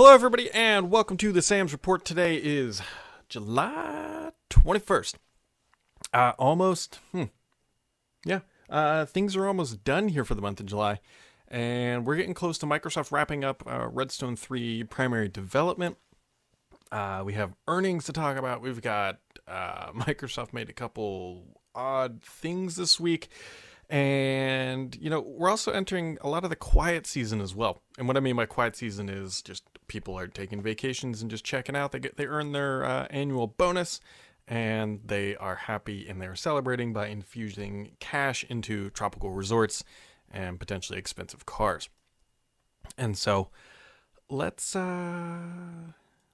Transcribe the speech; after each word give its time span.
Hello, 0.00 0.14
everybody, 0.14 0.50
and 0.52 0.90
welcome 0.90 1.18
to 1.18 1.30
the 1.30 1.42
Sam's 1.42 1.72
Report. 1.72 2.06
Today 2.06 2.36
is 2.36 2.80
July 3.28 4.30
21st. 4.48 5.16
Uh, 6.14 6.32
almost, 6.38 7.00
hmm, 7.12 7.24
yeah, 8.24 8.40
uh, 8.70 9.04
things 9.04 9.36
are 9.36 9.46
almost 9.46 9.84
done 9.84 10.08
here 10.08 10.24
for 10.24 10.34
the 10.34 10.40
month 10.40 10.58
of 10.58 10.64
July, 10.64 11.00
and 11.48 12.06
we're 12.06 12.16
getting 12.16 12.32
close 12.32 12.56
to 12.56 12.66
Microsoft 12.66 13.12
wrapping 13.12 13.44
up 13.44 13.62
uh, 13.66 13.88
Redstone 13.88 14.36
3 14.36 14.84
primary 14.84 15.28
development. 15.28 15.98
Uh, 16.90 17.20
we 17.22 17.34
have 17.34 17.52
earnings 17.68 18.06
to 18.06 18.12
talk 18.14 18.38
about. 18.38 18.62
We've 18.62 18.80
got 18.80 19.18
uh, 19.46 19.92
Microsoft 19.92 20.54
made 20.54 20.70
a 20.70 20.72
couple 20.72 21.44
odd 21.74 22.22
things 22.22 22.76
this 22.76 22.98
week. 22.98 23.28
And, 23.90 24.96
you 25.00 25.10
know, 25.10 25.20
we're 25.20 25.50
also 25.50 25.72
entering 25.72 26.16
a 26.20 26.28
lot 26.28 26.44
of 26.44 26.50
the 26.50 26.56
quiet 26.56 27.08
season 27.08 27.40
as 27.40 27.56
well. 27.56 27.82
And 27.98 28.06
what 28.06 28.16
I 28.16 28.20
mean 28.20 28.36
by 28.36 28.46
quiet 28.46 28.76
season 28.76 29.08
is 29.08 29.42
just 29.42 29.64
people 29.88 30.16
are 30.16 30.28
taking 30.28 30.62
vacations 30.62 31.20
and 31.20 31.30
just 31.30 31.44
checking 31.44 31.74
out. 31.74 31.90
They 31.90 31.98
get 31.98 32.16
they 32.16 32.26
earn 32.26 32.52
their 32.52 32.84
uh, 32.84 33.08
annual 33.10 33.48
bonus 33.48 34.00
and 34.46 35.00
they 35.04 35.34
are 35.36 35.56
happy 35.56 36.08
and 36.08 36.22
they're 36.22 36.36
celebrating 36.36 36.92
by 36.92 37.08
infusing 37.08 37.92
cash 37.98 38.44
into 38.48 38.90
tropical 38.90 39.32
resorts 39.32 39.82
and 40.30 40.60
potentially 40.60 40.98
expensive 40.98 41.44
cars. 41.44 41.88
And 42.96 43.18
so 43.18 43.48
let's 44.28 44.76
uh 44.76 45.92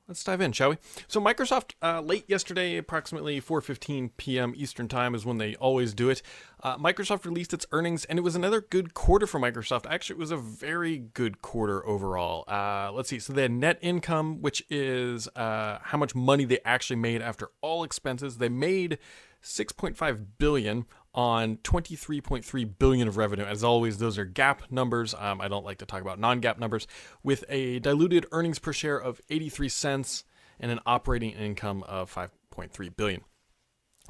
let's 0.09 0.23
dive 0.25 0.41
in, 0.41 0.53
shall 0.53 0.71
we? 0.71 0.77
So 1.09 1.21
Microsoft 1.21 1.73
uh, 1.83 2.01
late 2.01 2.25
yesterday, 2.29 2.77
approximately 2.77 3.41
4:15 3.41 4.11
p.m. 4.17 4.55
Eastern 4.57 4.89
Time, 4.89 5.15
is 5.15 5.27
when 5.27 5.39
they 5.39 5.55
always 5.57 5.95
do 5.95 6.09
it. 6.09 6.23
Uh, 6.67 6.77
Microsoft 6.79 7.25
released 7.25 7.55
its 7.55 7.65
earnings, 7.71 8.05
and 8.07 8.19
it 8.19 8.23
was 8.23 8.35
another 8.35 8.61
good 8.61 8.93
quarter 8.93 9.25
for 9.25 9.39
Microsoft. 9.39 9.87
Actually, 9.89 10.17
it 10.17 10.19
was 10.19 10.33
a 10.33 10.37
very 10.37 10.99
good 10.99 11.41
quarter 11.41 11.87
overall. 11.87 12.43
Uh, 12.49 12.91
let's 12.93 13.09
see. 13.09 13.21
So 13.21 13.33
they 13.33 13.43
had 13.43 13.53
net 13.53 13.79
income, 13.83 14.43
which 14.43 14.65
is 14.69 15.29
uh, 15.37 15.79
how 15.81 15.97
much 15.97 16.17
money 16.17 16.45
they 16.45 16.59
actually 16.65 16.97
made 16.97 17.23
after 17.23 17.51
all 17.61 17.85
expenses. 17.85 18.39
They 18.39 18.49
made 18.49 18.99
6.5 19.45 20.27
billion 20.39 20.87
on 21.15 21.59
23.3 21.59 22.79
billion 22.81 23.07
of 23.07 23.17
revenue. 23.17 23.45
As 23.45 23.63
always, 23.63 23.99
those 23.99 24.19
are 24.19 24.27
GAAP 24.27 24.69
numbers. 24.69 25.15
Um, 25.17 25.41
I 25.41 25.47
don't 25.47 25.65
like 25.65 25.79
to 25.79 25.87
talk 25.87 26.03
about 26.03 26.19
non-GAAP 26.19 26.59
numbers. 26.59 26.89
With 27.23 27.45
a 27.49 27.79
diluted 27.79 28.27
earnings 28.33 28.59
per 28.59 28.73
share 28.73 29.01
of 29.01 29.21
83 29.31 29.69
cents 29.69 30.25
and 30.59 30.73
an 30.73 30.81
operating 30.85 31.31
income 31.31 31.85
of 31.85 32.13
5.3 32.13 32.97
billion. 32.97 33.21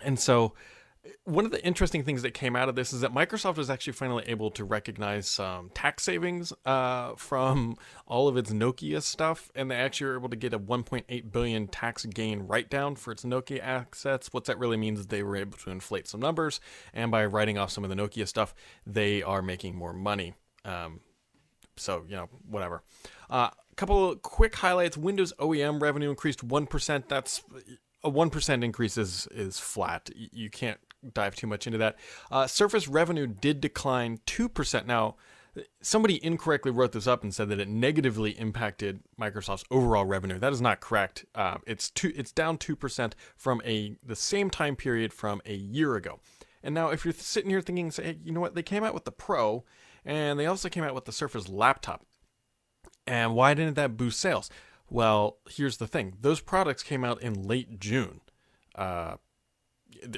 And 0.02 0.18
so 0.18 0.54
one 1.24 1.44
of 1.44 1.50
the 1.50 1.64
interesting 1.64 2.04
things 2.04 2.22
that 2.22 2.32
came 2.32 2.56
out 2.56 2.68
of 2.68 2.74
this 2.74 2.92
is 2.92 3.00
that 3.00 3.12
Microsoft 3.12 3.56
was 3.56 3.70
actually 3.70 3.92
finally 3.92 4.24
able 4.26 4.50
to 4.52 4.64
recognize 4.64 5.28
some 5.28 5.70
tax 5.70 6.04
savings 6.04 6.52
uh, 6.64 7.14
from 7.16 7.76
all 8.06 8.28
of 8.28 8.36
its 8.36 8.52
Nokia 8.52 9.02
stuff, 9.02 9.50
and 9.54 9.70
they 9.70 9.76
actually 9.76 10.08
were 10.08 10.16
able 10.16 10.28
to 10.28 10.36
get 10.36 10.52
a 10.52 10.58
1.8 10.58 11.32
billion 11.32 11.68
tax 11.68 12.04
gain 12.06 12.40
write 12.40 12.70
down 12.70 12.96
for 12.96 13.12
its 13.12 13.24
Nokia 13.24 13.60
assets. 13.60 14.32
What 14.32 14.44
that 14.46 14.58
really 14.58 14.76
means 14.76 15.00
is 15.00 15.06
they 15.06 15.22
were 15.22 15.36
able 15.36 15.58
to 15.58 15.70
inflate 15.70 16.08
some 16.08 16.20
numbers, 16.20 16.60
and 16.92 17.10
by 17.10 17.24
writing 17.26 17.58
off 17.58 17.70
some 17.70 17.84
of 17.84 17.90
the 17.90 17.96
Nokia 17.96 18.26
stuff, 18.26 18.54
they 18.86 19.22
are 19.22 19.42
making 19.42 19.76
more 19.76 19.92
money. 19.92 20.34
Um, 20.64 21.00
so 21.76 22.04
you 22.08 22.16
know, 22.16 22.28
whatever. 22.48 22.82
Uh, 23.28 23.50
a 23.70 23.74
couple 23.76 24.16
quick 24.16 24.54
highlights: 24.56 24.96
Windows 24.96 25.32
OEM 25.38 25.80
revenue 25.80 26.10
increased 26.10 26.42
one 26.42 26.66
percent. 26.66 27.08
That's 27.08 27.42
a 28.02 28.08
one 28.08 28.30
percent 28.30 28.64
increase 28.64 28.96
is 28.96 29.28
is 29.30 29.58
flat. 29.58 30.10
You 30.14 30.50
can't 30.50 30.80
dive 31.14 31.34
too 31.34 31.46
much 31.46 31.66
into 31.66 31.78
that. 31.78 31.96
Uh, 32.30 32.46
Surface 32.46 32.88
revenue 32.88 33.26
did 33.26 33.60
decline 33.60 34.18
2%. 34.26 34.86
Now, 34.86 35.16
somebody 35.80 36.22
incorrectly 36.24 36.70
wrote 36.70 36.92
this 36.92 37.06
up 37.06 37.22
and 37.22 37.34
said 37.34 37.48
that 37.48 37.60
it 37.60 37.68
negatively 37.68 38.32
impacted 38.32 39.00
Microsoft's 39.20 39.64
overall 39.70 40.04
revenue. 40.04 40.38
That 40.38 40.52
is 40.52 40.60
not 40.60 40.80
correct. 40.80 41.24
Uh, 41.34 41.58
it's 41.66 41.90
two, 41.90 42.12
it's 42.14 42.32
down 42.32 42.58
2% 42.58 43.12
from 43.36 43.62
a 43.64 43.96
the 44.04 44.16
same 44.16 44.50
time 44.50 44.76
period 44.76 45.12
from 45.12 45.40
a 45.46 45.54
year 45.54 45.96
ago. 45.96 46.20
And 46.62 46.74
now 46.74 46.90
if 46.90 47.04
you're 47.04 47.14
sitting 47.14 47.50
here 47.50 47.60
thinking, 47.60 47.90
say, 47.90 48.04
hey, 48.04 48.18
you 48.24 48.32
know 48.32 48.40
what, 48.40 48.54
they 48.54 48.62
came 48.62 48.84
out 48.84 48.94
with 48.94 49.04
the 49.04 49.12
Pro 49.12 49.64
and 50.04 50.38
they 50.38 50.46
also 50.46 50.68
came 50.68 50.84
out 50.84 50.94
with 50.94 51.04
the 51.04 51.12
Surface 51.12 51.48
laptop. 51.48 52.04
And 53.06 53.34
why 53.34 53.54
didn't 53.54 53.76
that 53.76 53.96
boost 53.96 54.18
sales? 54.18 54.50
Well, 54.88 55.38
here's 55.48 55.78
the 55.78 55.86
thing. 55.86 56.14
Those 56.20 56.40
products 56.40 56.82
came 56.82 57.04
out 57.04 57.20
in 57.22 57.46
late 57.46 57.78
June. 57.80 58.20
Uh, 58.74 59.16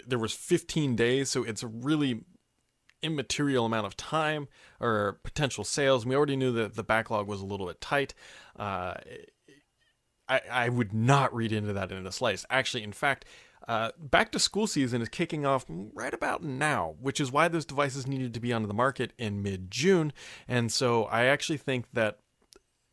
there 0.06 0.18
was 0.18 0.32
15 0.32 0.96
days, 0.96 1.30
so 1.30 1.44
it's 1.44 1.62
a 1.62 1.66
really 1.66 2.24
immaterial 3.02 3.64
amount 3.64 3.86
of 3.86 3.96
time 3.96 4.48
or 4.80 5.20
potential 5.22 5.64
sales. 5.64 6.04
We 6.04 6.16
already 6.16 6.36
knew 6.36 6.52
that 6.52 6.74
the 6.74 6.82
backlog 6.82 7.26
was 7.26 7.40
a 7.40 7.44
little 7.46 7.66
bit 7.66 7.80
tight. 7.80 8.14
Uh, 8.58 8.94
I, 10.28 10.40
I 10.50 10.68
would 10.68 10.92
not 10.92 11.34
read 11.34 11.52
into 11.52 11.72
that 11.72 11.92
in 11.92 12.04
the 12.04 12.12
slice. 12.12 12.44
Actually, 12.50 12.82
in 12.82 12.92
fact, 12.92 13.24
uh, 13.66 13.90
back 13.98 14.32
to 14.32 14.38
school 14.38 14.66
season 14.66 15.02
is 15.02 15.08
kicking 15.08 15.44
off 15.44 15.64
right 15.68 16.14
about 16.14 16.42
now, 16.42 16.96
which 17.00 17.20
is 17.20 17.30
why 17.30 17.48
those 17.48 17.64
devices 17.64 18.06
needed 18.06 18.32
to 18.34 18.40
be 18.40 18.52
on 18.52 18.66
the 18.66 18.74
market 18.74 19.12
in 19.18 19.42
mid 19.42 19.70
June. 19.70 20.12
And 20.46 20.72
so 20.72 21.04
I 21.04 21.24
actually 21.24 21.58
think 21.58 21.86
that 21.92 22.18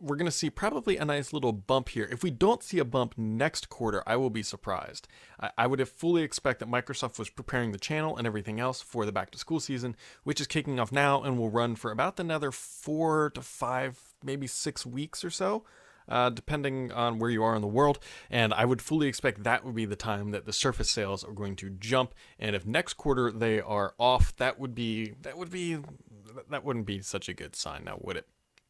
we're 0.06 0.16
going 0.16 0.28
to 0.28 0.32
see 0.32 0.52
probably 0.52 0.98
a 0.98 1.06
nice 1.06 1.34
little 1.34 1.52
bump 1.52 1.90
here. 1.90 2.08
If 2.12 2.22
we 2.22 2.30
don't 2.30 2.62
see 2.62 2.78
a 2.78 2.86
bump 2.86 3.16
next 3.18 3.70
quarter, 3.70 4.04
I 4.06 4.18
will 4.18 4.30
be 4.30 4.44
surprised. 4.44 5.08
I, 5.40 5.50
I 5.58 5.68
would 5.68 5.80
have 5.80 5.90
fully 5.90 6.22
expect 6.22 6.60
that 6.60 6.70
Microsoft 6.70 7.18
was 7.18 7.30
preparing 7.30 7.72
the 7.72 7.80
channel 7.80 8.16
and 8.16 8.28
everything 8.28 8.60
else 8.60 8.82
for 8.82 9.06
the 9.06 9.12
back 9.12 9.32
to 9.32 9.40
school 9.40 9.60
season, 9.60 9.96
which 10.24 10.40
is 10.40 10.46
kicking 10.46 10.80
off 10.80 10.92
now 10.92 11.24
and 11.24 11.40
will 11.40 11.50
run 11.50 11.76
for 11.76 11.92
about 11.92 12.20
another 12.20 12.52
four 12.52 13.32
to 13.32 13.42
five, 13.42 14.00
maybe 14.24 14.46
six 14.46 14.86
weeks 14.86 15.26
or 15.26 15.32
so. 15.32 15.66
Uh, 16.08 16.30
depending 16.30 16.92
on 16.92 17.18
where 17.18 17.32
you 17.32 17.44
are 17.44 17.56
in 17.56 17.64
the 17.64 17.68
world. 17.68 17.98
And 18.30 18.54
I 18.54 18.64
would 18.64 18.80
fully 18.80 19.08
expect 19.08 19.44
that 19.44 19.66
would 19.66 19.74
be 19.74 19.86
the 19.86 19.96
time 19.96 20.30
that 20.30 20.46
the 20.46 20.54
Surface 20.54 20.92
sales 20.92 21.24
are 21.24 21.32
going 21.32 21.56
to 21.56 21.72
jump. 21.72 22.14
And 22.38 22.56
if 22.56 22.64
next 22.64 22.94
quarter 22.94 23.32
they 23.32 23.60
are 23.60 23.96
off, 23.98 24.36
that 24.36 24.60
would 24.60 24.76
be 24.76 25.16
that 25.24 25.36
would 25.36 25.50
be 25.50 25.80
that 26.52 26.64
wouldn't 26.64 26.86
be 26.86 27.02
such 27.02 27.28
a 27.28 27.34
good 27.34 27.56
sign 27.56 27.86
now, 27.86 27.98
would 28.02 28.18
it? 28.18 28.28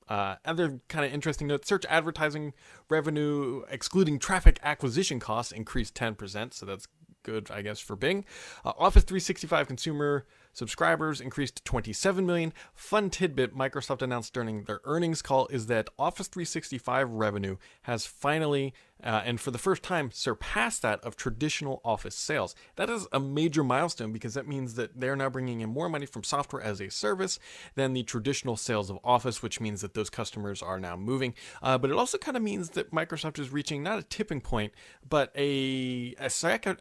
Uh, 0.08 0.36
other 0.46 0.80
kind 0.88 1.06
of 1.06 1.12
interesting 1.12 1.48
note 1.48 1.66
search 1.66 1.86
advertising 1.90 2.54
revenue, 2.90 3.64
excluding 3.70 4.20
traffic 4.20 4.60
acquisition 4.64 5.20
costs, 5.20 5.52
increased 5.52 5.96
10%. 5.96 6.54
So 6.54 6.66
that's 6.66 6.88
good, 7.24 7.50
I 7.52 7.62
guess, 7.62 7.80
for 7.80 7.96
Bing. 7.96 8.24
Uh, 8.64 8.74
Office 8.78 9.04
365 9.04 9.68
consumer 9.68 10.26
subscribers 10.56 11.22
increased 11.22 11.58
to 11.58 11.64
27 11.64 12.26
million. 12.26 12.54
Fun 12.74 13.10
tidbit 13.10 13.56
Microsoft 13.56 14.02
announced 14.02 14.34
during 14.34 14.64
their 14.64 14.80
earnings 14.86 15.22
call 15.22 15.48
is 15.48 15.68
that 15.68 15.90
Office 16.00 16.28
365 16.28 17.12
revenue 17.12 17.58
has 17.84 18.06
finally, 18.06 18.74
uh, 19.04 19.22
and 19.26 19.40
for 19.40 19.52
the 19.52 19.58
first 19.58 19.84
time, 19.84 20.10
surpassed 20.12 20.82
that 20.82 21.04
of 21.04 21.18
traditional 21.18 21.82
Office 21.84 22.16
sales. 22.16 22.56
That 22.78 22.90
is 22.90 23.06
a 23.12 23.20
major 23.20 23.64
milestone 23.64 24.14
because 24.14 24.34
that 24.34 24.48
means 24.48 24.76
that 24.76 25.00
they're 25.00 25.18
now 25.18 25.30
bringing 25.30 25.60
in 25.60 25.70
more 25.70 25.90
money 25.90 26.06
from 26.06 26.24
software 26.24 26.62
as 26.62 26.80
a 26.80 26.90
service 26.90 27.38
than 27.76 27.94
the 27.94 28.04
traditional 28.04 28.56
sales 28.56 28.90
of 28.90 28.98
Office, 29.04 29.44
which 29.44 29.60
means 29.60 29.82
that 29.82 29.94
those 29.94 30.10
customers 30.10 30.62
are 30.62 30.80
now 30.80 30.96
moving. 30.96 31.34
Uh, 31.62 31.78
but 31.78 31.90
it 31.90 31.98
also 31.98 32.18
kind 32.18 32.38
of 32.38 32.44
means 32.44 32.72
that 32.72 32.92
Microsoft 32.92 33.38
is 33.40 33.52
reaching 33.52 33.84
not 33.84 34.00
a 34.00 34.04
tipping 34.04 34.40
point, 34.40 34.72
but 35.08 35.32
a, 35.36 36.16
a, 36.20 36.30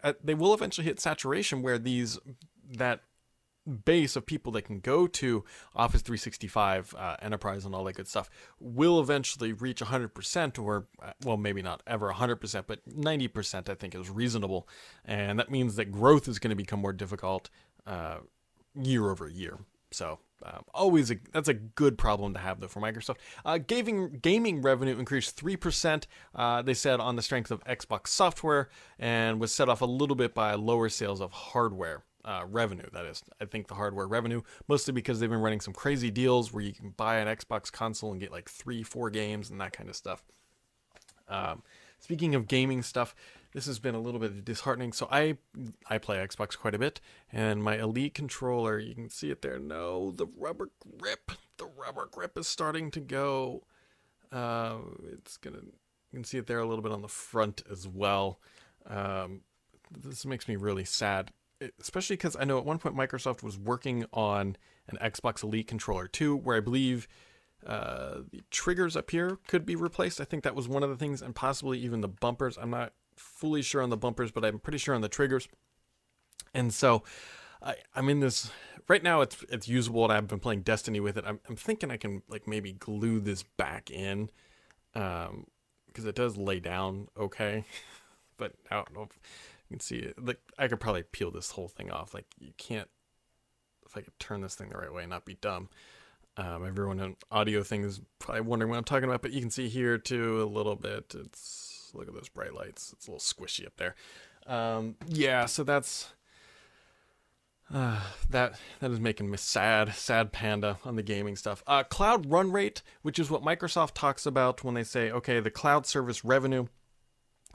a 0.05 0.15
they 0.23 0.35
will 0.35 0.55
eventually 0.55 0.85
hit 0.85 1.01
saturation 1.01 1.61
where 1.61 1.79
these 1.79 2.21
that 2.77 3.01
base 3.85 4.17
of 4.17 4.27
people 4.27 4.53
that 4.53 4.63
can 4.63 4.81
go 4.81 5.07
to 5.07 5.45
Office 5.75 6.03
365 6.03 6.95
uh, 6.97 7.17
Enterprise 7.23 7.65
and 7.65 7.75
all 7.75 7.85
that 7.85 7.95
good 7.95 8.09
stuff 8.09 8.31
will 8.61 9.01
eventually 9.01 9.53
reach 9.53 9.81
100%, 9.81 10.59
or, 10.59 10.87
uh, 11.03 11.13
well, 11.25 11.37
maybe 11.37 11.63
not 11.63 11.83
ever 11.87 12.13
100%, 12.13 12.65
but 12.67 12.87
90% 12.89 13.69
I 13.69 13.75
think 13.75 13.95
is 13.95 14.11
reasonable. 14.11 14.69
And 15.05 15.39
that 15.39 15.51
means 15.51 15.77
that 15.77 15.91
growth 15.91 16.29
is 16.29 16.39
going 16.39 16.51
to 16.51 16.57
become 16.57 16.81
more 16.81 16.93
difficult 16.93 17.51
uh, 17.87 18.19
year 18.75 19.11
over 19.11 19.29
year. 19.29 19.59
So, 19.91 20.19
um, 20.43 20.65
always 20.75 21.11
a, 21.11 21.17
that's 21.33 21.49
a 21.49 21.55
good 21.55 21.97
problem 21.97 22.35
to 22.35 22.41
have 22.41 22.61
though 22.61 22.69
for 22.69 22.81
Microsoft. 22.81 23.17
Uh, 23.45 23.59
gaming 23.59 24.19
gaming 24.21 24.61
revenue 24.61 24.99
increased 24.99 25.37
three 25.37 25.57
percent. 25.57 26.07
Uh, 26.35 26.61
they 26.61 26.75
said 26.75 27.01
on 27.01 27.17
the 27.17 27.23
strength 27.23 27.51
of 27.51 27.63
Xbox 27.65 28.09
software 28.09 28.69
and 28.99 29.41
was 29.41 29.55
set 29.55 29.69
off 29.69 29.81
a 29.81 29.87
little 29.87 30.17
bit 30.17 30.35
by 30.35 30.55
lower 30.55 30.89
sales 30.89 31.21
of 31.21 31.33
hardware 31.33 32.03
uh, 32.25 32.45
revenue. 32.49 32.89
That 32.93 33.05
is, 33.05 33.23
I 33.41 33.45
think 33.45 33.69
the 33.69 33.75
hardware 33.75 34.07
revenue, 34.07 34.43
mostly 34.69 34.93
because 34.93 35.21
they've 35.21 35.31
been 35.31 35.41
running 35.41 35.61
some 35.61 35.75
crazy 35.75 36.11
deals 36.11 36.53
where 36.53 36.63
you 36.63 36.73
can 36.73 36.91
buy 36.91 37.17
an 37.17 37.29
Xbox 37.29 37.71
console 37.71 38.13
and 38.13 38.21
get 38.21 38.33
like 38.33 38.49
three, 38.49 38.83
four 38.83 39.11
games 39.11 39.51
and 39.51 39.61
that 39.61 39.73
kind 39.73 39.89
of 39.89 39.97
stuff. 39.97 40.23
Um, 41.29 41.63
speaking 41.99 42.35
of 42.35 42.49
gaming 42.49 42.83
stuff, 42.83 43.15
this 43.53 43.67
has 43.67 43.79
been 43.79 43.95
a 43.95 44.01
little 44.01 44.21
bit 44.21 44.45
disheartening. 44.45 44.93
So 44.93 45.09
I 45.11 45.37
I 45.89 45.99
play 45.99 46.17
Xbox 46.17 46.59
quite 46.59 46.75
a 46.75 46.79
bit, 46.79 47.01
and 47.33 47.63
my 47.63 47.79
Elite 47.79 48.15
controller, 48.15 48.79
you 48.79 48.95
can 48.95 49.09
see 49.09 49.31
it 49.31 49.43
there. 49.43 49.59
No, 49.59 50.11
the 50.11 50.27
rubber 50.37 50.71
grip, 50.99 51.33
the 51.57 51.67
rubber 51.67 52.09
grip 52.11 52.37
is 52.37 52.49
starting 52.49 52.91
to 52.93 53.01
go. 53.01 53.65
Uh, 54.33 54.79
it's 55.13 55.37
gonna 55.37 55.59
you 55.59 56.19
can 56.19 56.25
see 56.25 56.39
it 56.39 56.47
there 56.47 56.59
a 56.59 56.67
little 56.67 56.83
bit 56.83 56.93
on 56.93 57.03
the 57.03 57.09
front 57.09 57.63
as 57.71 57.87
well. 57.87 58.41
Um, 58.87 59.43
this 59.91 60.27
makes 60.27 60.49
me 60.49 60.57
really 60.57 60.85
sad 60.85 61.31
especially 61.81 62.17
because 62.17 62.37
I 62.39 62.45
know 62.45 62.59
at 62.59 62.65
one 62.65 62.79
point 62.79 62.97
Microsoft 62.97 63.43
was 63.43 63.59
working 63.59 64.05
on 64.13 64.57
an 64.89 64.99
Xbox 65.01 65.43
Elite 65.43 65.67
controller 65.67 66.09
too, 66.09 66.37
where 66.37 66.57
I 66.57 66.61
believe 66.61 67.09
Uh, 67.67 68.21
the 68.31 68.43
triggers 68.51 68.95
up 68.95 69.11
here 69.11 69.39
could 69.49 69.65
be 69.65 69.75
replaced. 69.75 70.21
I 70.21 70.25
think 70.25 70.45
that 70.45 70.55
was 70.55 70.69
one 70.69 70.83
of 70.83 70.91
the 70.91 70.97
things, 70.97 71.23
and 71.23 71.35
possibly 71.35 71.79
even 71.79 72.03
the 72.03 72.09
bumpers. 72.09 72.59
I'm 72.59 72.69
not 72.69 72.93
fully 73.17 73.63
sure 73.63 73.81
on 73.81 73.89
the 73.89 73.97
bumpers, 73.97 74.31
but 74.31 74.45
I'm 74.45 74.59
pretty 74.59 74.77
sure 74.77 74.95
on 74.95 75.01
the 75.01 75.09
triggers. 75.09 75.49
And 76.53 76.75
so 76.75 77.03
I, 77.63 77.77
I'm 77.95 78.11
in 78.11 78.21
this 78.21 78.51
right 78.87 79.03
now. 79.03 79.23
It's 79.23 79.43
it's 79.49 79.67
usable, 79.67 80.05
and 80.05 80.13
I've 80.13 80.29
been 80.29 80.41
playing 80.41 80.61
Destiny 80.63 81.01
with 81.01 81.17
it. 81.17 81.25
I'm, 81.27 81.41
I'm 81.49 81.57
thinking 81.57 81.91
I 81.91 81.97
can 81.97 82.21
like 82.29 82.47
maybe 82.47 82.73
glue 82.75 83.19
this 83.19 83.43
back 83.43 83.91
in, 83.91 84.29
um, 84.95 85.47
because 85.87 86.05
it 86.05 86.15
does 86.15 86.37
lay 86.37 86.61
down 86.61 87.09
okay. 87.17 87.65
but 88.37 88.53
I 88.71 88.75
don't 88.75 88.93
know 88.93 89.03
if 89.05 89.19
can 89.75 89.81
see 89.81 89.97
it. 89.97 90.25
Like 90.25 90.39
I 90.59 90.69
could 90.69 90.81
probably 90.81 91.03
peel 91.03 91.31
this 91.31 91.51
whole 91.51 91.69
thing 91.69 91.91
off. 91.91 92.15
Like 92.15 92.27
you 92.39 92.53
can't. 92.57 92.89
If 93.85 93.97
I 93.97 94.01
could 94.01 94.19
turn 94.19 94.41
this 94.41 94.55
thing 94.55 94.71
the 94.71 94.79
right 94.79 94.93
way 94.93 95.03
and 95.03 95.11
not 95.11 95.25
be 95.25 95.35
dumb. 95.35 95.69
Um, 96.37 96.67
everyone 96.67 96.99
in 97.01 97.17
audio 97.31 97.63
thing 97.63 97.85
is 97.85 98.01
probably 98.19 98.41
wondering 98.41 98.71
what 98.71 98.79
I'm 98.79 98.85
talking 98.85 99.09
about, 99.09 99.23
but 99.23 99.33
you 99.33 99.41
can 99.41 99.51
see 99.51 99.69
here 99.69 99.99
too 99.99 100.43
a 100.43 100.47
little 100.47 100.75
bit. 100.75 101.15
It's 101.15 101.91
look 101.93 102.09
at 102.09 102.15
those 102.15 102.29
bright 102.29 102.55
lights. 102.55 102.93
It's 102.93 103.07
a 103.07 103.11
little 103.11 103.21
squishy 103.21 103.67
up 103.67 103.77
there. 103.77 103.95
Um, 104.47 104.97
yeah, 105.07 105.47
so 105.47 105.65
that's 105.65 106.13
uh, 107.73 108.01
that 108.31 108.59
that 108.81 108.91
is 108.91 109.01
making 109.01 109.31
me 109.31 109.37
sad, 109.37 109.95
sad 109.95 110.33
panda 110.33 110.79
on 110.85 110.97
the 110.97 111.03
gaming 111.03 111.37
stuff. 111.37 111.63
Uh, 111.67 111.83
cloud 111.83 112.27
run 112.31 112.53
rate, 112.53 112.83
which 113.03 113.19
is 113.19 113.31
what 113.31 113.43
Microsoft 113.43 113.93
talks 113.95 114.27
about 114.27 114.65
when 114.65 114.75
they 114.75 114.85
say, 114.85 115.11
okay, 115.11 115.41
the 115.41 115.51
cloud 115.51 115.87
service 115.87 116.25
revenue 116.25 116.67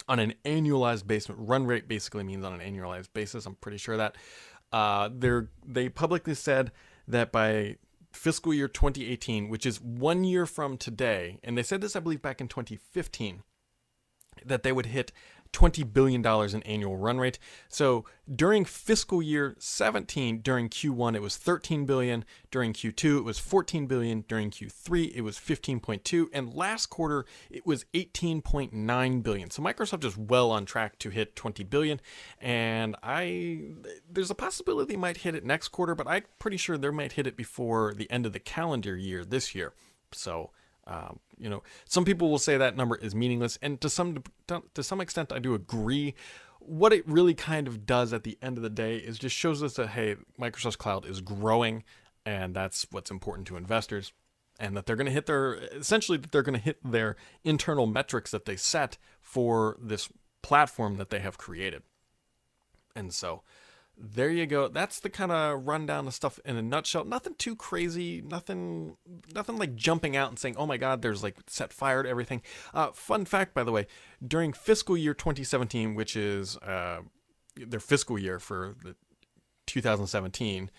on 0.10 0.20
an 0.20 0.34
annualized 0.44 1.08
basis. 1.08 1.30
Run 1.38 1.66
rate 1.66 1.88
basically 1.88 2.24
means 2.24 2.44
on 2.44 2.60
an 2.60 2.60
annualized 2.60 3.14
basis. 3.14 3.46
I'm 3.46 3.56
pretty 3.56 3.78
sure 3.78 3.96
that 3.96 4.18
uh, 4.74 5.10
they 5.16 5.42
they 5.66 5.88
publicly 5.88 6.34
said 6.34 6.72
that 7.08 7.32
by 7.32 7.78
fiscal 8.12 8.54
year 8.54 8.68
2018, 8.68 9.48
which 9.48 9.66
is 9.66 9.80
one 9.80 10.24
year 10.24 10.46
from 10.46 10.78
today, 10.78 11.40
and 11.44 11.58
they 11.58 11.64
said 11.64 11.80
this 11.80 11.96
I 11.96 12.00
believe 12.00 12.22
back 12.22 12.42
in 12.42 12.48
2015, 12.48 13.44
that 14.44 14.64
they 14.64 14.72
would 14.72 14.88
hit 14.88 15.12
$20 15.54 15.92
billion 15.94 16.26
in 16.26 16.64
annual 16.64 16.98
run 16.98 17.18
rate. 17.18 17.40
So 17.68 18.06
during 18.34 18.66
fiscal 18.66 19.22
year 19.22 19.56
17, 19.60 20.42
during 20.42 20.70
Q1, 20.70 21.16
it 21.16 21.22
was 21.22 21.38
13 21.38 21.86
billion. 21.86 22.24
During 22.52 22.74
Q2, 22.74 23.20
it 23.20 23.24
was 23.24 23.40
14 23.40 23.88
billion. 23.88 24.22
During 24.28 24.52
Q3, 24.52 25.12
it 25.16 25.22
was 25.22 25.38
15.2. 25.38 26.28
And 26.34 26.54
last 26.54 26.88
quarter, 26.88 27.26
it 27.50 27.66
was 27.66 27.86
18.9 27.94 29.24
billion. 29.24 29.50
So 29.50 29.62
Microsoft 29.62 30.04
is 30.04 30.18
well 30.18 30.52
on 30.52 30.66
track 30.66 31.00
to 31.00 31.10
hit 31.10 31.36
20 31.36 31.64
billion. 31.64 32.00
And 32.40 32.96
I, 33.02 33.62
there's 34.10 34.32
a 34.32 34.36
possibility 34.36 34.94
they 34.94 35.00
might 35.00 35.18
hit 35.18 35.36
it 35.36 35.46
next 35.46 35.70
quarter, 35.70 35.96
but 35.96 36.08
I'm 36.08 36.24
pretty 36.38 36.58
sure 36.58 36.78
they 36.78 36.90
might 36.90 37.14
hit 37.14 37.28
it 37.28 37.36
before 37.36 37.94
the 37.94 38.10
end 38.12 38.26
of 38.26 38.34
the 38.34 38.40
calendar 38.40 38.96
year 38.96 39.26
this 39.26 39.56
year. 39.56 39.74
So 40.12 40.52
um, 40.90 41.20
you 41.38 41.50
know, 41.50 41.62
some 41.86 42.04
people 42.04 42.32
will 42.32 42.40
say 42.40 42.58
that 42.58 42.76
number 42.76 42.96
is 42.96 43.14
meaningless, 43.14 43.58
and 43.62 43.80
to 43.82 43.90
some 43.90 44.24
to 44.48 44.84
some 44.84 45.00
extent, 45.00 45.32
I 45.32 45.40
do 45.40 45.54
agree. 45.54 46.16
What 46.60 46.92
it 46.92 47.08
really 47.08 47.36
kind 47.36 47.68
of 47.68 47.86
does 47.86 48.12
at 48.12 48.24
the 48.24 48.38
end 48.42 48.58
of 48.58 48.64
the 48.64 48.70
day 48.70 48.98
is 48.98 49.20
just 49.20 49.36
shows 49.36 49.62
us 49.62 49.76
that 49.76 49.90
hey, 49.90 50.16
Microsoft's 50.40 50.76
cloud 50.76 51.06
is 51.06 51.22
growing, 51.22 51.84
and 52.26 52.56
that's 52.56 52.88
what's 52.90 53.12
important 53.12 53.48
to 53.50 53.56
investors, 53.56 54.12
and 54.60 54.76
that 54.76 54.88
they're 54.88 54.96
going 54.96 55.06
to 55.06 55.14
hit 55.14 55.28
their 55.28 55.54
essentially 55.54 56.18
that 56.18 56.32
they're 56.32 56.42
going 56.42 56.58
to 56.58 56.64
hit 56.64 56.80
their 56.84 57.16
internal 57.44 57.86
metrics 57.86 58.32
that 58.32 58.46
they 58.46 58.56
set 58.56 58.98
for 59.22 59.78
this 59.80 60.10
platform 60.42 60.98
that 60.98 61.12
they 61.12 61.20
have 61.20 61.38
created, 61.38 61.84
and 62.96 63.14
so 63.14 63.44
there 64.02 64.30
you 64.30 64.46
go. 64.46 64.70
That's 64.70 65.02
the 65.02 65.10
kind 65.10 65.32
of 65.32 65.68
rundown 65.68 66.08
of 66.08 66.14
stuff 66.14 66.40
in 66.46 66.56
a 66.56 66.62
nutshell. 66.62 67.04
Nothing 67.04 67.36
too 67.38 67.56
crazy. 67.56 68.22
Nothing, 68.22 68.96
nothing 69.36 69.58
like 69.58 69.76
jumping 69.76 70.16
out 70.16 70.30
and 70.30 70.40
saying, 70.40 70.56
"Oh 70.58 70.66
my 70.66 70.78
God, 70.78 71.02
there's 71.02 71.22
like 71.22 71.36
set 71.48 71.74
fire 71.74 72.04
to 72.04 72.10
everything." 72.10 72.42
Uh, 72.74 72.92
fun 72.92 73.26
fact, 73.26 73.54
by 73.54 73.64
the 73.64 73.74
way, 73.74 73.88
during 74.26 74.54
fiscal 74.54 74.96
year 74.96 75.14
2017, 75.14 75.96
which 75.96 76.16
is 76.16 76.56
uh, 76.58 77.02
their 77.58 77.82
fiscal 77.82 78.18
year 78.18 78.40
for 78.40 78.76
the 78.84 78.96
2017, 79.68 80.72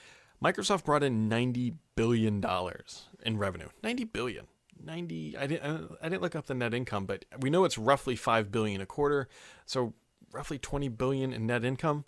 Microsoft 0.43 0.85
brought 0.85 1.03
in 1.03 1.29
90 1.29 1.75
billion 1.97 2.41
dollars 2.41 3.09
in 3.23 3.37
revenue. 3.37 3.69
90 3.83 4.05
billion. 4.05 4.47
90. 4.83 5.37
I 5.37 5.47
didn't. 5.47 5.97
I 6.01 6.09
didn't 6.09 6.23
look 6.23 6.35
up 6.35 6.47
the 6.47 6.55
net 6.55 6.73
income, 6.73 7.05
but 7.05 7.27
we 7.39 7.51
know 7.51 7.65
it's 7.65 7.77
roughly 7.77 8.17
five 8.17 8.51
billion 8.51 8.81
a 8.81 8.87
quarter. 8.87 9.29
So 9.67 9.93
roughly 10.33 10.59
20 10.59 10.89
billion 10.89 11.35
in 11.35 11.47
net 11.47 11.65
income 11.65 12.05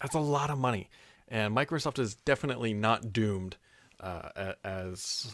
that's 0.00 0.14
a 0.14 0.20
lot 0.20 0.50
of 0.50 0.58
money. 0.58 0.88
And 1.28 1.54
Microsoft 1.56 1.98
is 1.98 2.14
definitely 2.14 2.74
not 2.74 3.12
doomed, 3.12 3.56
uh, 4.02 4.52
as 4.64 5.32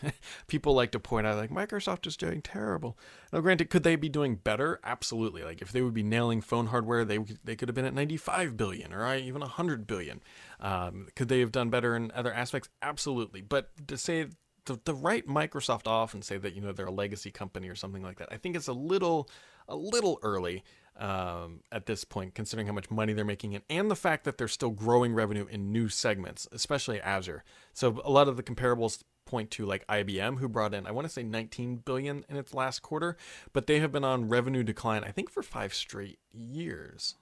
people 0.46 0.74
like 0.74 0.92
to 0.92 1.00
point 1.00 1.26
out. 1.26 1.36
Like 1.36 1.50
Microsoft 1.50 2.06
is 2.06 2.16
doing 2.16 2.40
terrible. 2.40 2.96
Now, 3.32 3.40
granted, 3.40 3.70
could 3.70 3.82
they 3.82 3.96
be 3.96 4.08
doing 4.08 4.36
better? 4.36 4.80
Absolutely. 4.84 5.42
Like 5.42 5.60
if 5.60 5.72
they 5.72 5.82
would 5.82 5.94
be 5.94 6.02
nailing 6.02 6.40
phone 6.40 6.68
hardware, 6.68 7.04
they 7.04 7.18
they 7.42 7.56
could 7.56 7.68
have 7.68 7.74
been 7.74 7.84
at 7.84 7.94
95 7.94 8.56
billion 8.56 8.92
or 8.92 9.04
uh, 9.04 9.16
even 9.16 9.40
100 9.40 9.86
billion. 9.86 10.22
Um, 10.60 11.08
could 11.16 11.28
they 11.28 11.40
have 11.40 11.52
done 11.52 11.70
better 11.70 11.96
in 11.96 12.12
other 12.14 12.32
aspects? 12.32 12.68
Absolutely. 12.80 13.40
But 13.42 13.70
to 13.88 13.98
say 13.98 14.28
to, 14.66 14.76
to 14.84 14.94
write 14.94 15.26
Microsoft 15.26 15.86
off 15.86 16.14
and 16.14 16.24
say 16.24 16.36
that 16.38 16.54
you 16.54 16.60
know 16.60 16.72
they're 16.72 16.86
a 16.86 16.92
legacy 16.92 17.30
company 17.30 17.68
or 17.68 17.74
something 17.74 18.02
like 18.02 18.18
that, 18.18 18.28
I 18.30 18.36
think 18.36 18.56
it's 18.56 18.68
a 18.68 18.72
little 18.72 19.28
a 19.68 19.76
little 19.76 20.18
early 20.22 20.62
um, 20.98 21.60
at 21.72 21.86
this 21.86 22.04
point, 22.04 22.34
considering 22.34 22.66
how 22.66 22.72
much 22.72 22.90
money 22.90 23.12
they're 23.12 23.24
making 23.24 23.52
in, 23.52 23.62
and 23.68 23.90
the 23.90 23.96
fact 23.96 24.24
that 24.24 24.38
they're 24.38 24.48
still 24.48 24.70
growing 24.70 25.14
revenue 25.14 25.46
in 25.50 25.72
new 25.72 25.88
segments, 25.88 26.46
especially 26.52 27.00
Azure. 27.00 27.42
So 27.72 28.00
a 28.04 28.10
lot 28.10 28.28
of 28.28 28.36
the 28.36 28.42
comparables 28.42 29.02
point 29.24 29.50
to 29.52 29.64
like 29.66 29.86
IBM, 29.86 30.38
who 30.38 30.48
brought 30.48 30.74
in 30.74 30.86
I 30.86 30.92
want 30.92 31.06
to 31.06 31.12
say 31.12 31.22
19 31.22 31.76
billion 31.76 32.24
in 32.28 32.36
its 32.36 32.54
last 32.54 32.82
quarter, 32.82 33.16
but 33.52 33.66
they 33.66 33.80
have 33.80 33.92
been 33.92 34.04
on 34.04 34.28
revenue 34.28 34.62
decline 34.62 35.04
I 35.04 35.10
think 35.10 35.30
for 35.30 35.42
five 35.42 35.74
straight 35.74 36.18
years, 36.32 37.16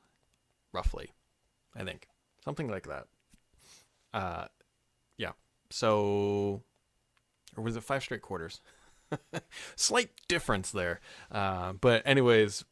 roughly. 0.72 1.12
I 1.74 1.84
think 1.84 2.06
something 2.44 2.68
like 2.68 2.86
that. 2.88 3.06
Uh, 4.12 4.46
yeah. 5.16 5.32
So, 5.70 6.62
or 7.56 7.62
was 7.62 7.76
it 7.76 7.82
five 7.82 8.02
straight 8.02 8.22
quarters? 8.22 8.60
Slight 9.76 10.10
difference 10.28 10.70
there. 10.70 11.00
Uh, 11.30 11.72
but 11.74 12.02
anyways, 12.06 12.64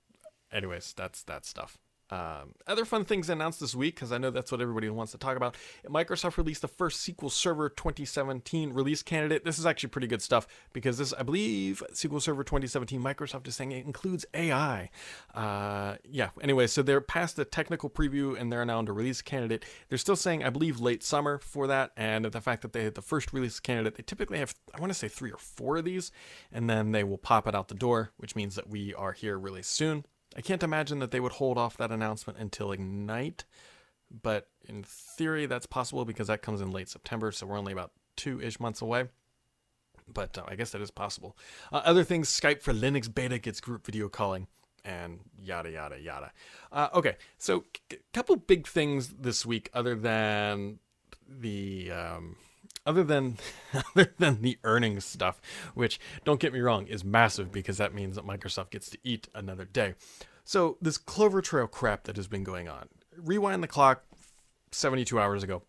anyways, 0.52 0.94
that's 0.96 1.22
that 1.24 1.44
stuff. 1.44 1.78
Um, 2.10 2.54
other 2.66 2.84
fun 2.84 3.04
things 3.04 3.30
announced 3.30 3.60
this 3.60 3.74
week, 3.74 3.94
because 3.94 4.12
I 4.12 4.18
know 4.18 4.30
that's 4.30 4.50
what 4.50 4.60
everybody 4.60 4.88
wants 4.90 5.12
to 5.12 5.18
talk 5.18 5.36
about. 5.36 5.56
Microsoft 5.86 6.36
released 6.36 6.62
the 6.62 6.68
first 6.68 7.06
SQL 7.06 7.30
Server 7.30 7.68
2017 7.68 8.72
release 8.72 9.02
candidate. 9.02 9.44
This 9.44 9.58
is 9.58 9.66
actually 9.66 9.90
pretty 9.90 10.06
good 10.06 10.22
stuff 10.22 10.46
because 10.72 10.98
this, 10.98 11.12
I 11.12 11.22
believe, 11.22 11.82
SQL 11.92 12.20
Server 12.20 12.42
2017, 12.42 13.00
Microsoft 13.00 13.46
is 13.46 13.54
saying 13.54 13.72
it 13.72 13.86
includes 13.86 14.26
AI. 14.34 14.90
Uh, 15.34 15.96
yeah, 16.04 16.30
anyway, 16.40 16.66
so 16.66 16.82
they're 16.82 17.00
past 17.00 17.36
the 17.36 17.44
technical 17.44 17.88
preview 17.88 18.38
and 18.38 18.52
they're 18.52 18.64
now 18.64 18.80
into 18.80 18.92
release 18.92 19.22
candidate. 19.22 19.64
They're 19.88 19.98
still 19.98 20.16
saying, 20.16 20.44
I 20.44 20.50
believe, 20.50 20.80
late 20.80 21.02
summer 21.02 21.38
for 21.38 21.66
that. 21.68 21.92
And 21.96 22.24
the 22.24 22.40
fact 22.40 22.62
that 22.62 22.72
they 22.72 22.84
had 22.84 22.94
the 22.94 23.02
first 23.02 23.32
release 23.32 23.60
candidate, 23.60 23.96
they 23.96 24.02
typically 24.02 24.38
have, 24.38 24.54
I 24.74 24.80
want 24.80 24.90
to 24.92 24.98
say, 24.98 25.08
three 25.08 25.30
or 25.30 25.38
four 25.38 25.76
of 25.76 25.84
these, 25.84 26.10
and 26.52 26.68
then 26.68 26.92
they 26.92 27.04
will 27.04 27.18
pop 27.18 27.46
it 27.46 27.54
out 27.54 27.68
the 27.68 27.74
door, 27.74 28.10
which 28.16 28.34
means 28.34 28.56
that 28.56 28.68
we 28.68 28.94
are 28.94 29.12
here 29.12 29.38
really 29.38 29.62
soon. 29.62 30.04
I 30.36 30.40
can't 30.40 30.62
imagine 30.62 31.00
that 31.00 31.10
they 31.10 31.20
would 31.20 31.32
hold 31.32 31.58
off 31.58 31.76
that 31.78 31.90
announcement 31.90 32.38
until 32.38 32.72
Ignite, 32.72 33.44
but 34.10 34.48
in 34.68 34.84
theory 34.84 35.46
that's 35.46 35.66
possible 35.66 36.04
because 36.04 36.28
that 36.28 36.42
comes 36.42 36.60
in 36.60 36.70
late 36.70 36.88
September, 36.88 37.32
so 37.32 37.46
we're 37.46 37.58
only 37.58 37.72
about 37.72 37.92
two 38.16 38.40
ish 38.40 38.60
months 38.60 38.80
away. 38.80 39.08
But 40.12 40.38
uh, 40.38 40.44
I 40.46 40.54
guess 40.54 40.70
that 40.70 40.80
is 40.80 40.90
possible. 40.90 41.36
Uh, 41.72 41.82
other 41.84 42.04
things 42.04 42.28
Skype 42.28 42.62
for 42.62 42.72
Linux 42.72 43.12
beta 43.12 43.38
gets 43.38 43.60
group 43.60 43.84
video 43.86 44.08
calling, 44.08 44.46
and 44.84 45.20
yada 45.38 45.70
yada 45.70 46.00
yada. 46.00 46.32
Uh, 46.72 46.88
okay, 46.94 47.16
so 47.38 47.64
a 47.90 47.94
c- 47.94 48.00
couple 48.12 48.36
big 48.36 48.66
things 48.66 49.08
this 49.20 49.44
week, 49.46 49.70
other 49.72 49.94
than 49.94 50.78
the. 51.28 51.90
Um, 51.90 52.36
other 52.86 53.04
than 53.04 53.38
other 53.74 54.14
than 54.18 54.42
the 54.42 54.58
earnings 54.64 55.04
stuff, 55.04 55.40
which 55.74 56.00
don't 56.24 56.40
get 56.40 56.52
me 56.52 56.60
wrong 56.60 56.86
is 56.86 57.04
massive 57.04 57.52
because 57.52 57.78
that 57.78 57.94
means 57.94 58.16
that 58.16 58.26
Microsoft 58.26 58.70
gets 58.70 58.90
to 58.90 58.98
eat 59.04 59.28
another 59.34 59.64
day. 59.64 59.94
So 60.44 60.78
this 60.80 60.98
Clover 60.98 61.40
Trail 61.40 61.66
crap 61.66 62.04
that 62.04 62.16
has 62.16 62.26
been 62.26 62.44
going 62.44 62.68
on. 62.68 62.88
Rewind 63.16 63.62
the 63.62 63.68
clock 63.68 64.02
72 64.72 65.18
hours 65.18 65.42
ago. 65.42 65.62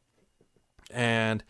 And 0.91 1.43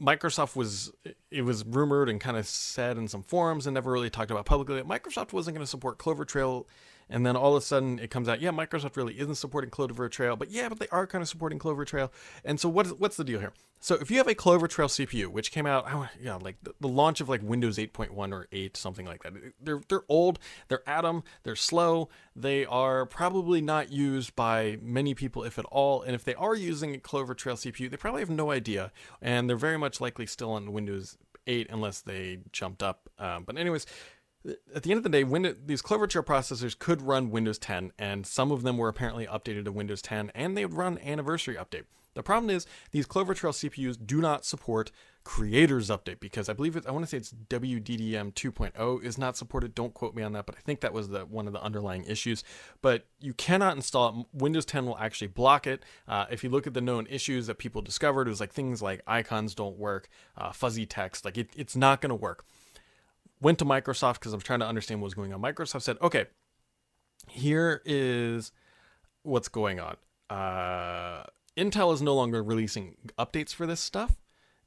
Microsoft 0.00 0.56
was 0.56 0.92
it 1.30 1.42
was 1.42 1.64
rumored 1.64 2.08
and 2.08 2.20
kind 2.20 2.36
of 2.36 2.46
said 2.46 2.96
in 2.96 3.06
some 3.06 3.22
forums 3.22 3.66
and 3.66 3.74
never 3.74 3.92
really 3.92 4.10
talked 4.10 4.30
about 4.30 4.46
publicly 4.46 4.76
that 4.76 4.88
Microsoft 4.88 5.32
wasn't 5.32 5.54
going 5.54 5.64
to 5.64 5.70
support 5.70 5.98
Clover 5.98 6.24
Trail 6.24 6.66
and 7.10 7.26
then 7.26 7.36
all 7.36 7.56
of 7.56 7.62
a 7.62 7.66
sudden 7.66 7.98
it 7.98 8.10
comes 8.10 8.28
out, 8.28 8.40
yeah, 8.40 8.50
Microsoft 8.50 8.96
really 8.96 9.18
isn't 9.18 9.34
supporting 9.34 9.70
Clover 9.70 10.08
Trail, 10.08 10.36
but 10.36 10.50
yeah, 10.50 10.68
but 10.68 10.78
they 10.78 10.88
are 10.88 11.06
kind 11.06 11.22
of 11.22 11.28
supporting 11.28 11.58
Clover 11.58 11.84
Trail. 11.84 12.12
And 12.44 12.58
so 12.58 12.68
what 12.68 12.86
is, 12.86 12.94
what's 12.94 13.16
the 13.16 13.24
deal 13.24 13.40
here? 13.40 13.52
So 13.82 13.94
if 13.94 14.10
you 14.10 14.18
have 14.18 14.28
a 14.28 14.34
Clover 14.34 14.68
Trail 14.68 14.88
CPU, 14.88 15.28
which 15.28 15.52
came 15.52 15.66
out, 15.66 15.86
oh, 15.88 16.08
yeah, 16.22 16.34
like 16.36 16.56
the, 16.62 16.74
the 16.80 16.88
launch 16.88 17.20
of 17.20 17.28
like 17.28 17.42
Windows 17.42 17.78
8.1 17.78 18.32
or 18.32 18.46
8, 18.52 18.76
something 18.76 19.06
like 19.06 19.22
that. 19.22 19.32
They're 19.60 19.80
they're 19.88 20.02
old, 20.08 20.38
they're 20.68 20.88
Atom, 20.88 21.24
they're 21.42 21.56
slow, 21.56 22.10
they 22.36 22.66
are 22.66 23.06
probably 23.06 23.62
not 23.62 23.90
used 23.90 24.36
by 24.36 24.78
many 24.82 25.14
people, 25.14 25.44
if 25.44 25.58
at 25.58 25.64
all. 25.66 26.02
And 26.02 26.14
if 26.14 26.24
they 26.24 26.34
are 26.34 26.54
using 26.54 26.94
a 26.94 26.98
Clover 26.98 27.34
Trail 27.34 27.56
CPU, 27.56 27.90
they 27.90 27.96
probably 27.96 28.20
have 28.20 28.30
no 28.30 28.50
idea, 28.50 28.92
and 29.22 29.48
they're 29.48 29.56
very 29.56 29.78
much 29.78 30.00
likely 30.00 30.26
still 30.26 30.52
on 30.52 30.72
Windows 30.72 31.16
8 31.46 31.68
unless 31.70 32.02
they 32.02 32.38
jumped 32.52 32.82
up. 32.82 33.08
Um, 33.18 33.44
but 33.44 33.56
anyways, 33.56 33.86
at 34.74 34.82
the 34.82 34.90
end 34.90 34.98
of 34.98 35.02
the 35.04 35.10
day, 35.10 35.54
these 35.66 35.82
Clover 35.82 36.06
Trail 36.06 36.24
processors 36.24 36.78
could 36.78 37.02
run 37.02 37.30
Windows 37.30 37.58
10, 37.58 37.92
and 37.98 38.26
some 38.26 38.50
of 38.50 38.62
them 38.62 38.78
were 38.78 38.88
apparently 38.88 39.26
updated 39.26 39.64
to 39.64 39.72
Windows 39.72 40.02
10, 40.02 40.32
and 40.34 40.56
they 40.56 40.64
would 40.64 40.74
run 40.74 40.98
Anniversary 40.98 41.56
Update. 41.56 41.84
The 42.14 42.22
problem 42.22 42.50
is 42.50 42.66
these 42.90 43.06
Clover 43.06 43.34
Trail 43.34 43.52
CPUs 43.52 43.96
do 44.04 44.20
not 44.20 44.44
support 44.44 44.90
Creators 45.22 45.90
Update 45.90 46.18
because 46.18 46.48
I 46.48 46.54
believe 46.54 46.74
it. 46.74 46.86
I 46.86 46.90
want 46.90 47.04
to 47.04 47.08
say 47.08 47.18
it's 47.18 47.32
WDDM 47.48 48.32
2.0 48.32 49.04
is 49.04 49.16
not 49.16 49.36
supported. 49.36 49.74
Don't 49.74 49.94
quote 49.94 50.14
me 50.14 50.22
on 50.22 50.32
that, 50.32 50.46
but 50.46 50.56
I 50.56 50.60
think 50.60 50.80
that 50.80 50.92
was 50.92 51.10
the 51.10 51.20
one 51.20 51.46
of 51.46 51.52
the 51.52 51.62
underlying 51.62 52.04
issues. 52.04 52.42
But 52.82 53.06
you 53.20 53.32
cannot 53.34 53.76
install 53.76 54.20
it. 54.20 54.26
Windows 54.32 54.64
10 54.64 54.86
will 54.86 54.98
actually 54.98 55.28
block 55.28 55.66
it. 55.66 55.84
Uh, 56.08 56.26
if 56.30 56.42
you 56.42 56.50
look 56.50 56.66
at 56.66 56.74
the 56.74 56.80
known 56.80 57.06
issues 57.08 57.46
that 57.46 57.58
people 57.58 57.80
discovered, 57.80 58.26
it 58.26 58.30
was 58.30 58.40
like 58.40 58.52
things 58.52 58.82
like 58.82 59.02
icons 59.06 59.54
don't 59.54 59.78
work, 59.78 60.08
uh, 60.36 60.50
fuzzy 60.52 60.86
text, 60.86 61.24
like 61.24 61.38
it, 61.38 61.50
it's 61.54 61.76
not 61.76 62.00
going 62.00 62.10
to 62.10 62.16
work. 62.16 62.44
Went 63.40 63.58
to 63.60 63.64
Microsoft 63.64 64.14
because 64.14 64.32
I'm 64.32 64.40
trying 64.40 64.60
to 64.60 64.66
understand 64.66 65.00
what 65.00 65.06
was 65.06 65.14
going 65.14 65.32
on. 65.32 65.40
Microsoft 65.40 65.82
said, 65.82 65.96
okay, 66.02 66.26
here 67.28 67.82
is 67.84 68.52
what's 69.22 69.48
going 69.48 69.80
on. 69.80 69.96
Uh, 70.28 71.24
Intel 71.56 71.92
is 71.92 72.02
no 72.02 72.14
longer 72.14 72.42
releasing 72.42 72.96
updates 73.18 73.54
for 73.54 73.66
this 73.66 73.80
stuff. 73.80 74.16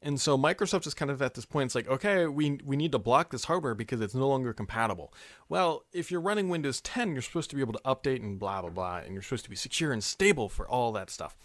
And 0.02 0.20
so 0.20 0.38
Microsoft 0.38 0.86
is 0.86 0.94
kind 0.94 1.10
of 1.10 1.22
at 1.22 1.34
this 1.34 1.46
point, 1.46 1.68
it's 1.68 1.76
like, 1.76 1.88
okay, 1.88 2.28
we, 2.28 2.60
we 2.66 2.76
need 2.76 2.92
to 2.92 3.00
block 3.00 3.32
this 3.32 3.46
hardware 3.46 3.74
because 3.74 4.02
it's 4.02 4.14
no 4.14 4.28
longer 4.28 4.52
compatible. 4.52 5.14
Well, 5.48 5.86
if 5.94 6.12
you're 6.12 6.20
running 6.20 6.50
Windows 6.50 6.82
10, 6.82 7.14
you're 7.14 7.22
supposed 7.22 7.50
to 7.52 7.56
be 7.56 7.62
able 7.62 7.74
to 7.74 7.82
update 7.86 8.22
and 8.22 8.38
blah, 8.38 8.62
blah, 8.62 8.70
blah, 8.70 8.98
and 8.98 9.14
you're 9.14 9.22
supposed 9.22 9.46
to 9.46 9.50
be 9.50 9.56
secure 9.56 9.94
and 9.94 10.04
stable 10.04 10.50
for 10.50 10.68
all 10.68 10.92
that 10.92 11.10
stuff. 11.10 11.38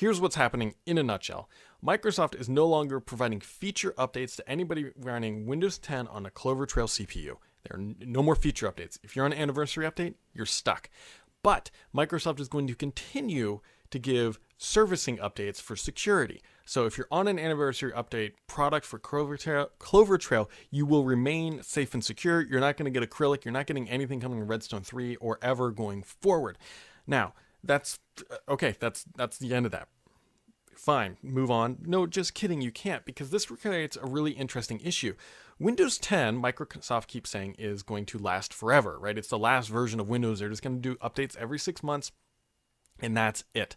Here's 0.00 0.18
what's 0.18 0.36
happening 0.36 0.76
in 0.86 0.96
a 0.96 1.02
nutshell 1.02 1.50
Microsoft 1.84 2.34
is 2.34 2.48
no 2.48 2.66
longer 2.66 3.00
providing 3.00 3.38
feature 3.38 3.92
updates 3.98 4.34
to 4.36 4.50
anybody 4.50 4.92
running 4.96 5.44
Windows 5.44 5.76
10 5.76 6.08
on 6.08 6.24
a 6.24 6.30
Clover 6.30 6.64
Trail 6.64 6.86
CPU. 6.86 7.36
There 7.64 7.74
are 7.74 7.82
no 8.06 8.22
more 8.22 8.34
feature 8.34 8.66
updates. 8.72 8.98
If 9.02 9.14
you're 9.14 9.26
on 9.26 9.34
an 9.34 9.38
anniversary 9.38 9.84
update, 9.84 10.14
you're 10.32 10.46
stuck. 10.46 10.88
But 11.42 11.70
Microsoft 11.94 12.40
is 12.40 12.48
going 12.48 12.66
to 12.68 12.74
continue 12.74 13.60
to 13.90 13.98
give 13.98 14.40
servicing 14.56 15.18
updates 15.18 15.60
for 15.60 15.76
security. 15.76 16.40
So 16.64 16.86
if 16.86 16.96
you're 16.96 17.08
on 17.10 17.28
an 17.28 17.38
anniversary 17.38 17.92
update 17.92 18.32
product 18.46 18.86
for 18.86 18.98
Clover 18.98 19.36
Trail, 19.36 19.68
Clover 19.78 20.16
Trail, 20.16 20.48
you 20.70 20.86
will 20.86 21.04
remain 21.04 21.62
safe 21.62 21.92
and 21.92 22.02
secure. 22.02 22.40
You're 22.40 22.60
not 22.60 22.78
going 22.78 22.90
to 22.90 23.00
get 23.00 23.06
acrylic. 23.06 23.44
You're 23.44 23.52
not 23.52 23.66
getting 23.66 23.90
anything 23.90 24.18
coming 24.18 24.38
in 24.38 24.46
Redstone 24.46 24.80
3 24.80 25.16
or 25.16 25.38
ever 25.42 25.70
going 25.70 26.02
forward. 26.04 26.56
Now, 27.06 27.34
that's 27.64 27.98
okay. 28.48 28.76
That's 28.80 29.04
that's 29.16 29.38
the 29.38 29.54
end 29.54 29.66
of 29.66 29.72
that. 29.72 29.88
Fine, 30.74 31.18
move 31.22 31.50
on. 31.50 31.78
No, 31.84 32.06
just 32.06 32.32
kidding. 32.32 32.62
You 32.62 32.70
can't 32.70 33.04
because 33.04 33.30
this 33.30 33.46
creates 33.46 33.98
a 34.00 34.06
really 34.06 34.32
interesting 34.32 34.80
issue. 34.80 35.14
Windows 35.58 35.98
10, 35.98 36.40
Microsoft 36.40 37.06
keeps 37.06 37.28
saying, 37.28 37.54
is 37.58 37.82
going 37.82 38.06
to 38.06 38.18
last 38.18 38.54
forever, 38.54 38.98
right? 38.98 39.18
It's 39.18 39.28
the 39.28 39.38
last 39.38 39.68
version 39.68 40.00
of 40.00 40.08
Windows. 40.08 40.38
They're 40.38 40.48
just 40.48 40.62
going 40.62 40.80
to 40.80 40.88
do 40.88 40.96
updates 40.96 41.36
every 41.36 41.58
six 41.58 41.82
months, 41.82 42.12
and 42.98 43.14
that's 43.14 43.44
it 43.52 43.76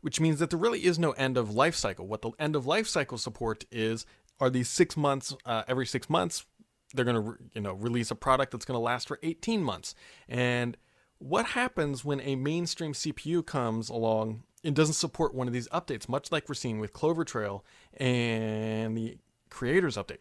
which 0.00 0.20
means 0.20 0.38
that 0.38 0.50
there 0.50 0.58
really 0.58 0.84
is 0.84 0.98
no 0.98 1.12
end 1.12 1.36
of 1.36 1.54
life 1.54 1.74
cycle. 1.74 2.06
What 2.06 2.22
the 2.22 2.30
end 2.38 2.56
of 2.56 2.66
life 2.66 2.86
cycle 2.86 3.18
support 3.18 3.64
is 3.70 4.06
are 4.38 4.50
these 4.50 4.68
six 4.68 4.96
months, 4.96 5.36
uh, 5.44 5.62
every 5.68 5.86
six 5.86 6.08
months, 6.08 6.46
they're 6.94 7.04
going 7.04 7.22
to, 7.22 7.38
you 7.54 7.60
know, 7.60 7.74
release 7.74 8.10
a 8.10 8.14
product 8.14 8.52
that's 8.52 8.64
going 8.64 8.76
to 8.76 8.82
last 8.82 9.06
for 9.06 9.18
18 9.22 9.62
months. 9.62 9.94
And 10.28 10.76
what 11.20 11.46
happens 11.46 12.04
when 12.04 12.20
a 12.22 12.34
mainstream 12.34 12.92
CPU 12.92 13.44
comes 13.44 13.88
along 13.88 14.42
and 14.64 14.74
doesn't 14.74 14.94
support 14.94 15.34
one 15.34 15.46
of 15.46 15.52
these 15.52 15.68
updates, 15.68 16.08
much 16.08 16.32
like 16.32 16.48
we're 16.48 16.54
seeing 16.54 16.80
with 16.80 16.92
Clover 16.92 17.24
Trail 17.24 17.64
and 17.96 18.96
the 18.96 19.18
creators 19.50 19.96
update? 19.96 20.18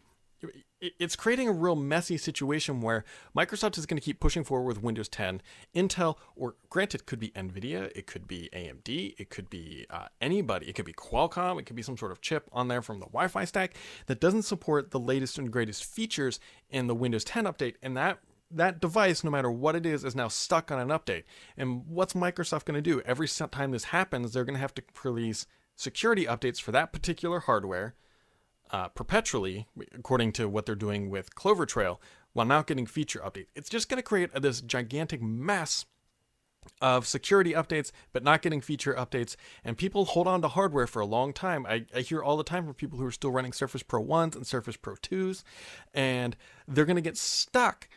it's 0.82 1.15
creating 1.15 1.50
a 1.50 1.51
real 1.51 1.75
messy 1.75 2.18
situation 2.18 2.82
where 2.82 3.03
Microsoft 3.36 3.77
is 3.77 3.86
going 3.86 3.98
to 4.00 4.03
keep 4.03 4.20
pushing 4.20 4.44
forward 4.44 4.68
with 4.68 4.82
Windows 4.82 5.10
10. 5.10 5.41
Intel, 5.75 6.15
or 6.36 6.56
granted, 6.70 7.01
it 7.01 7.06
could 7.06 7.20
be 7.20 7.29
NVIDIA, 7.32 7.91
it 7.96 8.08
could 8.08 8.27
be 8.27 8.50
AMD, 8.53 9.15
it 9.18 9.29
could 9.29 9.50
be 9.50 9.86
uh, 9.89 10.08
anybody, 10.22 10.70
it 10.70 10.75
could 10.75 10.86
be 10.86 10.94
Qualcomm, 10.94 11.60
it 11.60 11.65
could 11.65 11.75
be 11.75 11.82
some 11.82 11.98
sort 11.98 12.12
of 12.12 12.22
chip 12.22 12.50
on 12.53 12.70
there 12.70 12.82
from 12.82 13.00
the 13.00 13.08
Wi 13.08 13.27
Fi 13.27 13.44
stack 13.44 13.75
that 14.06 14.22
doesn't 14.22 14.44
support 14.44 14.91
the 14.91 15.00
latest 15.00 15.38
and 15.38 15.51
greatest 15.51 15.84
features 15.84 16.39
in 16.70 16.88
the 16.88 16.96
Windows 16.96 17.25
10 17.25 17.44
update. 17.44 17.75
And 17.82 17.98
that 17.98 18.20
that 18.51 18.79
device, 18.79 19.24
no 19.24 19.32
matter 19.32 19.51
what 19.51 19.75
it 19.75 19.86
is, 19.86 20.03
is 20.03 20.15
now 20.15 20.27
stuck 20.27 20.72
on 20.72 20.79
an 20.79 20.89
update. 20.89 21.24
And 21.58 21.86
what's 21.88 22.13
Microsoft 22.13 22.65
going 22.65 22.75
to 22.75 22.82
do? 22.82 23.01
Every 23.06 23.27
time 23.27 23.72
this 23.72 23.86
happens, 23.86 24.34
they're 24.34 24.46
going 24.46 24.56
to 24.56 24.62
have 24.62 24.75
to 24.75 24.84
release 25.03 25.46
security 25.75 26.25
updates 26.25 26.60
for 26.60 26.72
that 26.72 26.91
particular 26.91 27.41
hardware 27.41 27.96
uh, 28.72 28.88
perpetually, 28.89 29.68
according 29.96 30.32
to 30.34 30.48
what 30.48 30.65
they're 30.65 30.75
doing 30.75 31.10
with 31.10 31.36
Clover 31.36 31.65
Trail, 31.65 32.01
while 32.34 32.46
not 32.46 32.68
getting 32.68 32.86
feature 32.86 33.20
updates. 33.20 33.48
It's 33.56 33.70
just 33.70 33.89
going 33.89 33.98
to 33.98 34.03
create 34.03 34.29
this 34.41 34.62
gigantic 34.62 35.22
mess 35.22 35.86
of 36.82 37.08
security 37.08 37.53
updates, 37.53 37.91
but 38.13 38.24
not 38.24 38.41
getting 38.41 38.62
feature 38.62 38.94
updates. 38.94 39.36
And 39.63 39.77
people 39.77 40.06
hold 40.06 40.27
on 40.27 40.41
to 40.41 40.50
hardware 40.50 40.88
for 40.88 41.00
a 41.00 41.06
long 41.06 41.34
time. 41.34 41.65
I, 41.65 41.86
I 41.96 42.01
hear 42.01 42.22
all 42.22 42.38
the 42.38 42.44
time 42.44 42.65
from 42.65 42.74
people 42.74 43.00
who 43.00 43.06
are 43.06 43.12
still 43.12 43.32
running 43.32 43.53
Surface 43.53 43.84
Pro 43.84 44.03
1s 44.03 44.36
and 44.36 44.46
Surface 44.46 44.77
Pro 44.77 44.96
2s, 44.96 45.44
and 45.94 46.36
they're 46.68 46.86
going 46.86 46.96
to 46.96 47.01
get 47.01 47.18
stuck 47.18 47.88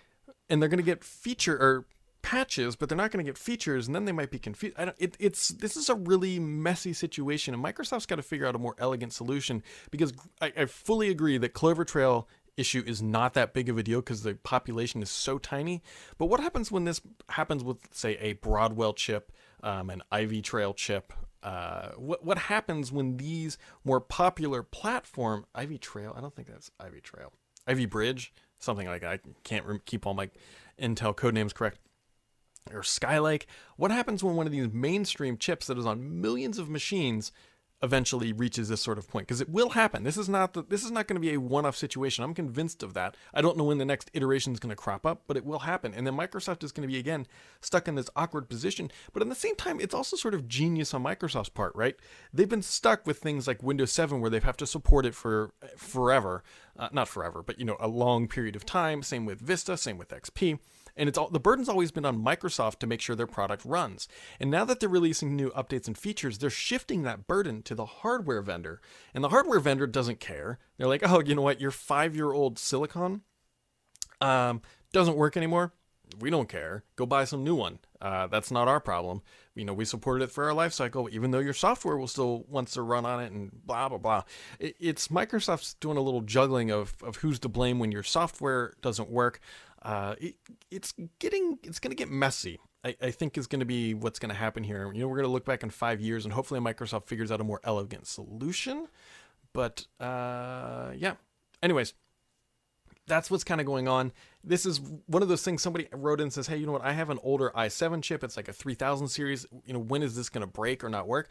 and 0.52 0.61
they're 0.61 0.68
going 0.68 0.76
to 0.76 0.85
get 0.85 1.02
feature 1.02 1.56
or 1.56 1.87
patches, 2.21 2.76
but 2.76 2.88
they're 2.88 2.97
not 2.97 3.11
going 3.11 3.25
to 3.25 3.28
get 3.28 3.38
features, 3.38 3.87
and 3.87 3.97
then 3.97 4.04
they 4.04 4.12
might 4.12 4.30
be 4.30 4.38
confused. 4.38 4.76
I 4.78 4.85
don't, 4.85 4.97
it, 5.00 5.16
it's 5.18 5.49
this 5.49 5.78
is 5.78 5.88
a 5.88 5.94
really 5.94 6.38
messy 6.38 6.92
situation, 6.92 7.54
and 7.54 7.64
Microsoft's 7.64 8.04
got 8.04 8.16
to 8.16 8.23
figure 8.23 8.47
out 8.47 8.54
a 8.54 8.59
more 8.59 8.76
elegant 8.78 9.14
solution 9.14 9.62
because 9.90 10.12
I, 10.42 10.52
I 10.54 10.66
fully 10.66 11.09
agree 11.09 11.38
that 11.38 11.54
Clover 11.54 11.87
Trail 11.87 12.28
issue 12.54 12.85
is 12.87 13.00
not 13.00 13.32
that 13.32 13.54
big 13.54 13.71
of 13.71 13.78
a 13.78 13.82
deal 13.82 14.00
because 14.00 14.25
the 14.25 14.35
population 14.35 15.00
is 15.02 15.09
so 15.09 15.38
tiny. 15.38 15.82
But 16.18 16.26
what 16.26 16.38
happens 16.38 16.71
when 16.71 16.85
this 16.85 17.00
happens 17.30 17.64
with, 17.64 17.78
say, 17.90 18.18
a 18.18 18.35
Broadwell 18.35 18.92
chip, 18.92 19.32
um, 19.62 19.88
an 19.88 20.02
Ivy 20.12 20.42
Trail 20.42 20.75
chip? 20.75 21.14
Uh, 21.42 21.92
what 21.97 22.23
what 22.25 22.37
happens 22.37 22.92
when 22.92 23.16
these 23.16 23.56
more 23.85 24.00
popular 24.00 24.62
platform 24.62 25.47
Ivy 25.54 25.78
Trail? 25.78 26.12
I 26.14 26.21
don't 26.21 26.37
think 26.37 26.49
that's 26.49 26.71
Ivy 26.78 27.00
Trail, 27.00 27.32
Ivy 27.66 27.87
Bridge, 27.87 28.35
something 28.62 28.87
like 28.87 29.02
that. 29.02 29.11
I 29.11 29.19
can't 29.45 29.66
re- 29.66 29.81
keep 29.85 30.07
all 30.07 30.14
my 30.14 30.31
Intel 30.81 31.14
code 31.14 31.35
names 31.35 31.52
correct 31.52 31.78
or 32.73 32.81
Skylake. 32.81 33.45
What 33.76 33.90
happens 33.90 34.23
when 34.23 34.37
one 34.37 34.47
of 34.47 34.52
these 34.52 34.73
mainstream 34.73 35.37
chips 35.37 35.66
that 35.66 35.78
is 35.78 35.87
on 35.87 36.21
millions 36.21 36.59
of 36.59 36.69
machines 36.69 37.33
eventually 37.83 38.33
reaches 38.33 38.69
this 38.69 38.81
sort 38.81 38.99
of 38.99 39.09
point? 39.09 39.27
Because 39.27 39.41
it 39.41 39.49
will 39.49 39.71
happen. 39.71 40.05
This 40.05 40.17
is 40.17 40.29
not 40.29 40.53
the, 40.53 40.62
this 40.62 40.85
is 40.85 40.91
not 40.91 41.07
going 41.07 41.17
to 41.17 41.21
be 41.21 41.35
a 41.35 41.41
one-off 41.41 41.77
situation. 41.77 42.25
I'm 42.25 42.35
convinced 42.35 42.83
of 42.83 42.95
that. 42.95 43.17
I 43.35 43.43
don't 43.43 43.57
know 43.57 43.65
when 43.65 43.79
the 43.79 43.85
next 43.85 44.11
iteration 44.15 44.53
is 44.53 44.61
going 44.61 44.71
to 44.71 44.77
crop 44.77 45.07
up, 45.07 45.23
but 45.27 45.37
it 45.37 45.45
will 45.45 45.61
happen. 45.61 45.93
And 45.95 46.07
then 46.07 46.17
Microsoft 46.17 46.62
is 46.62 46.73
going 46.73 46.89
to 46.89 46.93
be 46.93 46.99
again 46.99 47.27
stuck 47.61 47.89
in 47.89 47.95
this 47.95 48.11
awkward 48.17 48.49
position. 48.49 48.91
But 49.12 49.23
at 49.23 49.29
the 49.29 49.35
same 49.35 49.57
time, 49.57 49.81
it's 49.81 49.95
also 49.95 50.17
sort 50.17 50.35
of 50.35 50.49
genius 50.49 50.95
on 50.95 51.03
Microsoft's 51.03 51.49
part, 51.49 51.75
right? 51.75 51.97
They've 52.33 52.49
been 52.49 52.62
stuck 52.62 53.07
with 53.07 53.19
things 53.19 53.47
like 53.47 53.62
Windows 53.62 53.93
7 53.93 54.21
where 54.21 54.31
they 54.31 54.41
have 54.41 54.57
to 54.59 54.67
support 54.67 55.07
it 55.07 55.15
for 55.15 55.53
forever, 55.77 56.43
uh, 56.79 56.89
not 56.93 57.09
forever, 57.09 57.43
but 57.43 57.59
you 57.59 57.65
know, 57.65 57.77
a 57.81 57.89
long 57.89 58.29
period 58.29 58.57
of 58.57 58.65
time. 58.65 59.03
Same 59.03 59.27
with 59.27 59.41
Vista, 59.41 59.77
same 59.77 59.99
with 59.99 60.09
XP 60.09 60.59
and 60.96 61.08
it's 61.08 61.18
all 61.18 61.28
the 61.28 61.40
burden's 61.40 61.68
always 61.68 61.90
been 61.90 62.04
on 62.04 62.22
Microsoft 62.22 62.78
to 62.80 62.87
make 62.87 63.00
sure 63.00 63.16
their 63.16 63.26
product 63.26 63.64
runs. 63.64 64.08
And 64.38 64.50
now 64.50 64.64
that 64.64 64.80
they're 64.80 64.88
releasing 64.88 65.37
new 65.37 65.50
updates 65.50 65.87
and 65.87 65.96
features, 65.96 66.38
they're 66.38 66.50
shifting 66.50 67.02
that 67.02 67.26
burden 67.26 67.62
to 67.62 67.75
the 67.75 67.87
hardware 67.87 68.42
vendor. 68.42 68.80
And 69.14 69.22
the 69.22 69.30
hardware 69.30 69.61
vendor 69.61 69.87
doesn't 69.87 70.20
care. 70.20 70.58
They're 70.76 70.88
like, 70.88 71.02
"Oh, 71.08 71.20
you 71.20 71.34
know 71.34 71.42
what? 71.42 71.61
Your 71.61 71.70
5-year-old 71.70 72.58
silicon 72.58 73.22
um, 74.20 74.62
doesn't 74.92 75.16
work 75.16 75.37
anymore. 75.37 75.72
We 76.20 76.30
don't 76.30 76.49
care. 76.49 76.84
Go 76.96 77.06
buy 77.06 77.25
some 77.25 77.42
new 77.42 77.54
one. 77.54 77.78
Uh, 78.00 78.26
that's 78.26 78.50
not 78.50 78.68
our 78.68 78.80
problem. 78.80 79.22
You 79.54 79.64
know, 79.64 79.72
we 79.72 79.84
supported 79.84 80.25
it 80.25 80.30
for 80.30 80.44
our 80.44 80.52
life 80.52 80.72
cycle, 80.72 81.08
even 81.11 81.30
though 81.30 81.38
your 81.38 81.54
software 81.54 81.96
will 81.96 82.08
still 82.08 82.44
wants 82.49 82.75
to 82.75 82.82
run 82.82 83.06
on 83.06 83.22
it 83.22 83.32
and 83.32 83.50
blah 83.64 83.88
blah 83.88 83.99
blah. 83.99 84.22
It, 84.58 84.76
it's 84.78 85.08
Microsoft's 85.08 85.75
doing 85.75 85.96
a 85.96 86.02
little 86.02 86.20
juggling 86.20 86.70
of 86.70 86.94
of 87.02 87.16
who's 87.16 87.38
to 87.40 87.49
blame 87.49 87.78
when 87.78 87.92
your 87.92 88.02
software 88.02 88.75
doesn't 88.82 89.11
work 89.11 89.40
uh, 89.83 90.15
it, 90.19 90.37
it's 90.71 90.95
getting 91.19 91.59
it's 91.62 91.79
going 91.79 91.91
to 91.91 91.97
get 91.97 92.11
messy. 92.11 92.59
I, 92.85 92.97
I 93.01 93.11
think 93.11 93.39
is 93.39 93.47
going 93.47 93.61
to 93.61 93.67
be 93.67 93.95
what's 93.95 94.19
going 94.19 94.31
to 94.31 94.37
happen 94.37 94.65
here. 94.65 94.93
You 94.93 95.03
know, 95.03 95.09
we're 95.09 95.17
going 95.17 95.29
to 95.29 95.33
look 95.33 95.45
back 95.45 95.62
in 95.62 95.71
five 95.71 96.01
years, 96.01 96.25
and 96.25 96.33
hopefully 96.33 96.61
Microsoft 96.61 97.07
figures 97.07 97.31
out 97.31 97.41
a 97.41 97.45
more 97.45 97.61
elegant 97.65 98.07
solution. 98.07 98.89
But 99.53 99.87
uh, 100.01 100.93
yeah. 100.97 101.15
Anyways, 101.62 101.95
that's 103.07 103.31
what's 103.31 103.45
kind 103.45 103.61
of 103.61 103.67
going 103.67 103.87
on. 103.87 104.12
This 104.43 104.67
is 104.67 104.81
one 105.07 105.23
of 105.23 105.29
those 105.29 105.43
things 105.43 105.62
somebody 105.62 105.89
wrote 105.93 106.21
in 106.21 106.25
and 106.25 106.33
says, 106.33 106.47
"Hey, 106.47 106.57
you 106.57 106.67
know 106.67 106.73
what? 106.73 106.83
I 106.83 106.93
have 106.93 107.11
an 107.11 107.19
older 107.23 107.53
i7 107.55 108.03
chip. 108.03 108.25
It's 108.25 108.37
like 108.37 108.49
a 108.49 108.53
3000 108.53 109.09
series. 109.09 109.47
You 109.67 109.75
know, 109.75 109.81
when 109.81 110.03
is 110.03 110.17
this 110.17 110.29
going 110.29 110.43
to 110.43 110.53
break 110.53 110.83
or 110.83 110.89
not 110.89 111.07
work?" 111.07 111.29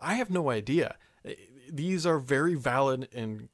I 0.00 0.14
have 0.14 0.30
no 0.30 0.50
idea. 0.50 0.96
These 1.70 2.04
are 2.04 2.18
very 2.18 2.54
valid 2.54 3.08
and 3.14 3.48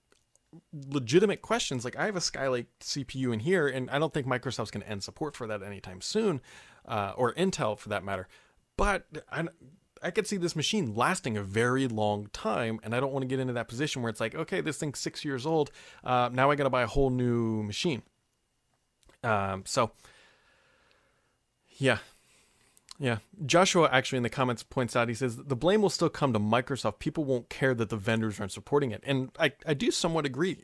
legitimate 0.88 1.42
questions. 1.42 1.84
Like 1.84 1.96
I 1.96 2.06
have 2.06 2.16
a 2.16 2.20
Skylake 2.20 2.66
CPU 2.80 3.32
in 3.32 3.40
here, 3.40 3.68
and 3.68 3.90
I 3.90 3.98
don't 3.98 4.12
think 4.12 4.26
Microsoft's 4.26 4.70
going 4.70 4.82
to 4.82 4.90
end 4.90 5.02
support 5.02 5.36
for 5.36 5.46
that 5.46 5.62
anytime 5.62 6.00
soon, 6.00 6.40
uh, 6.86 7.12
or 7.16 7.34
Intel 7.34 7.78
for 7.78 7.88
that 7.88 8.04
matter. 8.04 8.28
But 8.76 9.06
I, 9.30 9.46
I 10.02 10.10
could 10.10 10.26
see 10.26 10.36
this 10.36 10.56
machine 10.56 10.94
lasting 10.94 11.36
a 11.36 11.42
very 11.42 11.86
long 11.86 12.28
time, 12.32 12.80
and 12.82 12.94
I 12.94 13.00
don't 13.00 13.12
want 13.12 13.22
to 13.22 13.28
get 13.28 13.38
into 13.38 13.52
that 13.52 13.68
position 13.68 14.02
where 14.02 14.10
it's 14.10 14.20
like, 14.20 14.34
okay, 14.34 14.60
this 14.60 14.78
thing's 14.78 14.98
six 14.98 15.24
years 15.24 15.44
old. 15.44 15.70
Uh, 16.02 16.30
now 16.32 16.50
I 16.50 16.56
got 16.56 16.64
to 16.64 16.70
buy 16.70 16.82
a 16.82 16.86
whole 16.86 17.10
new 17.10 17.62
machine. 17.62 18.02
Um, 19.22 19.64
so, 19.66 19.92
yeah, 21.76 21.98
yeah. 23.00 23.18
Joshua 23.46 23.88
actually 23.90 24.18
in 24.18 24.22
the 24.22 24.28
comments 24.28 24.62
points 24.62 24.94
out, 24.94 25.08
he 25.08 25.14
says, 25.14 25.36
the 25.36 25.56
blame 25.56 25.80
will 25.80 25.88
still 25.88 26.10
come 26.10 26.34
to 26.34 26.38
Microsoft. 26.38 26.98
People 26.98 27.24
won't 27.24 27.48
care 27.48 27.74
that 27.74 27.88
the 27.88 27.96
vendors 27.96 28.38
aren't 28.38 28.52
supporting 28.52 28.90
it. 28.90 29.02
And 29.06 29.30
I, 29.40 29.52
I 29.66 29.72
do 29.72 29.90
somewhat 29.90 30.26
agree. 30.26 30.58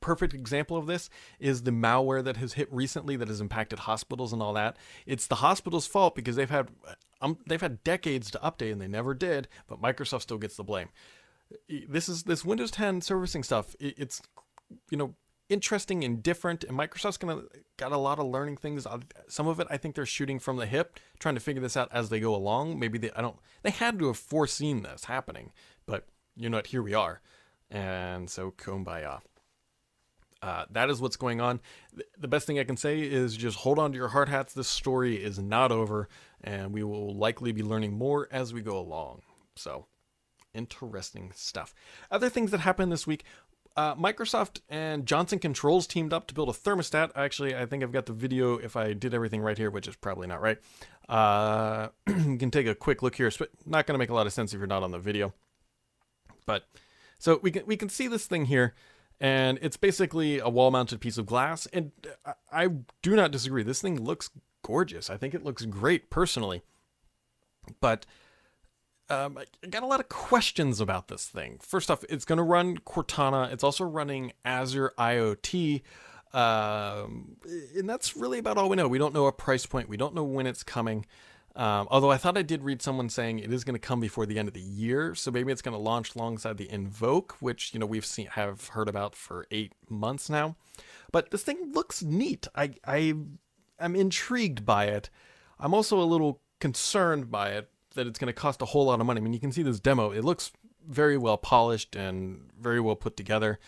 Perfect 0.00 0.34
example 0.34 0.76
of 0.76 0.86
this 0.86 1.08
is 1.38 1.62
the 1.62 1.70
malware 1.70 2.24
that 2.24 2.38
has 2.38 2.54
hit 2.54 2.70
recently 2.72 3.14
that 3.16 3.28
has 3.28 3.40
impacted 3.40 3.78
hospitals 3.78 4.32
and 4.32 4.42
all 4.42 4.52
that. 4.54 4.76
It's 5.06 5.28
the 5.28 5.36
hospital's 5.36 5.86
fault 5.86 6.16
because 6.16 6.34
they've 6.34 6.50
had 6.50 6.70
um, 7.20 7.38
they've 7.46 7.60
had 7.60 7.84
decades 7.84 8.32
to 8.32 8.38
update 8.40 8.72
and 8.72 8.80
they 8.80 8.88
never 8.88 9.14
did, 9.14 9.46
but 9.68 9.80
Microsoft 9.80 10.22
still 10.22 10.38
gets 10.38 10.56
the 10.56 10.64
blame. 10.64 10.88
This 11.68 12.08
is 12.08 12.24
this 12.24 12.44
Windows 12.44 12.72
10 12.72 13.00
servicing 13.00 13.44
stuff. 13.44 13.76
It's 13.78 14.20
you 14.90 14.98
know 14.98 15.14
interesting 15.48 16.02
and 16.04 16.22
different 16.22 16.64
and 16.64 16.76
microsoft's 16.76 17.18
gonna 17.18 17.42
got 17.76 17.92
a 17.92 17.98
lot 17.98 18.18
of 18.18 18.26
learning 18.26 18.56
things 18.56 18.86
some 19.28 19.46
of 19.46 19.60
it 19.60 19.66
i 19.70 19.76
think 19.76 19.94
they're 19.94 20.06
shooting 20.06 20.38
from 20.38 20.56
the 20.56 20.66
hip 20.66 20.98
trying 21.18 21.34
to 21.34 21.40
figure 21.40 21.60
this 21.60 21.76
out 21.76 21.88
as 21.92 22.08
they 22.08 22.18
go 22.18 22.34
along 22.34 22.78
maybe 22.78 22.96
they 22.96 23.10
i 23.14 23.20
don't 23.20 23.36
they 23.62 23.70
had 23.70 23.98
to 23.98 24.06
have 24.06 24.16
foreseen 24.16 24.82
this 24.82 25.04
happening 25.04 25.52
but 25.86 26.06
you 26.34 26.48
know 26.48 26.56
what 26.56 26.68
here 26.68 26.82
we 26.82 26.94
are 26.94 27.20
and 27.70 28.30
so 28.30 28.50
kumbaya 28.50 29.20
uh, 30.44 30.66
that 30.70 30.90
is 30.90 31.00
what's 31.00 31.16
going 31.16 31.40
on. 31.40 31.58
The 32.18 32.28
best 32.28 32.46
thing 32.46 32.58
I 32.58 32.64
can 32.64 32.76
say 32.76 33.00
is 33.00 33.34
just 33.34 33.56
hold 33.56 33.78
on 33.78 33.92
to 33.92 33.96
your 33.96 34.08
hard 34.08 34.28
hats. 34.28 34.52
This 34.52 34.68
story 34.68 35.16
is 35.16 35.38
not 35.38 35.72
over, 35.72 36.06
and 36.42 36.70
we 36.70 36.82
will 36.82 37.16
likely 37.16 37.50
be 37.50 37.62
learning 37.62 37.96
more 37.96 38.28
as 38.30 38.52
we 38.52 38.60
go 38.60 38.78
along. 38.78 39.22
So, 39.56 39.86
interesting 40.52 41.32
stuff. 41.34 41.74
Other 42.10 42.28
things 42.28 42.50
that 42.50 42.60
happened 42.60 42.92
this 42.92 43.06
week 43.06 43.24
uh, 43.76 43.94
Microsoft 43.96 44.60
and 44.68 45.06
Johnson 45.06 45.38
Controls 45.38 45.86
teamed 45.86 46.12
up 46.12 46.26
to 46.28 46.34
build 46.34 46.48
a 46.48 46.52
thermostat. 46.52 47.10
Actually, 47.16 47.56
I 47.56 47.66
think 47.66 47.82
I've 47.82 47.92
got 47.92 48.06
the 48.06 48.12
video 48.12 48.56
if 48.56 48.76
I 48.76 48.92
did 48.92 49.14
everything 49.14 49.40
right 49.40 49.58
here, 49.58 49.70
which 49.70 49.88
is 49.88 49.96
probably 49.96 50.26
not 50.26 50.40
right. 50.40 50.58
Uh, 51.08 51.88
you 52.06 52.38
can 52.38 52.50
take 52.50 52.66
a 52.66 52.74
quick 52.74 53.02
look 53.02 53.16
here. 53.16 53.26
It's 53.26 53.40
not 53.66 53.86
going 53.86 53.94
to 53.94 53.98
make 53.98 54.10
a 54.10 54.14
lot 54.14 54.26
of 54.26 54.32
sense 54.32 54.52
if 54.52 54.58
you're 54.58 54.66
not 54.66 54.82
on 54.82 54.92
the 54.92 54.98
video. 54.98 55.34
But 56.46 56.68
so 57.18 57.40
we 57.42 57.50
can 57.50 57.66
we 57.66 57.76
can 57.76 57.88
see 57.88 58.06
this 58.06 58.26
thing 58.26 58.46
here, 58.46 58.74
and 59.20 59.58
it's 59.62 59.76
basically 59.76 60.38
a 60.38 60.48
wall-mounted 60.48 61.00
piece 61.00 61.18
of 61.18 61.26
glass. 61.26 61.66
And 61.72 61.90
I, 62.24 62.34
I 62.52 62.68
do 63.02 63.16
not 63.16 63.30
disagree. 63.30 63.62
This 63.62 63.80
thing 63.80 64.00
looks 64.00 64.30
gorgeous. 64.62 65.10
I 65.10 65.16
think 65.16 65.34
it 65.34 65.44
looks 65.44 65.64
great 65.64 66.10
personally. 66.10 66.62
But 67.80 68.06
um, 69.10 69.38
I 69.38 69.66
got 69.66 69.82
a 69.82 69.86
lot 69.86 70.00
of 70.00 70.08
questions 70.08 70.80
about 70.80 71.08
this 71.08 71.26
thing. 71.26 71.58
First 71.60 71.90
off, 71.90 72.04
it's 72.08 72.24
going 72.24 72.38
to 72.38 72.42
run 72.42 72.78
Cortana. 72.78 73.52
It's 73.52 73.64
also 73.64 73.84
running 73.84 74.32
Azure 74.44 74.92
IoT. 74.98 75.82
Um, 76.32 77.36
and 77.76 77.88
that's 77.88 78.16
really 78.16 78.38
about 78.38 78.56
all 78.56 78.68
we 78.68 78.76
know. 78.76 78.88
We 78.88 78.98
don't 78.98 79.14
know 79.14 79.26
a 79.26 79.32
price 79.32 79.66
point. 79.66 79.88
We 79.88 79.96
don't 79.96 80.14
know 80.14 80.24
when 80.24 80.46
it's 80.46 80.62
coming. 80.62 81.06
Um, 81.56 81.86
although 81.90 82.10
I 82.10 82.16
thought 82.16 82.36
I 82.36 82.42
did 82.42 82.64
read 82.64 82.82
someone 82.82 83.08
saying 83.08 83.38
it 83.38 83.52
is 83.52 83.62
going 83.62 83.76
to 83.76 83.78
come 83.80 84.00
before 84.00 84.26
the 84.26 84.38
end 84.40 84.48
of 84.48 84.54
the 84.54 84.60
year, 84.60 85.14
so 85.14 85.30
maybe 85.30 85.52
it's 85.52 85.62
going 85.62 85.76
to 85.76 85.78
launch 85.78 86.16
alongside 86.16 86.56
the 86.56 86.68
Invoke, 86.68 87.36
which 87.38 87.72
you 87.72 87.78
know 87.78 87.86
we've 87.86 88.04
seen 88.04 88.26
have 88.32 88.68
heard 88.68 88.88
about 88.88 89.14
for 89.14 89.46
eight 89.52 89.72
months 89.88 90.28
now. 90.28 90.56
But 91.12 91.30
this 91.30 91.44
thing 91.44 91.70
looks 91.72 92.02
neat. 92.02 92.48
I 92.56 92.74
I 92.84 93.14
am 93.78 93.94
intrigued 93.94 94.66
by 94.66 94.86
it. 94.86 95.10
I'm 95.60 95.74
also 95.74 96.00
a 96.00 96.02
little 96.02 96.40
concerned 96.58 97.30
by 97.30 97.50
it 97.50 97.70
that 97.94 98.06
it's 98.06 98.18
going 98.18 98.28
to 98.28 98.32
cost 98.32 98.62
a 98.62 98.66
whole 98.66 98.86
lot 98.86 99.00
of 99.00 99.06
money. 99.06 99.20
I 99.20 99.24
mean, 99.24 99.32
you 99.32 99.40
can 99.40 99.52
see 99.52 99.62
this 99.62 99.80
demo; 99.80 100.10
it 100.10 100.24
looks 100.24 100.52
very 100.86 101.16
well 101.16 101.36
polished 101.36 101.96
and 101.96 102.50
very 102.60 102.80
well 102.80 102.96
put 102.96 103.16
together. 103.16 103.58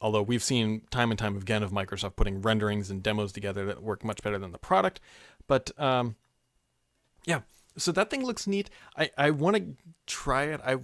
Although 0.00 0.22
we've 0.22 0.42
seen 0.42 0.82
time 0.90 1.10
and 1.10 1.18
time 1.18 1.36
again 1.36 1.62
of 1.62 1.70
Microsoft 1.70 2.16
putting 2.16 2.42
renderings 2.42 2.90
and 2.90 3.02
demos 3.02 3.32
together 3.32 3.64
that 3.66 3.82
work 3.82 4.04
much 4.04 4.22
better 4.22 4.38
than 4.38 4.50
the 4.50 4.58
product, 4.58 5.00
but 5.46 5.70
um, 5.78 6.16
yeah. 7.24 7.40
So 7.76 7.90
that 7.92 8.10
thing 8.10 8.24
looks 8.24 8.46
neat. 8.46 8.68
I, 8.96 9.10
I 9.16 9.30
want 9.30 9.56
to 9.56 9.76
try 10.06 10.44
it. 10.44 10.60
I, 10.64 10.76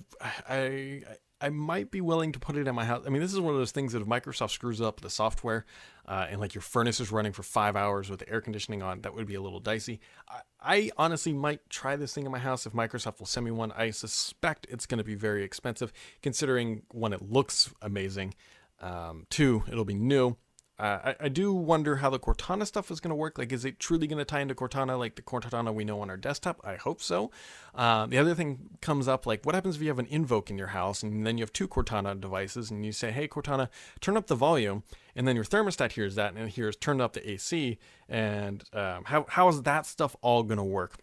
I 0.49 1.03
I 1.40 1.51
might 1.51 1.90
be 1.90 2.01
willing 2.01 2.33
to 2.33 2.38
put 2.38 2.57
it 2.57 2.66
in 2.66 2.74
my 2.74 2.85
house. 2.85 3.05
I 3.07 3.11
mean, 3.11 3.22
this 3.22 3.33
is 3.33 3.40
one 3.40 3.55
of 3.55 3.61
those 3.61 3.70
things 3.70 3.92
that 3.92 4.03
if 4.03 4.09
Microsoft 4.09 4.51
screws 4.51 4.81
up 4.81 5.01
the 5.01 5.11
software 5.11 5.64
uh, 6.07 6.27
and 6.29 6.40
like 6.40 6.55
your 6.55 6.62
furnace 6.62 6.98
is 6.98 7.12
running 7.12 7.33
for 7.33 7.42
five 7.42 7.77
hours 7.77 8.11
with 8.11 8.20
the 8.20 8.29
air 8.29 8.40
conditioning 8.40 8.83
on, 8.83 9.03
that 9.03 9.14
would 9.14 9.27
be 9.27 9.37
a 9.37 9.40
little 9.40 9.61
dicey. 9.61 10.01
I, 10.29 10.40
I 10.61 10.90
honestly 10.96 11.33
might 11.33 11.68
try 11.70 11.96
this 11.96 12.12
thing 12.12 12.27
in 12.27 12.33
my 12.33 12.38
house 12.38 12.66
if 12.66 12.72
Microsoft 12.72 13.20
will 13.20 13.27
send 13.27 13.44
me 13.44 13.53
one. 13.53 13.72
I 13.72 13.90
suspect 13.90 14.66
it's 14.68 14.87
going 14.87 14.98
to 14.98 15.05
be 15.05 15.14
very 15.14 15.44
expensive 15.44 15.92
considering 16.22 16.83
one, 16.90 17.12
it 17.12 17.22
looks 17.22 17.72
amazing. 17.83 18.35
Um, 18.81 19.27
two, 19.31 19.64
it'll 19.70 19.85
be 19.85 19.94
new. 19.94 20.37
Uh, 20.79 20.99
I, 21.07 21.25
I, 21.25 21.29
do 21.29 21.53
wonder 21.53 21.97
how 21.97 22.09
the 22.09 22.21
Cortana 22.21 22.64
stuff 22.64 22.88
is 22.93 23.01
going 23.01 23.11
to 23.11 23.17
work. 23.17 23.37
Like, 23.37 23.51
is 23.51 23.64
it 23.64 23.81
truly 23.81 24.07
going 24.07 24.19
to 24.19 24.25
tie 24.25 24.41
into 24.41 24.55
Cortana 24.55 24.97
like 24.97 25.17
the 25.17 25.23
Cortana 25.23 25.75
we 25.75 25.85
know 25.85 26.01
on 26.01 26.09
our 26.09 26.17
desktop? 26.17 26.61
I 26.62 26.77
hope 26.77 27.03
so. 27.03 27.33
Uh, 27.75 28.07
the 28.07 28.17
other 28.17 28.33
thing 28.33 28.71
comes 28.81 29.09
up 29.09 29.27
like, 29.27 29.45
what 29.45 29.57
happens 29.57 29.75
if 29.75 29.83
you 29.83 29.88
have 29.88 29.99
an 29.99 30.07
Invoke 30.07 30.51
in 30.51 30.57
your 30.57 30.69
house 30.69 31.03
and 31.03 31.27
then 31.27 31.37
you 31.37 31.43
have 31.43 31.53
two 31.53 31.67
Cortana 31.67 32.21
devices 32.21 32.71
and 32.71 32.87
you 32.87 32.93
say, 32.93 33.11
hey, 33.11 33.27
Cortana, 33.27 33.69
turn 34.01 34.17
up 34.17 34.29
the 34.29 34.37
volume, 34.37 34.85
and 35.17 35.27
then 35.27 35.35
your 35.35 35.45
thermostat 35.45 35.93
hears 35.93 36.14
that 36.14 36.35
and 36.35 36.45
it 36.45 36.51
hears 36.51 36.77
turn 36.77 37.01
up 37.01 37.12
the 37.12 37.29
AC, 37.29 37.77
and 38.09 38.62
um, 38.73 39.03
how, 39.07 39.27
how 39.31 39.49
is 39.49 39.62
that 39.62 39.85
stuff 39.85 40.14
all 40.23 40.45
going 40.45 40.59
to 40.59 40.64
work? 40.64 41.01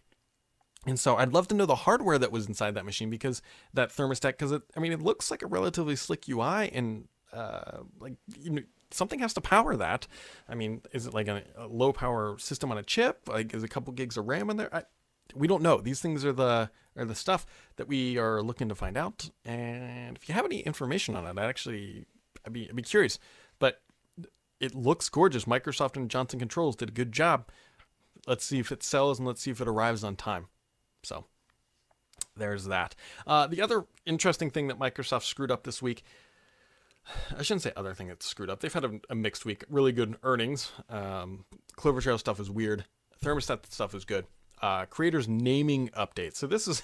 And 0.85 0.97
so 0.97 1.17
I'd 1.17 1.33
love 1.33 1.49
to 1.49 1.55
know 1.55 1.65
the 1.65 1.75
hardware 1.75 2.17
that 2.19 2.31
was 2.31 2.47
inside 2.47 2.75
that 2.75 2.85
machine 2.85 3.09
because 3.09 3.41
that 3.73 3.89
thermostat, 3.89 4.33
because 4.33 4.53
it, 4.53 4.61
I 4.77 4.79
mean, 4.79 4.93
it 4.93 5.01
looks 5.01 5.31
like 5.31 5.41
a 5.41 5.47
relatively 5.47 5.97
slick 5.97 6.29
UI 6.29 6.71
and 6.71 7.09
uh, 7.33 7.79
like 7.99 8.13
you 8.39 8.51
know, 8.51 8.61
something 8.95 9.19
has 9.19 9.34
to 9.34 9.41
power 9.41 9.75
that. 9.75 10.08
I 10.47 10.55
mean, 10.55 10.81
is 10.91 11.08
it 11.08 11.13
like 11.13 11.27
a, 11.27 11.43
a 11.58 11.67
low 11.67 11.93
power 11.93 12.38
system 12.39 12.71
on 12.71 12.77
a 12.77 12.84
chip? 12.84 13.27
Like, 13.27 13.53
is 13.53 13.63
a 13.63 13.67
couple 13.67 13.93
gigs 13.93 14.17
of 14.17 14.27
RAM 14.27 14.49
in 14.49 14.58
there? 14.58 14.73
I, 14.73 14.84
we 15.34 15.47
don't 15.47 15.63
know. 15.63 15.79
These 15.79 16.01
things 16.01 16.23
are 16.25 16.34
the 16.34 16.69
are 16.97 17.05
the 17.05 17.15
stuff 17.15 17.45
that 17.75 17.88
we 17.88 18.17
are 18.17 18.41
looking 18.41 18.69
to 18.69 18.75
find 18.75 18.97
out. 18.97 19.29
And 19.43 20.17
if 20.17 20.29
you 20.29 20.36
have 20.36 20.45
any 20.45 20.60
information 20.60 21.15
on 21.15 21.25
it, 21.25 21.38
I'd 21.38 21.49
actually 21.49 22.05
I'd 22.45 22.53
be 22.53 22.69
I'd 22.69 22.75
be 22.75 22.84
curious. 22.84 23.19
But 23.60 23.81
it 24.60 24.73
looks 24.73 25.10
gorgeous. 25.10 25.45
Microsoft 25.45 25.97
and 25.97 26.10
Johnson 26.10 26.39
Controls 26.39 26.75
did 26.75 26.89
a 26.89 26.93
good 26.93 27.12
job. 27.12 27.49
Let's 28.27 28.45
see 28.45 28.60
if 28.60 28.71
it 28.71 28.84
sells 28.84 29.19
and 29.19 29.27
let's 29.27 29.41
see 29.41 29.51
if 29.51 29.62
it 29.62 29.67
arrives 29.67 30.03
on 30.03 30.15
time. 30.15 30.47
So 31.03 31.25
there's 32.36 32.65
that. 32.65 32.95
Uh, 33.27 33.47
the 33.47 33.62
other 33.62 33.86
interesting 34.05 34.49
thing 34.49 34.67
that 34.67 34.79
Microsoft 34.79 35.23
screwed 35.23 35.51
up 35.51 35.63
this 35.63 35.81
week 35.81 36.03
I 37.37 37.43
shouldn't 37.43 37.63
say 37.63 37.71
other 37.75 37.93
thing 37.93 38.07
that's 38.07 38.25
screwed 38.25 38.49
up. 38.49 38.59
They've 38.59 38.73
had 38.73 38.85
a, 38.85 38.99
a 39.09 39.15
mixed 39.15 39.45
week. 39.45 39.63
Really 39.69 39.91
good 39.91 40.17
earnings. 40.23 40.71
Um, 40.89 41.45
Clover 41.75 42.01
Trail 42.01 42.17
stuff 42.17 42.39
is 42.39 42.49
weird. 42.49 42.85
Thermostat 43.23 43.71
stuff 43.71 43.93
is 43.93 44.05
good. 44.05 44.25
Uh, 44.61 44.85
creators 44.85 45.27
naming 45.27 45.89
updates. 45.89 46.37
So 46.37 46.47
this 46.47 46.67
is 46.67 46.81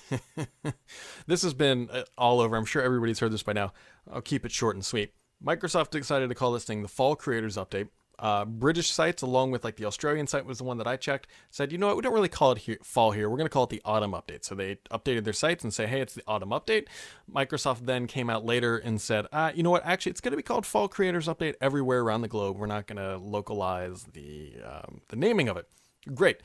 this 1.27 1.41
has 1.41 1.53
been 1.53 1.89
uh, 1.91 2.03
all 2.17 2.39
over. 2.39 2.55
I'm 2.55 2.65
sure 2.65 2.81
everybody's 2.81 3.19
heard 3.19 3.31
this 3.31 3.43
by 3.43 3.53
now. 3.53 3.73
I'll 4.12 4.21
keep 4.21 4.45
it 4.45 4.51
short 4.51 4.75
and 4.75 4.86
sweet. 4.86 5.13
Microsoft 5.43 5.91
decided 5.91 6.29
to 6.29 6.36
call 6.36 6.51
this 6.51 6.65
thing 6.65 6.81
the 6.81 6.88
Fall 6.88 7.15
Creators 7.15 7.57
Update. 7.57 7.88
Uh, 8.21 8.45
British 8.45 8.91
sites, 8.91 9.23
along 9.23 9.49
with 9.49 9.63
like 9.63 9.75
the 9.77 9.86
Australian 9.86 10.27
site, 10.27 10.45
was 10.45 10.60
the 10.60 10.63
one 10.63 10.77
that 10.77 10.88
I 10.88 10.95
checked. 10.95 11.27
Said, 11.49 11.71
you 11.71 11.77
know 11.79 11.88
what, 11.88 11.95
we 11.97 12.03
don't 12.03 12.13
really 12.13 12.29
call 12.29 12.51
it 12.51 12.86
fall 12.86 13.12
here. 13.12 13.27
We're 13.29 13.38
going 13.38 13.49
to 13.49 13.53
call 13.53 13.63
it 13.63 13.71
the 13.71 13.81
autumn 13.84 14.12
update. 14.12 14.45
So 14.45 14.53
they 14.53 14.75
updated 14.91 15.23
their 15.23 15.34
sites 15.34 15.63
and 15.63 15.73
say, 15.73 15.88
hey, 15.88 16.01
it's 16.01 16.13
the 16.13 16.23
autumn 16.27 16.51
update. 16.51 16.86
Microsoft 17.34 17.88
then 17.88 18.05
came 18.05 18.29
out 18.29 18.45
later 18.45 18.77
and 18.77 19.01
said, 19.01 19.25
uh, 19.31 19.51
you 19.55 19.63
know 19.63 19.71
what, 19.71 19.84
actually, 19.86 20.12
it's 20.12 20.21
going 20.21 20.34
to 20.34 20.38
be 20.38 20.43
called 20.43 20.65
Fall 20.65 20.88
Creators 20.88 21.27
Update 21.27 21.55
everywhere 21.60 22.01
around 22.01 22.21
the 22.21 22.27
globe. 22.27 22.57
We're 22.57 22.67
not 22.67 22.86
going 22.86 22.97
to 22.97 23.17
localize 23.17 24.03
the 24.13 24.53
um, 24.63 25.01
the 25.07 25.15
naming 25.15 25.49
of 25.49 25.57
it. 25.57 25.67
Great. 26.13 26.41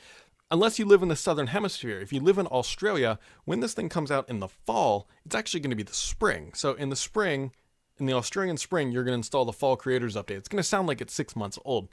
Unless 0.50 0.78
you 0.78 0.84
live 0.84 1.02
in 1.02 1.08
the 1.08 1.16
southern 1.16 1.48
hemisphere, 1.48 1.98
if 1.98 2.12
you 2.12 2.20
live 2.20 2.38
in 2.38 2.46
Australia, 2.46 3.18
when 3.44 3.60
this 3.60 3.74
thing 3.74 3.88
comes 3.88 4.10
out 4.10 4.28
in 4.28 4.38
the 4.38 4.48
fall, 4.48 5.08
it's 5.24 5.34
actually 5.34 5.60
going 5.60 5.70
to 5.70 5.76
be 5.76 5.82
the 5.82 5.92
spring. 5.92 6.52
So 6.54 6.74
in 6.74 6.88
the 6.88 6.96
spring, 6.96 7.50
in 7.98 8.06
the 8.06 8.12
Australian 8.12 8.56
spring, 8.56 8.92
you're 8.92 9.04
going 9.04 9.12
to 9.12 9.18
install 9.18 9.44
the 9.44 9.52
fall 9.52 9.76
creators 9.76 10.16
update. 10.16 10.38
It's 10.38 10.48
going 10.48 10.59
to 10.59 10.68
sound 10.68 10.88
like 10.88 11.00
it's 11.00 11.14
six 11.14 11.35
months 11.35 11.59
old. 11.64 11.88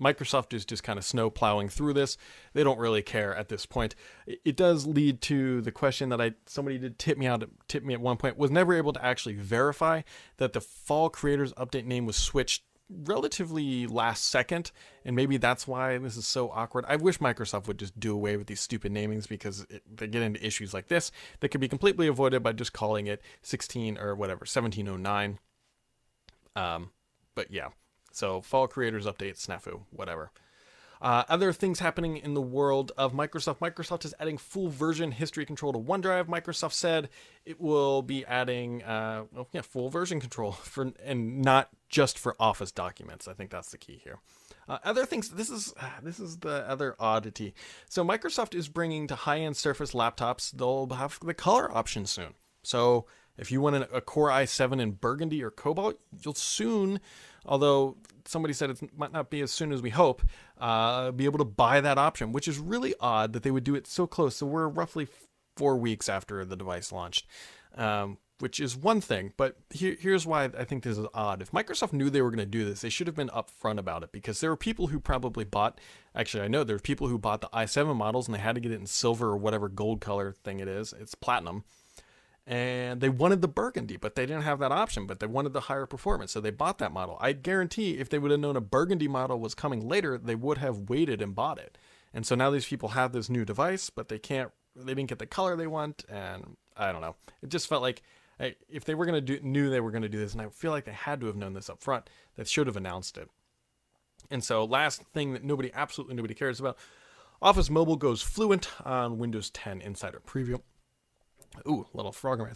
Microsoft 0.00 0.54
is 0.54 0.64
just 0.64 0.84
kind 0.84 0.98
of 0.98 1.04
snow 1.04 1.28
plowing 1.28 1.68
through 1.68 1.92
this. 1.92 2.16
They 2.52 2.62
don't 2.62 2.78
really 2.78 3.02
care 3.02 3.34
at 3.34 3.48
this 3.48 3.66
point. 3.66 3.94
It 4.26 4.56
does 4.56 4.86
lead 4.86 5.20
to 5.22 5.60
the 5.60 5.72
question 5.72 6.08
that 6.10 6.20
I 6.20 6.34
somebody 6.46 6.78
did 6.78 6.98
tip 6.98 7.18
me 7.18 7.26
out 7.26 7.42
tip 7.66 7.84
me 7.84 7.94
at 7.94 8.00
one 8.00 8.16
point 8.16 8.38
was 8.38 8.50
never 8.50 8.74
able 8.74 8.92
to 8.92 9.04
actually 9.04 9.34
verify 9.34 10.02
that 10.36 10.52
the 10.52 10.60
fall 10.60 11.10
creators 11.10 11.52
update 11.54 11.84
name 11.84 12.06
was 12.06 12.16
switched 12.16 12.62
relatively 12.90 13.86
last 13.86 14.28
second 14.30 14.72
and 15.04 15.14
maybe 15.14 15.36
that's 15.36 15.68
why 15.68 15.98
this 15.98 16.16
is 16.16 16.26
so 16.26 16.48
awkward 16.50 16.86
i 16.88 16.96
wish 16.96 17.18
microsoft 17.18 17.66
would 17.66 17.78
just 17.78 18.00
do 18.00 18.14
away 18.14 18.34
with 18.38 18.46
these 18.46 18.60
stupid 18.60 18.90
namings 18.90 19.28
because 19.28 19.66
it, 19.68 19.82
they 19.94 20.06
get 20.06 20.22
into 20.22 20.44
issues 20.44 20.72
like 20.72 20.88
this 20.88 21.12
that 21.40 21.50
could 21.50 21.60
be 21.60 21.68
completely 21.68 22.06
avoided 22.06 22.42
by 22.42 22.50
just 22.50 22.72
calling 22.72 23.06
it 23.06 23.20
16 23.42 23.98
or 23.98 24.14
whatever 24.14 24.40
1709 24.40 25.38
um, 26.58 26.90
but 27.34 27.50
yeah, 27.50 27.68
so 28.12 28.40
fall 28.40 28.66
creators 28.66 29.06
update, 29.06 29.38
snafu, 29.38 29.82
whatever. 29.90 30.32
Uh, 31.00 31.22
other 31.28 31.52
things 31.52 31.78
happening 31.78 32.16
in 32.16 32.34
the 32.34 32.42
world 32.42 32.90
of 32.98 33.12
Microsoft. 33.12 33.60
Microsoft 33.60 34.04
is 34.04 34.12
adding 34.18 34.36
full 34.36 34.68
version 34.68 35.12
history 35.12 35.46
control 35.46 35.72
to 35.72 35.78
OneDrive. 35.78 36.24
Microsoft 36.24 36.72
said 36.72 37.08
it 37.46 37.60
will 37.60 38.02
be 38.02 38.26
adding, 38.26 38.82
uh, 38.82 39.24
well, 39.32 39.48
yeah, 39.52 39.60
full 39.60 39.90
version 39.90 40.18
control 40.18 40.52
for, 40.72 40.92
and 41.04 41.40
not 41.40 41.68
just 41.88 42.18
for 42.18 42.34
Office 42.40 42.72
documents. 42.72 43.28
I 43.28 43.34
think 43.34 43.50
that's 43.50 43.70
the 43.70 43.78
key 43.78 44.00
here. 44.02 44.18
Uh, 44.68 44.78
other 44.82 45.06
things. 45.06 45.30
This 45.30 45.50
is 45.50 45.72
this 46.02 46.18
is 46.18 46.38
the 46.38 46.68
other 46.68 46.96
oddity. 46.98 47.54
So 47.88 48.04
Microsoft 48.04 48.54
is 48.54 48.68
bringing 48.68 49.06
to 49.06 49.14
high-end 49.14 49.56
Surface 49.56 49.92
laptops. 49.92 50.50
They'll 50.50 50.88
have 50.88 51.18
the 51.22 51.32
color 51.32 51.74
option 51.74 52.04
soon. 52.04 52.34
So 52.62 53.06
if 53.38 53.52
you 53.52 53.60
want 53.60 53.76
an, 53.76 53.86
a 53.92 54.00
Core 54.00 54.30
i7 54.30 54.80
in 54.80 54.92
burgundy 54.92 55.42
or 55.42 55.50
cobalt, 55.50 55.98
you'll 56.22 56.34
soon, 56.34 57.00
although 57.46 57.96
somebody 58.26 58.52
said 58.52 58.70
it 58.70 58.98
might 58.98 59.12
not 59.12 59.30
be 59.30 59.40
as 59.40 59.50
soon 59.50 59.72
as 59.72 59.80
we 59.80 59.90
hope, 59.90 60.22
uh, 60.58 61.10
be 61.12 61.24
able 61.24 61.38
to 61.38 61.44
buy 61.44 61.80
that 61.80 61.98
option, 61.98 62.32
which 62.32 62.48
is 62.48 62.58
really 62.58 62.94
odd 63.00 63.32
that 63.32 63.42
they 63.42 63.50
would 63.50 63.64
do 63.64 63.74
it 63.74 63.86
so 63.86 64.06
close. 64.06 64.36
So 64.36 64.46
we're 64.46 64.68
roughly 64.68 65.06
four 65.56 65.76
weeks 65.76 66.08
after 66.08 66.44
the 66.44 66.56
device 66.56 66.92
launched, 66.92 67.26
um, 67.76 68.18
which 68.40 68.60
is 68.60 68.76
one 68.76 69.00
thing. 69.00 69.32
But 69.36 69.56
here, 69.70 69.96
here's 69.98 70.26
why 70.26 70.44
I 70.44 70.64
think 70.64 70.82
this 70.82 70.98
is 70.98 71.06
odd. 71.14 71.40
If 71.40 71.52
Microsoft 71.52 71.92
knew 71.92 72.10
they 72.10 72.22
were 72.22 72.30
going 72.30 72.38
to 72.38 72.46
do 72.46 72.64
this, 72.64 72.80
they 72.80 72.88
should 72.88 73.06
have 73.06 73.16
been 73.16 73.30
upfront 73.30 73.78
about 73.78 74.02
it 74.02 74.12
because 74.12 74.40
there 74.40 74.50
were 74.50 74.56
people 74.56 74.88
who 74.88 75.00
probably 75.00 75.44
bought. 75.44 75.80
Actually, 76.14 76.44
I 76.44 76.48
know 76.48 76.64
there 76.64 76.76
were 76.76 76.80
people 76.80 77.08
who 77.08 77.18
bought 77.18 77.40
the 77.40 77.48
i7 77.48 77.94
models 77.96 78.26
and 78.26 78.34
they 78.34 78.40
had 78.40 78.56
to 78.56 78.60
get 78.60 78.72
it 78.72 78.80
in 78.80 78.86
silver 78.86 79.28
or 79.28 79.36
whatever 79.36 79.68
gold 79.68 80.00
color 80.00 80.32
thing 80.32 80.60
it 80.60 80.68
is. 80.68 80.92
It's 80.98 81.14
platinum 81.14 81.64
and 82.48 83.02
they 83.02 83.10
wanted 83.10 83.42
the 83.42 83.48
burgundy, 83.48 83.98
but 83.98 84.14
they 84.14 84.24
didn't 84.24 84.42
have 84.42 84.58
that 84.60 84.72
option, 84.72 85.06
but 85.06 85.20
they 85.20 85.26
wanted 85.26 85.52
the 85.52 85.60
higher 85.60 85.84
performance, 85.84 86.32
so 86.32 86.40
they 86.40 86.50
bought 86.50 86.78
that 86.78 86.92
model. 86.92 87.18
I 87.20 87.32
guarantee 87.32 87.98
if 87.98 88.08
they 88.08 88.18
would 88.18 88.30
have 88.30 88.40
known 88.40 88.56
a 88.56 88.62
burgundy 88.62 89.06
model 89.06 89.38
was 89.38 89.54
coming 89.54 89.86
later, 89.86 90.16
they 90.16 90.34
would 90.34 90.56
have 90.56 90.88
waited 90.88 91.20
and 91.20 91.34
bought 91.34 91.58
it. 91.58 91.76
And 92.14 92.26
so 92.26 92.34
now 92.34 92.50
these 92.50 92.66
people 92.66 92.90
have 92.90 93.12
this 93.12 93.28
new 93.28 93.44
device, 93.44 93.90
but 93.90 94.08
they 94.08 94.18
can't 94.18 94.50
they 94.74 94.94
didn't 94.94 95.08
get 95.08 95.18
the 95.18 95.26
color 95.26 95.56
they 95.56 95.66
want 95.66 96.04
and 96.08 96.56
I 96.76 96.90
don't 96.90 97.02
know. 97.02 97.16
It 97.42 97.50
just 97.50 97.68
felt 97.68 97.82
like 97.82 98.02
if 98.38 98.84
they 98.84 98.94
were 98.94 99.04
going 99.04 99.24
to 99.24 99.38
do 99.38 99.46
knew 99.46 99.68
they 99.68 99.80
were 99.80 99.90
going 99.90 100.02
to 100.02 100.08
do 100.08 100.18
this 100.18 100.32
and 100.32 100.40
I 100.40 100.48
feel 100.48 100.70
like 100.70 100.84
they 100.84 100.92
had 100.92 101.20
to 101.20 101.26
have 101.26 101.36
known 101.36 101.52
this 101.52 101.68
up 101.68 101.82
front, 101.82 102.08
they 102.36 102.44
should 102.44 102.66
have 102.66 102.76
announced 102.76 103.18
it. 103.18 103.28
And 104.30 104.42
so 104.42 104.64
last 104.64 105.02
thing 105.12 105.34
that 105.34 105.44
nobody 105.44 105.70
absolutely 105.74 106.16
nobody 106.16 106.34
cares 106.34 106.60
about, 106.60 106.78
Office 107.42 107.68
Mobile 107.68 107.96
goes 107.96 108.22
fluent 108.22 108.70
on 108.84 109.18
Windows 109.18 109.50
10 109.50 109.82
Insider 109.82 110.22
Preview. 110.26 110.60
Ooh, 111.66 111.86
little 111.92 112.12
frog 112.12 112.40
in 112.40 112.46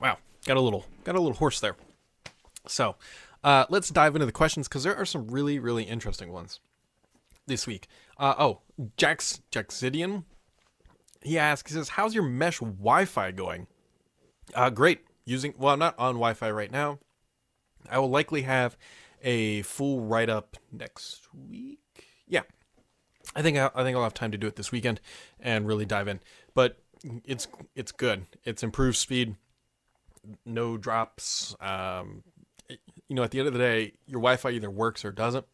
Wow, 0.00 0.18
got 0.46 0.56
a 0.56 0.60
little 0.60 0.84
got 1.04 1.14
a 1.14 1.20
little 1.20 1.36
horse 1.36 1.60
there. 1.60 1.76
So, 2.66 2.96
uh, 3.42 3.64
let's 3.70 3.88
dive 3.88 4.14
into 4.14 4.26
the 4.26 4.32
questions 4.32 4.68
because 4.68 4.82
there 4.82 4.96
are 4.96 5.04
some 5.04 5.28
really 5.28 5.58
really 5.58 5.84
interesting 5.84 6.32
ones 6.32 6.60
this 7.46 7.66
week. 7.66 7.88
Uh, 8.18 8.34
oh, 8.38 8.60
Jax 8.96 9.40
Jaxidian, 9.50 10.24
he 11.22 11.38
asks, 11.38 11.70
he 11.70 11.76
says, 11.76 11.90
"How's 11.90 12.14
your 12.14 12.24
mesh 12.24 12.58
Wi-Fi 12.58 13.30
going?" 13.32 13.66
Uh, 14.54 14.70
great. 14.70 15.00
Using 15.24 15.54
well, 15.58 15.72
I'm 15.72 15.78
not 15.78 15.98
on 15.98 16.14
Wi-Fi 16.14 16.50
right 16.50 16.70
now. 16.70 16.98
I 17.90 17.98
will 17.98 18.10
likely 18.10 18.42
have 18.42 18.76
a 19.22 19.62
full 19.62 20.00
write 20.00 20.28
up 20.28 20.56
next 20.72 21.28
week 21.32 21.80
yeah, 22.28 22.42
I 23.34 23.42
think 23.42 23.58
I, 23.58 23.70
I 23.74 23.82
think 23.82 23.96
I'll 23.96 24.02
have 24.02 24.14
time 24.14 24.32
to 24.32 24.38
do 24.38 24.46
it 24.46 24.56
this 24.56 24.72
weekend 24.72 25.00
and 25.40 25.66
really 25.66 25.84
dive 25.84 26.08
in. 26.08 26.20
But 26.54 26.78
it's 27.24 27.48
it's 27.74 27.92
good. 27.92 28.26
It's 28.44 28.62
improved 28.62 28.96
speed, 28.96 29.36
no 30.44 30.76
drops. 30.76 31.54
Um, 31.60 32.22
you 32.68 33.14
know, 33.14 33.22
at 33.22 33.30
the 33.30 33.38
end 33.38 33.48
of 33.48 33.54
the 33.54 33.60
day, 33.60 33.92
your 34.06 34.20
Wi-Fi 34.20 34.50
either 34.50 34.70
works 34.70 35.04
or 35.04 35.12
doesn't, 35.12 35.46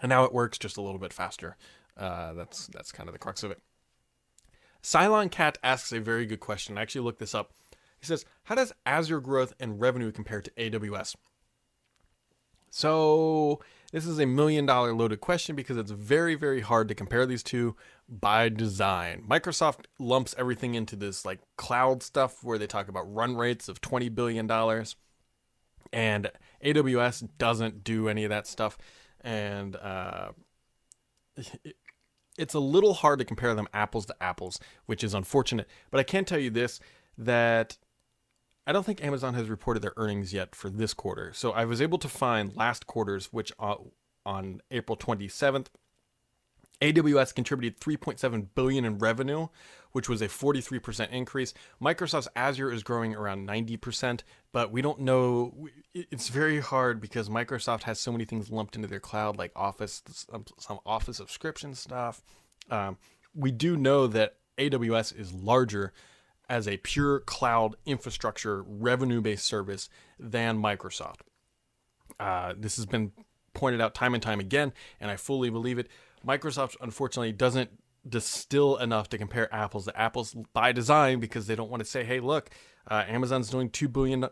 and 0.00 0.08
now 0.08 0.24
it 0.24 0.32
works 0.32 0.58
just 0.58 0.76
a 0.76 0.82
little 0.82 0.98
bit 0.98 1.12
faster. 1.12 1.56
Uh, 1.96 2.32
that's 2.32 2.66
that's 2.68 2.92
kind 2.92 3.08
of 3.08 3.12
the 3.12 3.18
crux 3.18 3.42
of 3.42 3.50
it. 3.50 3.60
Cylon 4.82 5.30
Cat 5.30 5.58
asks 5.62 5.92
a 5.92 6.00
very 6.00 6.24
good 6.24 6.40
question. 6.40 6.78
I 6.78 6.82
actually 6.82 7.02
looked 7.02 7.18
this 7.18 7.34
up. 7.34 7.52
He 7.98 8.06
says, 8.06 8.24
"How 8.44 8.54
does 8.54 8.72
Azure 8.86 9.20
growth 9.20 9.52
and 9.60 9.80
revenue 9.80 10.10
compare 10.10 10.40
to 10.40 10.50
AWS?" 10.52 11.16
So 12.70 13.60
this 13.92 14.06
is 14.06 14.18
a 14.18 14.26
million 14.26 14.66
dollar 14.66 14.94
loaded 14.94 15.20
question 15.20 15.56
because 15.56 15.76
it's 15.76 15.90
very, 15.90 16.34
very 16.34 16.60
hard 16.60 16.88
to 16.88 16.94
compare 16.94 17.26
these 17.26 17.42
two 17.42 17.76
by 18.08 18.48
design. 18.48 19.24
Microsoft 19.28 19.86
lumps 19.98 20.34
everything 20.38 20.74
into 20.74 20.96
this 20.96 21.24
like 21.24 21.40
cloud 21.56 22.02
stuff 22.02 22.44
where 22.44 22.58
they 22.58 22.66
talk 22.66 22.88
about 22.88 23.12
run 23.12 23.36
rates 23.36 23.68
of 23.68 23.80
$20 23.80 24.14
billion. 24.14 24.50
And 25.92 26.30
AWS 26.64 27.28
doesn't 27.38 27.82
do 27.82 28.08
any 28.08 28.24
of 28.24 28.30
that 28.30 28.46
stuff. 28.46 28.78
And 29.22 29.76
uh, 29.76 30.30
it's 32.38 32.54
a 32.54 32.60
little 32.60 32.94
hard 32.94 33.18
to 33.18 33.24
compare 33.24 33.54
them 33.54 33.68
apples 33.74 34.06
to 34.06 34.16
apples, 34.20 34.60
which 34.86 35.02
is 35.02 35.14
unfortunate. 35.14 35.68
But 35.90 36.00
I 36.00 36.04
can 36.04 36.24
tell 36.24 36.38
you 36.38 36.50
this 36.50 36.80
that 37.18 37.76
I 38.66 38.72
don't 38.72 38.84
think 38.84 39.02
Amazon 39.02 39.34
has 39.34 39.48
reported 39.48 39.82
their 39.82 39.94
earnings 39.96 40.32
yet 40.32 40.54
for 40.54 40.70
this 40.70 40.94
quarter. 40.94 41.32
So 41.34 41.52
I 41.52 41.64
was 41.64 41.80
able 41.80 41.98
to 41.98 42.08
find 42.08 42.54
last 42.54 42.86
quarter's, 42.86 43.26
which 43.32 43.52
uh, 43.58 43.76
on 44.24 44.60
April 44.70 44.96
27th, 44.96 45.66
AWS 46.80 47.34
contributed 47.34 47.78
3.7 47.80 48.46
billion 48.54 48.84
in 48.84 48.98
revenue, 48.98 49.48
which 49.92 50.08
was 50.08 50.22
a 50.22 50.28
43% 50.28 51.10
increase. 51.10 51.52
Microsoft's 51.80 52.28
Azure 52.34 52.72
is 52.72 52.82
growing 52.82 53.14
around 53.14 53.46
90%, 53.46 54.20
but 54.52 54.70
we 54.70 54.80
don't 54.80 55.00
know. 55.00 55.68
It's 55.92 56.28
very 56.28 56.60
hard 56.60 57.00
because 57.00 57.28
Microsoft 57.28 57.82
has 57.82 58.00
so 58.00 58.12
many 58.12 58.24
things 58.24 58.50
lumped 58.50 58.76
into 58.76 58.88
their 58.88 59.00
cloud, 59.00 59.36
like 59.36 59.52
Office, 59.54 60.02
some 60.58 60.78
Office 60.86 61.18
subscription 61.18 61.74
stuff. 61.74 62.22
Um, 62.70 62.96
we 63.34 63.50
do 63.50 63.76
know 63.76 64.06
that 64.06 64.36
AWS 64.58 65.18
is 65.18 65.32
larger 65.34 65.92
as 66.50 66.66
a 66.66 66.76
pure 66.78 67.20
cloud 67.20 67.76
infrastructure 67.86 68.62
revenue 68.64 69.20
based 69.20 69.46
service 69.46 69.88
than 70.18 70.60
Microsoft. 70.60 71.20
Uh, 72.18 72.52
this 72.58 72.76
has 72.76 72.84
been 72.84 73.12
pointed 73.54 73.80
out 73.80 73.94
time 73.94 74.14
and 74.14 74.22
time 74.22 74.40
again, 74.40 74.72
and 75.00 75.10
I 75.10 75.16
fully 75.16 75.48
believe 75.48 75.78
it. 75.78 75.88
Microsoft, 76.26 76.76
unfortunately, 76.80 77.32
doesn't 77.32 77.70
distill 78.06 78.76
enough 78.78 79.08
to 79.10 79.18
compare 79.18 79.52
apples 79.54 79.84
to 79.84 79.98
apples 79.98 80.34
by 80.52 80.72
design 80.72 81.20
because 81.20 81.46
they 81.46 81.54
don't 81.54 81.70
want 81.70 81.82
to 81.82 81.88
say, 81.88 82.02
hey, 82.02 82.18
look, 82.18 82.50
uh, 82.90 83.04
Amazon's 83.06 83.48
doing 83.48 83.70
$2 83.70 83.90
billion, 83.90 84.26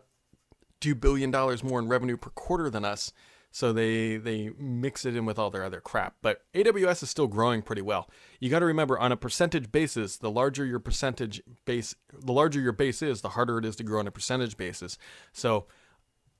$2 0.81 0.99
billion 0.99 1.31
more 1.63 1.79
in 1.79 1.87
revenue 1.87 2.17
per 2.17 2.31
quarter 2.31 2.69
than 2.69 2.83
us. 2.83 3.13
So 3.51 3.73
they 3.73 4.17
they 4.17 4.51
mix 4.57 5.05
it 5.05 5.15
in 5.15 5.25
with 5.25 5.39
all 5.39 5.49
their 5.49 5.63
other 5.63 5.81
crap. 5.81 6.15
But 6.21 6.41
AWS 6.53 7.03
is 7.03 7.09
still 7.09 7.27
growing 7.27 7.61
pretty 7.61 7.81
well. 7.81 8.09
You 8.39 8.49
got 8.49 8.59
to 8.59 8.65
remember 8.65 8.99
on 8.99 9.11
a 9.11 9.17
percentage 9.17 9.71
basis, 9.71 10.17
the 10.17 10.29
larger 10.29 10.65
your 10.65 10.79
percentage 10.79 11.41
base, 11.65 11.95
the 12.13 12.31
larger 12.31 12.59
your 12.59 12.71
base 12.73 13.01
is, 13.01 13.21
the 13.21 13.29
harder 13.29 13.57
it 13.57 13.65
is 13.65 13.75
to 13.77 13.83
grow 13.83 13.99
on 13.99 14.07
a 14.07 14.11
percentage 14.11 14.55
basis. 14.55 14.97
So 15.33 15.65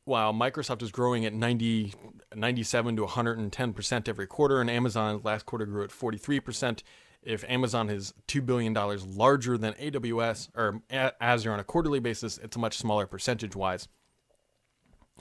while 0.06 0.34
Microsoft 0.34 0.82
is 0.82 0.92
growing 0.92 1.26
at 1.26 1.34
90, 1.34 1.94
97 2.36 2.96
to 2.96 3.06
110% 3.06 4.08
every 4.08 4.28
quarter, 4.28 4.60
and 4.60 4.70
Amazon 4.70 5.22
last 5.24 5.46
quarter 5.46 5.66
grew 5.66 5.84
at 5.84 5.92
43%. 5.92 6.82
If 7.22 7.44
Amazon 7.48 7.90
is 7.90 8.14
$2 8.28 8.46
billion 8.46 8.74
larger 8.74 9.58
than 9.58 9.74
AWS 9.74 10.50
or 10.56 10.82
Azure 10.90 11.52
on 11.52 11.60
a 11.60 11.64
quarterly 11.64 12.00
basis, 12.00 12.38
it's 12.40 12.56
a 12.56 12.60
much 12.60 12.78
smaller 12.78 13.06
percentage 13.06 13.56
wise. 13.56 13.88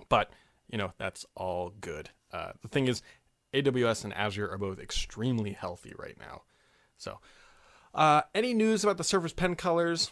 But 0.09 0.31
you 0.69 0.79
know, 0.79 0.93
that's 0.99 1.25
all 1.35 1.73
good. 1.81 2.11
Uh, 2.33 2.53
the 2.63 2.69
thing 2.69 2.87
is, 2.87 3.03
AWS 3.55 4.05
and 4.05 4.15
Azure 4.15 4.51
are 4.51 4.59
both 4.59 4.79
extremely 4.79 5.53
healthy 5.53 5.93
right 5.99 6.17
now. 6.19 6.43
So, 6.97 7.19
uh, 7.95 8.23
any 8.35 8.53
news 8.55 8.85
about 8.85 8.99
the 8.99 9.05
Surface 9.05 9.33
Pen 9.33 9.55
colors? 9.55 10.11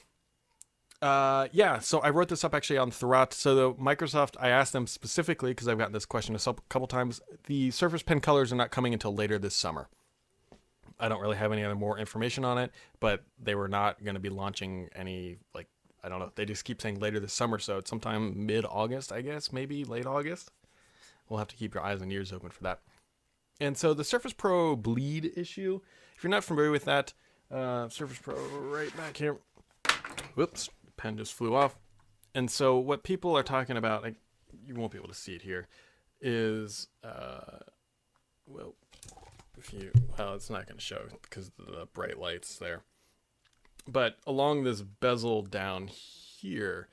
Uh, 1.02 1.48
yeah, 1.52 1.78
so 1.78 2.00
I 2.00 2.10
wrote 2.10 2.28
this 2.28 2.42
up 2.42 2.54
actually 2.54 2.78
on 2.78 2.90
Thurrott. 2.90 3.32
So 3.32 3.54
the 3.54 3.74
Microsoft, 3.74 4.36
I 4.40 4.48
asked 4.48 4.72
them 4.72 4.86
specifically 4.86 5.50
because 5.50 5.68
I've 5.68 5.78
gotten 5.78 5.92
this 5.92 6.06
question 6.06 6.34
a 6.34 6.38
couple 6.38 6.86
times. 6.86 7.20
The 7.46 7.70
Surface 7.70 8.02
Pen 8.02 8.20
colors 8.20 8.52
are 8.52 8.56
not 8.56 8.70
coming 8.70 8.94
until 8.94 9.14
later 9.14 9.38
this 9.38 9.54
summer. 9.54 9.88
I 10.98 11.08
don't 11.10 11.20
really 11.20 11.36
have 11.36 11.52
any 11.52 11.62
other 11.62 11.74
more 11.74 11.98
information 11.98 12.44
on 12.44 12.56
it, 12.56 12.70
but 13.00 13.24
they 13.38 13.54
were 13.54 13.68
not 13.68 14.02
going 14.02 14.14
to 14.14 14.20
be 14.20 14.30
launching 14.30 14.88
any 14.96 15.36
like 15.54 15.68
I 16.06 16.08
don't 16.08 16.20
know. 16.20 16.30
They 16.36 16.44
just 16.44 16.64
keep 16.64 16.80
saying 16.80 17.00
later 17.00 17.18
this 17.18 17.32
summer, 17.32 17.58
so 17.58 17.78
it's 17.78 17.90
sometime 17.90 18.46
mid 18.46 18.64
August, 18.64 19.10
I 19.10 19.22
guess, 19.22 19.52
maybe 19.52 19.84
late 19.84 20.06
August. 20.06 20.52
We'll 21.28 21.38
have 21.38 21.48
to 21.48 21.56
keep 21.56 21.74
your 21.74 21.82
eyes 21.82 22.00
and 22.00 22.12
ears 22.12 22.32
open 22.32 22.50
for 22.50 22.62
that. 22.62 22.78
And 23.60 23.76
so 23.76 23.92
the 23.92 24.04
Surface 24.04 24.32
Pro 24.32 24.76
bleed 24.76 25.32
issue, 25.36 25.80
if 26.16 26.22
you're 26.22 26.30
not 26.30 26.44
familiar 26.44 26.70
with 26.70 26.84
that, 26.84 27.12
uh, 27.50 27.88
Surface 27.88 28.18
Pro 28.18 28.36
right 28.36 28.96
back 28.96 29.16
here. 29.16 29.38
Whoops, 30.36 30.70
pen 30.96 31.16
just 31.16 31.34
flew 31.34 31.56
off. 31.56 31.76
And 32.36 32.48
so 32.48 32.78
what 32.78 33.02
people 33.02 33.36
are 33.36 33.42
talking 33.42 33.76
about, 33.76 34.04
like, 34.04 34.14
you 34.64 34.76
won't 34.76 34.92
be 34.92 34.98
able 34.98 35.08
to 35.08 35.14
see 35.14 35.34
it 35.34 35.42
here, 35.42 35.66
is 36.20 36.86
uh, 37.02 37.58
well, 38.46 38.76
if 39.58 39.72
you 39.72 39.90
well, 40.16 40.34
it's 40.34 40.50
not 40.50 40.66
going 40.66 40.78
to 40.78 40.84
show 40.84 41.02
because 41.22 41.50
the 41.58 41.88
bright 41.92 42.20
lights 42.20 42.58
there. 42.58 42.82
But 43.88 44.16
along 44.26 44.64
this 44.64 44.82
bezel 44.82 45.42
down 45.42 45.88
here, 45.88 46.88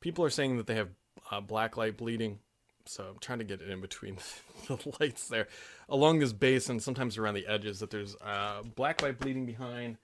people 0.00 0.24
are 0.24 0.30
saying 0.30 0.58
that 0.58 0.66
they 0.66 0.74
have 0.74 0.90
uh, 1.30 1.40
black 1.40 1.76
light 1.76 1.96
bleeding. 1.96 2.40
So 2.86 3.04
I'm 3.04 3.18
trying 3.18 3.38
to 3.38 3.44
get 3.44 3.62
it 3.62 3.70
in 3.70 3.80
between 3.80 4.18
the 4.66 4.78
lights 5.00 5.28
there, 5.28 5.48
along 5.88 6.18
this 6.18 6.34
base 6.34 6.68
and 6.68 6.82
sometimes 6.82 7.16
around 7.16 7.34
the 7.34 7.46
edges. 7.46 7.80
That 7.80 7.90
there's 7.90 8.14
uh, 8.16 8.62
black 8.74 9.02
light 9.02 9.18
bleeding 9.18 9.46
behind 9.46 9.96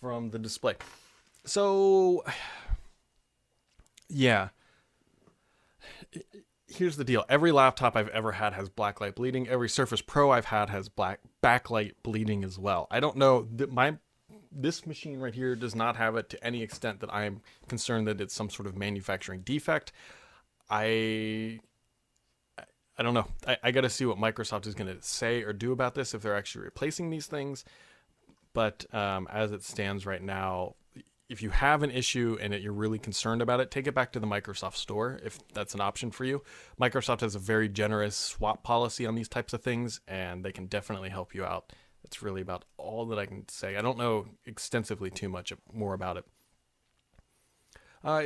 from 0.00 0.30
the 0.30 0.38
display. 0.38 0.74
So, 1.44 2.24
yeah. 4.08 4.48
Here's 6.68 6.96
the 6.96 7.04
deal. 7.04 7.24
Every 7.28 7.52
laptop 7.52 7.96
I've 7.96 8.08
ever 8.08 8.32
had 8.32 8.52
has 8.52 8.68
blacklight 8.68 9.14
bleeding. 9.14 9.48
Every 9.48 9.68
Surface 9.68 10.02
Pro 10.02 10.32
I've 10.32 10.46
had 10.46 10.68
has 10.68 10.88
black 10.88 11.20
backlight 11.42 11.92
bleeding 12.02 12.44
as 12.44 12.58
well. 12.58 12.88
I 12.90 13.00
don't 13.00 13.16
know 13.16 13.48
my 13.70 13.96
this 14.52 14.86
machine 14.86 15.20
right 15.20 15.34
here 15.34 15.54
does 15.56 15.74
not 15.74 15.96
have 15.96 16.16
it 16.16 16.28
to 16.30 16.44
any 16.44 16.62
extent 16.62 17.00
that 17.00 17.12
I'm 17.12 17.40
concerned 17.68 18.08
that 18.08 18.20
it's 18.20 18.34
some 18.34 18.50
sort 18.50 18.66
of 18.66 18.76
manufacturing 18.76 19.40
defect. 19.40 19.92
I 20.68 21.60
I 22.98 23.02
don't 23.02 23.14
know. 23.14 23.26
I, 23.46 23.58
I 23.64 23.70
got 23.72 23.82
to 23.82 23.90
see 23.90 24.06
what 24.06 24.18
Microsoft 24.18 24.66
is 24.66 24.74
going 24.74 24.94
to 24.94 25.02
say 25.02 25.42
or 25.42 25.52
do 25.52 25.72
about 25.72 25.94
this 25.94 26.14
if 26.14 26.22
they're 26.22 26.36
actually 26.36 26.64
replacing 26.64 27.10
these 27.10 27.26
things. 27.26 27.64
But 28.54 28.86
um, 28.94 29.28
as 29.30 29.52
it 29.52 29.62
stands 29.62 30.06
right 30.06 30.22
now, 30.22 30.76
if 31.28 31.42
you 31.42 31.50
have 31.50 31.82
an 31.82 31.90
issue 31.90 32.38
and 32.40 32.54
you're 32.54 32.72
really 32.72 32.98
concerned 32.98 33.42
about 33.42 33.60
it, 33.60 33.70
take 33.70 33.86
it 33.86 33.94
back 33.94 34.12
to 34.12 34.20
the 34.20 34.26
Microsoft 34.26 34.76
Store 34.76 35.20
if 35.22 35.38
that's 35.52 35.74
an 35.74 35.80
option 35.80 36.10
for 36.10 36.24
you. 36.24 36.42
Microsoft 36.80 37.20
has 37.20 37.34
a 37.34 37.38
very 37.38 37.68
generous 37.68 38.16
swap 38.16 38.62
policy 38.62 39.04
on 39.04 39.14
these 39.14 39.28
types 39.28 39.52
of 39.52 39.62
things, 39.62 40.00
and 40.06 40.44
they 40.44 40.52
can 40.52 40.66
definitely 40.66 41.10
help 41.10 41.34
you 41.34 41.44
out. 41.44 41.72
That's 42.06 42.22
really 42.22 42.40
about 42.40 42.64
all 42.76 43.04
that 43.06 43.18
I 43.18 43.26
can 43.26 43.48
say. 43.48 43.76
I 43.76 43.82
don't 43.82 43.98
know 43.98 44.26
extensively 44.44 45.10
too 45.10 45.28
much 45.28 45.52
more 45.72 45.92
about 45.92 46.18
it. 46.18 46.24
Uh, 48.04 48.22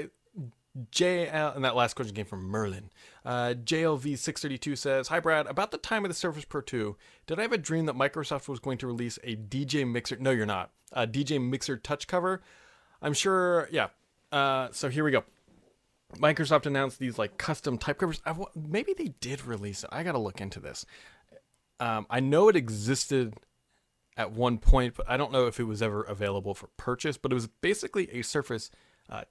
JL, 0.92 1.56
and 1.56 1.64
that 1.64 1.74
last 1.74 1.94
question 1.94 2.14
came 2.14 2.26
from 2.26 2.44
Merlin. 2.44 2.90
Uh, 3.24 3.54
JLV632 3.56 4.76
says, 4.76 5.08
Hi 5.08 5.18
Brad, 5.18 5.46
about 5.46 5.70
the 5.70 5.78
time 5.78 6.04
of 6.04 6.10
the 6.10 6.14
Surface 6.14 6.44
Pro 6.44 6.60
2, 6.60 6.94
did 7.26 7.38
I 7.38 7.42
have 7.42 7.52
a 7.52 7.58
dream 7.58 7.86
that 7.86 7.96
Microsoft 7.96 8.48
was 8.48 8.60
going 8.60 8.76
to 8.78 8.86
release 8.86 9.18
a 9.24 9.34
DJ 9.34 9.90
Mixer? 9.90 10.18
No, 10.20 10.30
you're 10.30 10.44
not. 10.44 10.72
A 10.92 11.06
DJ 11.06 11.42
Mixer 11.42 11.78
touch 11.78 12.06
cover. 12.06 12.42
I'm 13.00 13.14
sure, 13.14 13.66
yeah. 13.72 13.88
Uh, 14.30 14.68
so 14.72 14.90
here 14.90 15.04
we 15.04 15.10
go. 15.10 15.24
Microsoft 16.16 16.66
announced 16.66 16.98
these 16.98 17.18
like 17.18 17.38
custom 17.38 17.78
type 17.78 17.96
covers. 17.96 18.20
I, 18.26 18.34
maybe 18.54 18.92
they 18.92 19.14
did 19.22 19.46
release 19.46 19.84
it. 19.84 19.90
I 19.90 20.02
got 20.02 20.12
to 20.12 20.18
look 20.18 20.42
into 20.42 20.60
this. 20.60 20.84
Um, 21.78 22.06
I 22.10 22.20
know 22.20 22.50
it 22.50 22.56
existed 22.56 23.32
at 24.16 24.32
one 24.32 24.58
point, 24.58 24.94
but 24.96 25.08
I 25.08 25.16
don't 25.16 25.32
know 25.32 25.46
if 25.46 25.58
it 25.60 25.64
was 25.64 25.82
ever 25.82 26.02
available 26.02 26.54
for 26.54 26.68
purchase. 26.76 27.16
But 27.16 27.32
it 27.32 27.34
was 27.34 27.46
basically 27.46 28.10
a 28.10 28.22
Surface 28.22 28.70
uh, 29.08 29.22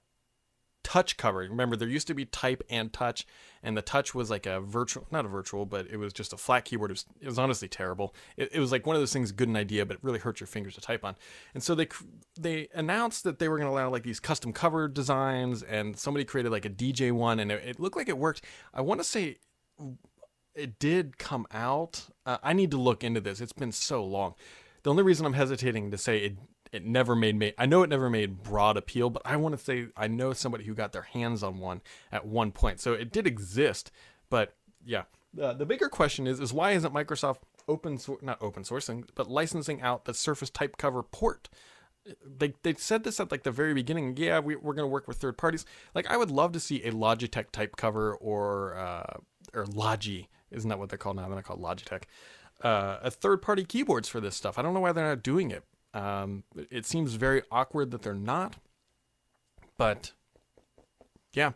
touch 0.82 1.16
cover. 1.16 1.38
Remember, 1.40 1.76
there 1.76 1.88
used 1.88 2.06
to 2.08 2.14
be 2.14 2.24
type 2.24 2.62
and 2.70 2.92
touch, 2.92 3.26
and 3.62 3.76
the 3.76 3.82
touch 3.82 4.14
was 4.14 4.30
like 4.30 4.46
a 4.46 4.60
virtual, 4.60 5.06
not 5.10 5.24
a 5.24 5.28
virtual, 5.28 5.66
but 5.66 5.86
it 5.86 5.98
was 5.98 6.12
just 6.12 6.32
a 6.32 6.36
flat 6.36 6.64
keyboard. 6.64 6.90
It 6.90 6.94
was, 6.94 7.06
it 7.20 7.26
was 7.26 7.38
honestly 7.38 7.68
terrible. 7.68 8.14
It, 8.36 8.50
it, 8.52 8.60
was 8.60 8.72
like 8.72 8.86
one 8.86 8.96
of 8.96 9.02
those 9.02 9.12
things, 9.12 9.32
good 9.32 9.48
an 9.48 9.56
idea, 9.56 9.84
but 9.84 9.96
it 9.96 10.04
really 10.04 10.18
hurt 10.18 10.40
your 10.40 10.46
fingers 10.46 10.74
to 10.74 10.80
type 10.80 11.04
on. 11.04 11.16
And 11.54 11.62
so 11.62 11.74
they 11.74 11.88
they 12.38 12.68
announced 12.74 13.24
that 13.24 13.38
they 13.38 13.48
were 13.48 13.58
going 13.58 13.68
to 13.68 13.72
allow 13.72 13.90
like 13.90 14.02
these 14.02 14.20
custom 14.20 14.52
cover 14.52 14.88
designs, 14.88 15.62
and 15.62 15.98
somebody 15.98 16.24
created 16.24 16.50
like 16.50 16.64
a 16.64 16.70
DJ 16.70 17.12
one, 17.12 17.38
and 17.40 17.52
it, 17.52 17.62
it 17.64 17.80
looked 17.80 17.96
like 17.96 18.08
it 18.08 18.18
worked. 18.18 18.44
I 18.72 18.80
want 18.80 19.00
to 19.00 19.04
say 19.04 19.38
it 20.54 20.78
did 20.78 21.18
come 21.18 21.46
out. 21.52 22.08
Uh, 22.26 22.38
I 22.42 22.52
need 22.52 22.70
to 22.72 22.76
look 22.76 23.04
into 23.04 23.20
this. 23.20 23.40
It's 23.40 23.52
been 23.52 23.72
so 23.72 24.04
long. 24.04 24.34
The 24.82 24.90
only 24.90 25.02
reason 25.02 25.26
I'm 25.26 25.34
hesitating 25.34 25.90
to 25.90 25.98
say 25.98 26.18
it 26.18 26.36
it 26.72 26.84
never 26.84 27.16
made 27.16 27.36
me 27.36 27.52
I 27.58 27.66
know 27.66 27.82
it 27.82 27.90
never 27.90 28.08
made 28.08 28.42
broad 28.42 28.76
appeal, 28.76 29.10
but 29.10 29.22
I 29.24 29.36
want 29.36 29.56
to 29.56 29.62
say 29.62 29.88
I 29.96 30.06
know 30.06 30.32
somebody 30.32 30.64
who 30.64 30.74
got 30.74 30.92
their 30.92 31.02
hands 31.02 31.42
on 31.42 31.58
one 31.58 31.80
at 32.12 32.26
one 32.26 32.52
point. 32.52 32.80
So 32.80 32.92
it 32.92 33.12
did 33.12 33.26
exist, 33.26 33.90
but 34.28 34.54
yeah. 34.84 35.04
Uh, 35.40 35.52
the 35.52 35.66
bigger 35.66 35.88
question 35.88 36.26
is 36.26 36.40
is 36.40 36.52
why 36.52 36.72
isn't 36.72 36.94
Microsoft 36.94 37.38
open 37.68 37.98
source 37.98 38.22
not 38.22 38.38
open 38.42 38.62
sourcing, 38.62 39.04
but 39.14 39.30
licensing 39.30 39.80
out 39.82 40.04
the 40.04 40.14
Surface 40.14 40.50
type 40.50 40.76
cover 40.76 41.02
port? 41.02 41.48
They, 42.24 42.54
they 42.62 42.74
said 42.74 43.04
this 43.04 43.20
at 43.20 43.30
like 43.30 43.42
the 43.42 43.50
very 43.50 43.74
beginning. 43.74 44.16
Yeah, 44.16 44.40
we, 44.40 44.56
we're 44.56 44.74
going 44.74 44.88
to 44.88 44.92
work 44.92 45.06
with 45.06 45.18
third 45.18 45.36
parties. 45.36 45.66
Like 45.94 46.06
I 46.06 46.16
would 46.16 46.30
love 46.30 46.52
to 46.52 46.60
see 46.60 46.82
a 46.82 46.92
Logitech 46.92 47.50
type 47.50 47.76
cover 47.76 48.14
or 48.14 48.76
uh, 48.76 49.18
or 49.54 49.66
Logi. 49.66 50.28
Isn't 50.50 50.68
that 50.68 50.78
what 50.78 50.88
they're 50.88 50.98
called 50.98 51.16
now? 51.16 51.26
They're 51.26 51.36
not 51.36 51.44
called 51.44 51.62
Logitech. 51.62 52.04
Uh, 52.62 52.98
a 53.02 53.10
third 53.10 53.40
party 53.40 53.64
keyboards 53.64 54.08
for 54.08 54.20
this 54.20 54.36
stuff. 54.36 54.58
I 54.58 54.62
don't 54.62 54.74
know 54.74 54.80
why 54.80 54.92
they're 54.92 55.08
not 55.08 55.22
doing 55.22 55.50
it. 55.50 55.64
Um, 55.94 56.44
it 56.70 56.86
seems 56.86 57.14
very 57.14 57.42
awkward 57.50 57.90
that 57.90 58.02
they're 58.02 58.14
not, 58.14 58.56
but 59.76 60.12
yeah, 61.32 61.52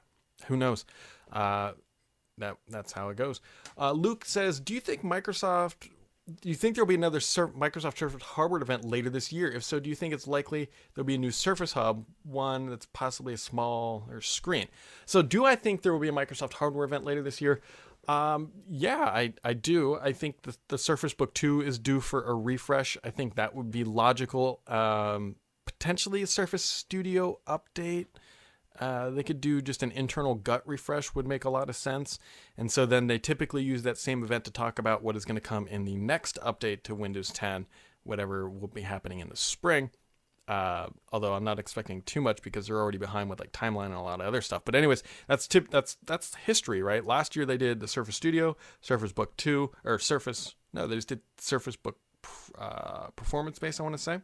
who 0.47 0.57
knows? 0.57 0.85
Uh, 1.33 1.73
that 2.39 2.57
that's 2.69 2.93
how 2.93 3.11
it 3.11 3.17
goes. 3.17 3.41
Uh, 3.79 3.93
Luke 3.93 4.25
says, 4.25 4.59
"Do 4.61 4.75
you 4.75 4.81
think 4.81 5.03
Microsoft? 5.03 5.91
Do 6.41 6.49
you 6.49 6.55
think 6.55 6.75
there'll 6.75 6.89
be 6.89 6.95
another 6.95 7.21
Sur- 7.21 7.49
Microsoft 7.49 7.99
Surface 7.99 8.23
hardware 8.23 8.63
event 8.63 8.85
later 8.85 9.11
this 9.11 9.31
year? 9.31 9.51
If 9.51 9.63
so, 9.63 9.79
do 9.79 9.91
you 9.91 9.95
think 9.95 10.15
it's 10.15 10.27
likely 10.27 10.71
there'll 10.95 11.07
be 11.07 11.17
a 11.17 11.19
new 11.19 11.31
Surface 11.31 11.75
Hub, 11.75 12.07
one 12.23 12.71
that's 12.71 12.87
possibly 12.93 13.35
a 13.35 13.39
smaller 13.39 14.21
screen? 14.23 14.69
So, 15.05 15.21
do 15.23 15.45
I 15.45 15.55
think 15.55 15.83
there 15.83 15.93
will 15.93 16.01
be 16.01 16.09
a 16.09 16.13
Microsoft 16.13 16.55
hardware 16.55 16.85
event 16.85 17.05
later 17.05 17.23
this 17.23 17.41
year? 17.41 17.61
Um, 18.09 18.53
yeah, 18.69 19.05
I, 19.05 19.35
I 19.43 19.53
do. 19.55 19.97
I 19.97 20.13
think 20.13 20.43
the, 20.43 20.57
the 20.69 20.79
Surface 20.79 21.15
Book 21.15 21.35
2 21.35 21.63
is 21.63 21.79
due 21.79 22.01
for 22.01 22.25
a 22.25 22.35
refresh. 22.35 22.97
I 23.05 23.11
think 23.11 23.35
that 23.37 23.55
would 23.55 23.71
be 23.71 23.85
logical. 23.85 24.61
Um, 24.67 25.37
potentially 25.67 26.23
a 26.23 26.27
Surface 26.27 26.65
Studio 26.65 27.39
update. 27.47 28.07
Uh, 28.79 29.11
they 29.11 29.23
could 29.23 29.41
do 29.41 29.63
just 29.63 29.83
an 29.83 29.93
internal 29.93 30.35
gut 30.35 30.63
refresh 30.67 31.15
would 31.15 31.29
make 31.29 31.45
a 31.45 31.51
lot 31.51 31.69
of 31.69 31.77
sense. 31.77 32.19
And 32.57 32.71
so 32.71 32.87
then 32.87 33.07
they 33.07 33.19
typically 33.19 33.63
use 33.63 33.83
that 33.85 33.99
same 33.99 34.25
event 34.25 34.45
to 34.45 34.51
talk 34.51 34.79
about 34.79 35.03
what 35.03 35.17
is 35.17 35.25
going 35.25 35.37
to 35.37 35.41
come 35.41 35.69
in 35.69 35.85
the 35.85 35.95
next 35.95 36.39
update 36.43 36.83
to 36.85 36.95
Windows 36.95 37.31
10, 37.31 37.67
whatever 38.03 38.49
will 38.49 38.69
be 38.69 38.83
happening 38.83 39.21
in 39.21 39.29
the 39.29 39.37
spring. 39.37 39.91
Uh, 40.47 40.89
although 41.11 41.33
I'm 41.33 41.45
not 41.45 41.59
expecting 41.59 42.03
too 42.03 42.21
much 42.21 42.43
because 42.43 42.67
they're 42.67 42.81
already 42.81 42.99
behind 42.99 43.31
with 43.31 43.41
like 43.41 43.53
timeline 43.53 43.87
and 43.87 43.95
a 43.95 44.01
lot 44.01 44.21
of 44.21 44.27
other 44.27 44.43
stuff. 44.43 44.63
But 44.65 44.75
anyways, 44.75 45.03
that's 45.27 45.49
tip 45.49 45.71
that's 45.71 45.97
that's 46.05 46.35
history, 46.35 46.83
right? 46.83 47.05
Last 47.05 47.35
year 47.35 47.47
they 47.47 47.57
did 47.57 47.81
the 47.81 47.89
Surface 47.89 48.17
Studio, 48.17 48.57
Surface 48.83 49.13
Book 49.13 49.37
Two, 49.37 49.71
or 49.85 49.99
Surface. 49.99 50.55
No, 50.73 50.87
they 50.87 50.97
just 50.97 51.09
did 51.09 51.21
Surface 51.39 51.77
Book 51.77 51.97
uh, 52.59 53.09
Performance 53.17 53.59
Base. 53.59 53.81
I 53.81 53.85
want 53.85 53.97
to 53.97 54.03
say, 54.03 54.21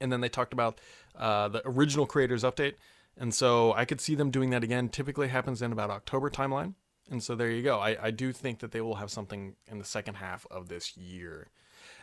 and 0.00 0.12
then 0.12 0.20
they 0.20 0.28
talked 0.28 0.52
about 0.52 0.80
uh, 1.16 1.48
the 1.48 1.62
original 1.64 2.06
creators 2.06 2.44
update. 2.44 2.74
And 3.20 3.34
so 3.34 3.72
I 3.72 3.84
could 3.84 4.00
see 4.00 4.14
them 4.14 4.30
doing 4.30 4.50
that 4.50 4.62
again. 4.62 4.88
Typically 4.88 5.28
happens 5.28 5.60
in 5.60 5.72
about 5.72 5.90
October 5.90 6.30
timeline. 6.30 6.74
And 7.10 7.22
so 7.22 7.34
there 7.34 7.50
you 7.50 7.62
go. 7.62 7.78
I, 7.78 7.96
I 8.00 8.10
do 8.10 8.32
think 8.32 8.60
that 8.60 8.70
they 8.70 8.80
will 8.80 8.96
have 8.96 9.10
something 9.10 9.56
in 9.66 9.78
the 9.78 9.84
second 9.84 10.16
half 10.16 10.46
of 10.50 10.68
this 10.68 10.96
year. 10.96 11.50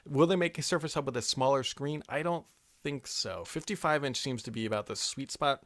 Will 0.07 0.27
they 0.27 0.35
make 0.35 0.57
a 0.57 0.61
Surface 0.61 0.95
Hub 0.95 1.05
with 1.05 1.15
a 1.15 1.21
smaller 1.21 1.63
screen? 1.63 2.03
I 2.09 2.23
don't 2.23 2.45
think 2.85 3.07
so. 3.07 3.43
55 3.45 4.05
inch 4.05 4.17
seems 4.17 4.43
to 4.43 4.51
be 4.51 4.67
about 4.67 4.85
the 4.85 4.95
sweet 4.95 5.31
spot. 5.31 5.63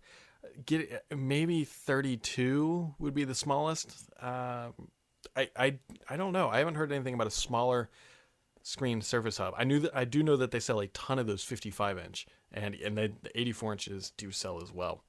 Get 0.65 1.03
maybe 1.13 1.65
32 1.65 2.95
would 2.97 3.13
be 3.13 3.25
the 3.25 3.36
smallest. 3.36 4.10
Uh, 4.21 4.69
I, 5.36 5.49
I 5.58 5.75
I 6.10 6.15
don't 6.15 6.32
know. 6.32 6.47
I 6.47 6.60
haven't 6.60 6.75
heard 6.75 6.93
anything 6.93 7.13
about 7.13 7.27
a 7.27 7.32
smaller 7.32 7.89
screen 8.63 9.01
Surface 9.01 9.38
Hub. 9.38 9.53
I 9.58 9.65
knew 9.65 9.79
that 9.79 9.93
I 9.93 10.05
do 10.05 10.23
know 10.23 10.38
that 10.38 10.51
they 10.51 10.62
sell 10.62 10.79
a 10.79 10.88
ton 10.88 11.19
of 11.19 11.27
those 11.27 11.43
55 11.43 11.97
inch, 11.97 12.25
and 12.53 12.73
and 12.73 12.97
they, 12.97 13.08
the 13.08 13.38
84 13.38 13.73
inches 13.73 14.13
do 14.15 14.32
sell 14.32 14.63
as 14.63 14.71
well. 14.71 15.03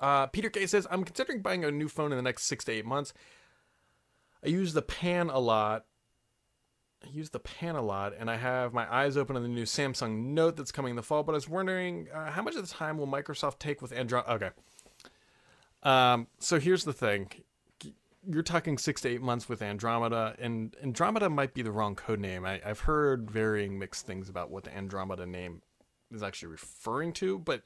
Uh, 0.00 0.26
Peter 0.26 0.50
K 0.50 0.66
says 0.66 0.88
I'm 0.90 1.04
considering 1.04 1.42
buying 1.42 1.64
a 1.64 1.70
new 1.70 1.88
phone 1.88 2.10
in 2.10 2.18
the 2.18 2.22
next 2.22 2.42
six 2.42 2.64
to 2.64 2.72
eight 2.72 2.84
months. 2.84 3.14
I 4.44 4.48
use 4.48 4.72
the 4.72 4.82
pan 4.82 5.30
a 5.30 5.38
lot 5.38 5.84
I 7.04 7.08
use 7.10 7.30
the 7.30 7.40
pan 7.40 7.74
a 7.74 7.82
lot, 7.82 8.14
and 8.18 8.30
I 8.30 8.36
have 8.36 8.72
my 8.72 8.92
eyes 8.92 9.16
open 9.16 9.36
on 9.36 9.42
the 9.42 9.48
new 9.48 9.64
Samsung 9.64 10.26
Note 10.26 10.56
that's 10.56 10.72
coming 10.72 10.90
in 10.90 10.96
the 10.96 11.02
fall. 11.02 11.22
But 11.22 11.32
I 11.32 11.34
was 11.34 11.48
wondering, 11.48 12.08
uh, 12.14 12.30
how 12.30 12.42
much 12.42 12.54
of 12.56 12.66
the 12.66 12.72
time 12.72 12.98
will 12.98 13.06
Microsoft 13.06 13.58
take 13.58 13.82
with 13.82 13.92
Android? 13.92 14.24
Okay. 14.28 14.50
Um, 15.82 16.28
so 16.38 16.60
here's 16.60 16.84
the 16.84 16.92
thing: 16.92 17.28
you're 18.28 18.42
talking 18.42 18.78
six 18.78 19.00
to 19.02 19.08
eight 19.08 19.22
months 19.22 19.48
with 19.48 19.62
Andromeda, 19.62 20.36
and 20.38 20.76
Andromeda 20.82 21.28
might 21.28 21.54
be 21.54 21.62
the 21.62 21.72
wrong 21.72 21.94
code 21.94 22.20
name. 22.20 22.44
I, 22.44 22.60
have 22.64 22.80
heard 22.80 23.30
varying 23.30 23.78
mixed 23.78 24.06
things 24.06 24.28
about 24.28 24.50
what 24.50 24.64
the 24.64 24.76
Andromeda 24.76 25.26
name 25.26 25.62
is 26.12 26.22
actually 26.22 26.48
referring 26.48 27.12
to, 27.14 27.38
but 27.38 27.62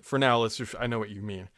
for 0.00 0.18
now, 0.18 0.38
let's 0.38 0.56
just, 0.56 0.74
I 0.78 0.86
know 0.86 0.98
what 0.98 1.10
you 1.10 1.22
mean. 1.22 1.48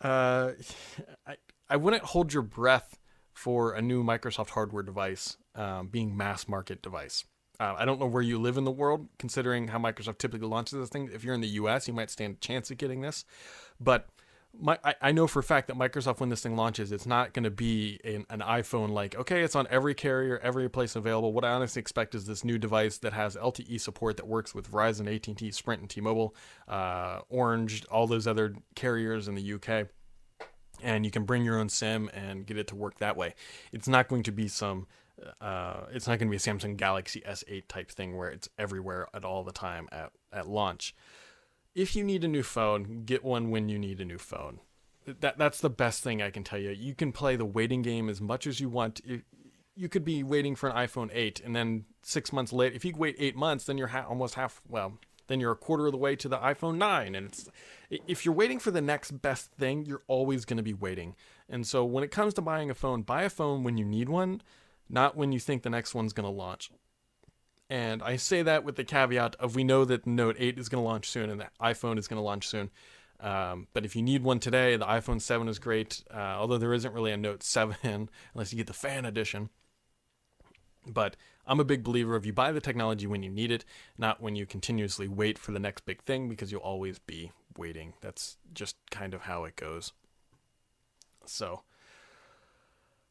Uh, 0.00 0.52
I 1.26 1.36
I 1.70 1.76
wouldn't 1.76 2.02
hold 2.02 2.32
your 2.32 2.42
breath 2.42 2.98
for 3.32 3.72
a 3.72 3.82
new 3.82 4.02
Microsoft 4.02 4.50
hardware 4.50 4.82
device 4.82 5.36
um, 5.58 5.88
being 5.88 6.16
mass 6.16 6.48
market 6.48 6.80
device. 6.80 7.24
Uh, 7.60 7.74
I 7.76 7.84
don't 7.84 7.98
know 7.98 8.06
where 8.06 8.22
you 8.22 8.38
live 8.38 8.56
in 8.56 8.64
the 8.64 8.70
world, 8.70 9.08
considering 9.18 9.68
how 9.68 9.78
Microsoft 9.78 10.18
typically 10.18 10.46
launches 10.46 10.78
this 10.78 10.88
thing. 10.88 11.10
If 11.12 11.24
you're 11.24 11.34
in 11.34 11.40
the 11.40 11.48
U.S., 11.48 11.88
you 11.88 11.94
might 11.94 12.08
stand 12.08 12.36
a 12.36 12.38
chance 12.38 12.70
at 12.70 12.78
getting 12.78 13.00
this, 13.00 13.24
but 13.80 14.08
my, 14.58 14.78
I, 14.82 14.94
I 15.02 15.12
know 15.12 15.26
for 15.26 15.40
a 15.40 15.42
fact 15.42 15.68
that 15.68 15.76
Microsoft, 15.76 16.20
when 16.20 16.30
this 16.30 16.40
thing 16.40 16.56
launches, 16.56 16.90
it's 16.90 17.04
not 17.04 17.32
going 17.32 17.44
to 17.44 17.50
be 17.50 18.00
an, 18.02 18.24
an, 18.30 18.40
iPhone 18.40 18.90
like, 18.90 19.14
okay, 19.16 19.42
it's 19.42 19.54
on 19.54 19.66
every 19.70 19.94
carrier, 19.94 20.38
every 20.42 20.70
place 20.70 20.96
available. 20.96 21.32
What 21.32 21.44
I 21.44 21.50
honestly 21.50 21.80
expect 21.80 22.14
is 22.14 22.24
this 22.24 22.44
new 22.44 22.58
device 22.58 22.98
that 22.98 23.12
has 23.12 23.36
LTE 23.36 23.80
support 23.80 24.16
that 24.16 24.26
works 24.26 24.54
with 24.54 24.70
Verizon, 24.70 25.14
AT&T, 25.14 25.50
Sprint, 25.50 25.82
and 25.82 25.90
T-Mobile, 25.90 26.34
uh, 26.66 27.20
Orange, 27.28 27.84
all 27.86 28.06
those 28.06 28.26
other 28.26 28.54
carriers 28.74 29.28
in 29.28 29.34
the 29.34 29.52
UK 29.54 29.88
and 30.82 31.04
you 31.04 31.10
can 31.10 31.24
bring 31.24 31.44
your 31.44 31.58
own 31.58 31.68
sim 31.68 32.08
and 32.14 32.46
get 32.46 32.56
it 32.56 32.68
to 32.68 32.76
work 32.76 32.98
that 32.98 33.16
way. 33.16 33.34
It's 33.72 33.88
not 33.88 34.08
going 34.08 34.22
to 34.24 34.32
be 34.32 34.48
some 34.48 34.86
uh, 35.40 35.86
it's 35.92 36.06
not 36.06 36.18
going 36.18 36.28
to 36.28 36.30
be 36.30 36.36
a 36.36 36.40
Samsung 36.40 36.76
Galaxy 36.76 37.22
S8 37.26 37.64
type 37.68 37.90
thing 37.90 38.16
where 38.16 38.30
it's 38.30 38.48
everywhere 38.58 39.08
at 39.14 39.24
all 39.24 39.44
the 39.44 39.52
time 39.52 39.88
at, 39.92 40.12
at 40.32 40.48
launch. 40.48 40.94
If 41.74 41.94
you 41.94 42.04
need 42.04 42.24
a 42.24 42.28
new 42.28 42.42
phone, 42.42 43.04
get 43.04 43.24
one 43.24 43.50
when 43.50 43.68
you 43.68 43.78
need 43.78 44.00
a 44.00 44.04
new 44.04 44.18
phone. 44.18 44.60
That 45.06 45.38
that's 45.38 45.60
the 45.60 45.70
best 45.70 46.02
thing 46.02 46.20
I 46.20 46.30
can 46.30 46.44
tell 46.44 46.58
you. 46.58 46.70
You 46.70 46.94
can 46.94 47.12
play 47.12 47.36
the 47.36 47.44
waiting 47.44 47.82
game 47.82 48.08
as 48.08 48.20
much 48.20 48.46
as 48.46 48.60
you 48.60 48.68
want. 48.68 49.00
You 49.74 49.88
could 49.88 50.04
be 50.04 50.22
waiting 50.22 50.54
for 50.54 50.68
an 50.68 50.76
iPhone 50.76 51.08
8, 51.12 51.40
and 51.44 51.54
then 51.54 51.84
six 52.02 52.32
months 52.32 52.52
later, 52.52 52.74
if 52.74 52.84
you 52.84 52.92
wait 52.96 53.16
eight 53.18 53.36
months, 53.36 53.64
then 53.64 53.78
you're 53.78 53.88
ha- 53.88 54.06
almost 54.08 54.34
half. 54.34 54.60
Well, 54.68 54.98
then 55.28 55.40
you're 55.40 55.52
a 55.52 55.56
quarter 55.56 55.86
of 55.86 55.92
the 55.92 55.98
way 55.98 56.16
to 56.16 56.28
the 56.28 56.36
iPhone 56.38 56.76
9, 56.76 57.14
and 57.14 57.26
it's 57.26 57.48
if 57.90 58.24
you're 58.24 58.34
waiting 58.34 58.58
for 58.58 58.70
the 58.70 58.82
next 58.82 59.12
best 59.22 59.52
thing, 59.52 59.86
you're 59.86 60.02
always 60.08 60.44
going 60.44 60.56
to 60.58 60.62
be 60.62 60.74
waiting. 60.74 61.14
And 61.48 61.66
so 61.66 61.84
when 61.84 62.04
it 62.04 62.10
comes 62.10 62.34
to 62.34 62.42
buying 62.42 62.68
a 62.68 62.74
phone, 62.74 63.02
buy 63.02 63.22
a 63.22 63.30
phone 63.30 63.62
when 63.62 63.78
you 63.78 63.84
need 63.84 64.08
one 64.08 64.42
not 64.88 65.16
when 65.16 65.32
you 65.32 65.40
think 65.40 65.62
the 65.62 65.70
next 65.70 65.94
one's 65.94 66.12
going 66.12 66.24
to 66.28 66.30
launch. 66.30 66.70
And 67.70 68.02
I 68.02 68.16
say 68.16 68.42
that 68.42 68.64
with 68.64 68.76
the 68.76 68.84
caveat 68.84 69.36
of 69.36 69.54
we 69.54 69.64
know 69.64 69.84
that 69.84 70.04
the 70.04 70.10
Note 70.10 70.36
8 70.38 70.58
is 70.58 70.68
going 70.68 70.82
to 70.82 70.88
launch 70.88 71.08
soon 71.08 71.28
and 71.28 71.40
the 71.40 71.48
iPhone 71.60 71.98
is 71.98 72.08
going 72.08 72.18
to 72.18 72.24
launch 72.24 72.48
soon. 72.48 72.70
Um, 73.20 73.66
but 73.74 73.84
if 73.84 73.94
you 73.96 74.02
need 74.02 74.22
one 74.22 74.38
today, 74.38 74.76
the 74.76 74.86
iPhone 74.86 75.20
7 75.20 75.48
is 75.48 75.58
great, 75.58 76.02
uh, 76.12 76.16
although 76.16 76.56
there 76.56 76.72
isn't 76.72 76.94
really 76.94 77.12
a 77.12 77.16
Note 77.16 77.42
7 77.42 77.76
unless 78.34 78.52
you 78.52 78.56
get 78.56 78.68
the 78.68 78.72
fan 78.72 79.04
edition. 79.04 79.50
But 80.86 81.16
I'm 81.46 81.60
a 81.60 81.64
big 81.64 81.82
believer 81.82 82.16
of 82.16 82.24
you 82.24 82.32
buy 82.32 82.52
the 82.52 82.60
technology 82.60 83.06
when 83.06 83.22
you 83.22 83.30
need 83.30 83.50
it, 83.50 83.64
not 83.98 84.22
when 84.22 84.36
you 84.36 84.46
continuously 84.46 85.08
wait 85.08 85.38
for 85.38 85.52
the 85.52 85.58
next 85.58 85.84
big 85.84 86.02
thing 86.02 86.28
because 86.28 86.50
you'll 86.50 86.60
always 86.60 86.98
be 86.98 87.32
waiting. 87.56 87.94
That's 88.00 88.38
just 88.54 88.76
kind 88.90 89.12
of 89.12 89.22
how 89.22 89.44
it 89.44 89.56
goes. 89.56 89.92
So, 91.26 91.62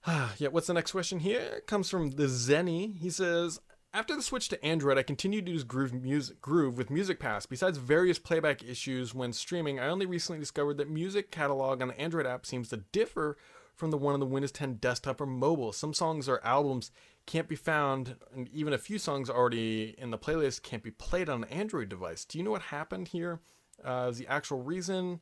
yeah, 0.38 0.49
what's 0.49 0.67
the 0.67 0.73
next 0.73 0.91
question 0.91 1.19
here? 1.19 1.39
It 1.39 1.67
comes 1.67 1.89
from 1.89 2.12
the 2.12 2.25
Zenny. 2.25 2.97
He 2.97 3.10
says, 3.10 3.60
after 3.93 4.15
the 4.15 4.21
switch 4.21 4.49
to 4.49 4.63
Android, 4.63 4.97
I 4.97 5.03
continued 5.03 5.45
to 5.45 5.51
use 5.51 5.63
Groove, 5.63 5.93
music, 5.93 6.41
Groove 6.41 6.77
with 6.77 6.89
Music 6.89 7.19
Pass. 7.19 7.45
Besides 7.45 7.77
various 7.77 8.19
playback 8.19 8.63
issues 8.63 9.15
when 9.15 9.33
streaming, 9.33 9.79
I 9.79 9.88
only 9.88 10.05
recently 10.05 10.39
discovered 10.39 10.77
that 10.77 10.89
music 10.89 11.31
catalog 11.31 11.81
on 11.81 11.88
the 11.89 11.99
Android 11.99 12.25
app 12.25 12.45
seems 12.45 12.69
to 12.69 12.77
differ 12.91 13.38
from 13.75 13.91
the 13.91 13.97
one 13.97 14.13
on 14.13 14.19
the 14.19 14.25
Windows 14.25 14.51
10 14.51 14.75
desktop 14.75 15.21
or 15.21 15.25
mobile. 15.25 15.71
Some 15.71 15.93
songs 15.93 16.27
or 16.27 16.43
albums 16.45 16.91
can't 17.25 17.47
be 17.47 17.55
found, 17.55 18.15
and 18.36 18.49
even 18.49 18.73
a 18.73 18.77
few 18.77 18.97
songs 18.97 19.29
already 19.29 19.95
in 19.97 20.12
the 20.12 20.17
playlist 20.17 20.63
can't 20.63 20.83
be 20.83 20.91
played 20.91 21.29
on 21.29 21.43
an 21.43 21.49
Android 21.49 21.89
device. 21.89 22.25
Do 22.25 22.38
you 22.38 22.43
know 22.43 22.51
what 22.51 22.63
happened 22.63 23.10
here? 23.10 23.39
Uh, 23.83 24.07
is 24.10 24.17
the 24.17 24.27
actual 24.27 24.63
reason, 24.63 25.21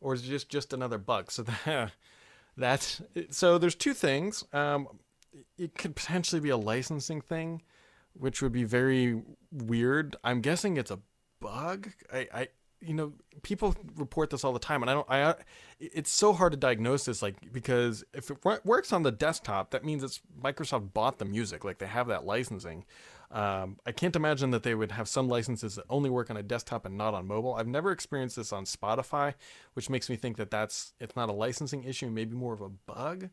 or 0.00 0.14
is 0.14 0.24
it 0.24 0.28
just 0.28 0.48
just 0.48 0.72
another 0.72 0.98
bug? 0.98 1.30
So 1.30 1.42
that 1.66 1.92
that 2.60 3.00
so 3.30 3.58
there's 3.58 3.74
two 3.74 3.94
things. 3.94 4.44
Um, 4.52 4.88
it 5.58 5.74
could 5.74 5.96
potentially 5.96 6.40
be 6.40 6.50
a 6.50 6.56
licensing 6.56 7.20
thing, 7.20 7.62
which 8.14 8.40
would 8.42 8.52
be 8.52 8.64
very 8.64 9.22
weird. 9.52 10.16
I'm 10.24 10.40
guessing 10.40 10.76
it's 10.76 10.90
a 10.90 10.98
bug. 11.40 11.90
I, 12.12 12.28
I 12.32 12.48
you 12.80 12.94
know 12.94 13.12
people 13.42 13.74
report 13.96 14.30
this 14.30 14.42
all 14.42 14.52
the 14.52 14.58
time 14.58 14.82
and 14.82 14.90
i 14.90 14.94
don't 14.94 15.10
i 15.10 15.34
it's 15.78 16.10
so 16.10 16.32
hard 16.32 16.52
to 16.52 16.56
diagnose 16.56 17.04
this 17.04 17.22
like 17.22 17.52
because 17.52 18.04
if 18.14 18.30
it 18.30 18.38
works 18.64 18.92
on 18.92 19.02
the 19.02 19.12
desktop 19.12 19.70
that 19.70 19.84
means 19.84 20.02
it's 20.02 20.20
microsoft 20.42 20.92
bought 20.92 21.18
the 21.18 21.24
music 21.24 21.64
like 21.64 21.78
they 21.78 21.86
have 21.86 22.08
that 22.08 22.24
licensing 22.24 22.84
um, 23.32 23.76
I 23.86 23.92
can't 23.92 24.16
imagine 24.16 24.50
that 24.50 24.64
they 24.64 24.74
would 24.74 24.92
have 24.92 25.08
some 25.08 25.28
licenses 25.28 25.76
that 25.76 25.84
only 25.88 26.10
work 26.10 26.30
on 26.30 26.36
a 26.36 26.42
desktop 26.42 26.84
and 26.84 26.96
not 26.96 27.14
on 27.14 27.26
mobile. 27.26 27.54
I've 27.54 27.68
never 27.68 27.92
experienced 27.92 28.36
this 28.36 28.52
on 28.52 28.64
Spotify, 28.64 29.34
which 29.74 29.88
makes 29.88 30.10
me 30.10 30.16
think 30.16 30.36
that 30.36 30.50
that's 30.50 30.94
it's 30.98 31.14
not 31.14 31.28
a 31.28 31.32
licensing 31.32 31.84
issue, 31.84 32.10
maybe 32.10 32.34
more 32.34 32.54
of 32.54 32.60
a 32.60 32.68
bug. 32.68 33.30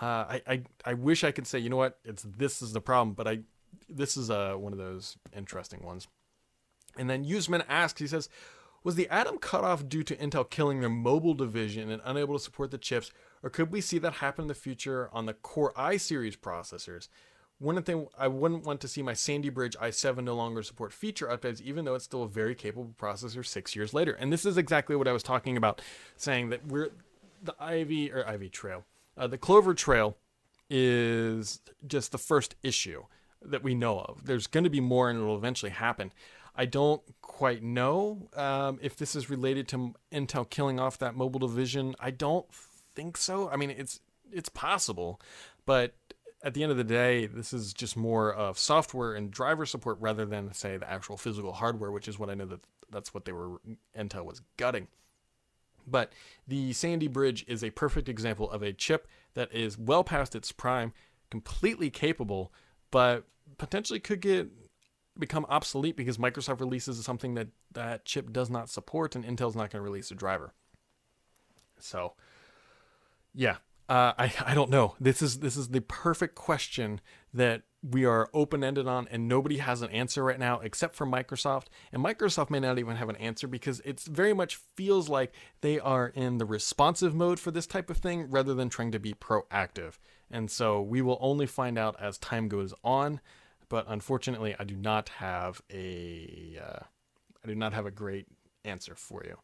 Uh, 0.00 0.04
I, 0.04 0.42
I 0.46 0.62
I 0.84 0.94
wish 0.94 1.24
I 1.24 1.30
could 1.30 1.46
say, 1.46 1.58
you 1.58 1.70
know 1.70 1.76
what, 1.76 1.98
it's 2.04 2.22
this 2.22 2.60
is 2.60 2.72
the 2.72 2.80
problem, 2.80 3.14
but 3.14 3.26
I 3.26 3.40
this 3.88 4.18
is 4.18 4.30
uh, 4.30 4.54
one 4.54 4.72
of 4.72 4.78
those 4.78 5.16
interesting 5.34 5.82
ones. 5.82 6.08
And 6.98 7.08
then 7.08 7.24
Usman 7.24 7.62
asks, 7.68 8.00
he 8.00 8.06
says, 8.06 8.28
was 8.84 8.96
the 8.96 9.08
atom 9.08 9.38
cut 9.38 9.64
off 9.64 9.88
due 9.88 10.02
to 10.02 10.16
Intel 10.16 10.48
killing 10.48 10.80
their 10.80 10.90
mobile 10.90 11.34
division 11.34 11.90
and 11.90 12.02
unable 12.04 12.34
to 12.34 12.42
support 12.42 12.70
the 12.70 12.78
chips, 12.78 13.10
or 13.42 13.48
could 13.48 13.70
we 13.72 13.80
see 13.80 13.98
that 13.98 14.14
happen 14.14 14.42
in 14.42 14.48
the 14.48 14.54
future 14.54 15.08
on 15.12 15.24
the 15.24 15.34
Core 15.34 15.72
i 15.76 15.96
series 15.96 16.36
processors? 16.36 17.08
One 17.62 17.80
thing 17.82 18.08
I 18.18 18.28
wouldn't 18.28 18.64
want 18.64 18.80
to 18.80 18.88
see 18.88 19.02
my 19.02 19.14
Sandy 19.14 19.48
Bridge 19.48 19.76
i7 19.80 20.24
no 20.24 20.34
longer 20.34 20.62
support 20.62 20.92
feature 20.92 21.28
updates, 21.28 21.60
even 21.60 21.84
though 21.84 21.94
it's 21.94 22.04
still 22.04 22.24
a 22.24 22.28
very 22.28 22.54
capable 22.54 22.92
processor 22.98 23.46
six 23.46 23.76
years 23.76 23.94
later. 23.94 24.12
And 24.12 24.32
this 24.32 24.44
is 24.44 24.58
exactly 24.58 24.96
what 24.96 25.06
I 25.06 25.12
was 25.12 25.22
talking 25.22 25.56
about, 25.56 25.80
saying 26.16 26.50
that 26.50 26.66
we're 26.66 26.90
the 27.42 27.54
Ivy 27.60 28.12
or 28.12 28.26
Ivy 28.26 28.48
Trail, 28.48 28.84
uh, 29.16 29.26
the 29.26 29.38
Clover 29.38 29.74
Trail 29.74 30.16
is 30.70 31.60
just 31.86 32.12
the 32.12 32.18
first 32.18 32.54
issue 32.62 33.04
that 33.42 33.62
we 33.62 33.74
know 33.74 34.00
of. 34.00 34.26
There's 34.26 34.46
going 34.46 34.64
to 34.64 34.70
be 34.70 34.80
more, 34.80 35.10
and 35.10 35.18
it'll 35.18 35.36
eventually 35.36 35.72
happen. 35.72 36.12
I 36.54 36.66
don't 36.66 37.02
quite 37.20 37.62
know 37.62 38.28
um, 38.36 38.78
if 38.82 38.96
this 38.96 39.16
is 39.16 39.28
related 39.28 39.68
to 39.68 39.94
Intel 40.12 40.48
killing 40.48 40.78
off 40.78 40.98
that 40.98 41.14
mobile 41.14 41.40
division. 41.40 41.94
I 41.98 42.10
don't 42.10 42.46
think 42.94 43.16
so. 43.16 43.48
I 43.48 43.56
mean, 43.56 43.70
it's 43.70 44.00
it's 44.30 44.48
possible, 44.48 45.20
but 45.66 45.94
at 46.42 46.54
the 46.54 46.62
end 46.62 46.72
of 46.72 46.78
the 46.78 46.84
day, 46.84 47.26
this 47.26 47.52
is 47.52 47.72
just 47.72 47.96
more 47.96 48.32
of 48.32 48.58
software 48.58 49.14
and 49.14 49.30
driver 49.30 49.64
support 49.64 49.98
rather 50.00 50.24
than 50.24 50.52
say 50.52 50.76
the 50.76 50.90
actual 50.90 51.16
physical 51.16 51.52
hardware, 51.52 51.90
which 51.90 52.08
is 52.08 52.18
what 52.18 52.30
I 52.30 52.34
know 52.34 52.46
that 52.46 52.60
that's 52.90 53.14
what 53.14 53.24
they 53.24 53.32
were 53.32 53.60
Intel 53.96 54.24
was 54.24 54.42
gutting. 54.56 54.88
But 55.86 56.12
the 56.46 56.72
Sandy 56.72 57.08
Bridge 57.08 57.44
is 57.48 57.62
a 57.62 57.70
perfect 57.70 58.08
example 58.08 58.50
of 58.50 58.62
a 58.62 58.72
chip 58.72 59.08
that 59.34 59.52
is 59.52 59.78
well 59.78 60.04
past 60.04 60.34
its 60.34 60.52
prime, 60.52 60.92
completely 61.30 61.90
capable, 61.90 62.52
but 62.90 63.24
potentially 63.58 64.00
could 64.00 64.20
get 64.20 64.48
become 65.18 65.44
obsolete 65.48 65.96
because 65.96 66.18
Microsoft 66.18 66.60
releases 66.60 67.04
something 67.04 67.34
that 67.34 67.48
that 67.72 68.04
chip 68.04 68.32
does 68.32 68.48
not 68.48 68.68
support 68.68 69.14
and 69.14 69.24
Intel's 69.24 69.56
not 69.56 69.70
going 69.70 69.80
to 69.80 69.82
release 69.82 70.10
a 70.10 70.14
driver. 70.14 70.54
So, 71.78 72.14
yeah, 73.34 73.56
uh, 73.88 74.12
I 74.18 74.32
I 74.46 74.54
don't 74.54 74.70
know. 74.70 74.94
This 75.00 75.22
is 75.22 75.40
this 75.40 75.56
is 75.56 75.68
the 75.68 75.80
perfect 75.80 76.34
question 76.34 77.00
that 77.34 77.62
we 77.82 78.04
are 78.04 78.30
open 78.32 78.62
ended 78.62 78.86
on, 78.86 79.08
and 79.10 79.26
nobody 79.26 79.58
has 79.58 79.82
an 79.82 79.90
answer 79.90 80.22
right 80.22 80.38
now 80.38 80.60
except 80.60 80.94
for 80.94 81.06
Microsoft. 81.06 81.66
And 81.92 82.02
Microsoft 82.04 82.48
may 82.48 82.60
not 82.60 82.78
even 82.78 82.96
have 82.96 83.08
an 83.08 83.16
answer 83.16 83.48
because 83.48 83.80
it 83.80 84.00
very 84.00 84.32
much 84.32 84.56
feels 84.76 85.08
like 85.08 85.34
they 85.62 85.80
are 85.80 86.08
in 86.08 86.38
the 86.38 86.44
responsive 86.44 87.14
mode 87.14 87.40
for 87.40 87.50
this 87.50 87.66
type 87.66 87.90
of 87.90 87.98
thing 87.98 88.30
rather 88.30 88.54
than 88.54 88.68
trying 88.68 88.92
to 88.92 89.00
be 89.00 89.14
proactive. 89.14 89.98
And 90.30 90.50
so 90.50 90.80
we 90.80 91.02
will 91.02 91.18
only 91.20 91.46
find 91.46 91.76
out 91.76 91.96
as 92.00 92.18
time 92.18 92.48
goes 92.48 92.72
on. 92.84 93.20
But 93.68 93.86
unfortunately, 93.88 94.54
I 94.58 94.64
do 94.64 94.76
not 94.76 95.08
have 95.08 95.60
a 95.72 96.58
uh, 96.62 96.84
I 97.44 97.48
do 97.48 97.54
not 97.54 97.72
have 97.72 97.86
a 97.86 97.90
great 97.90 98.26
answer 98.64 98.94
for 98.94 99.24
you. 99.24 99.38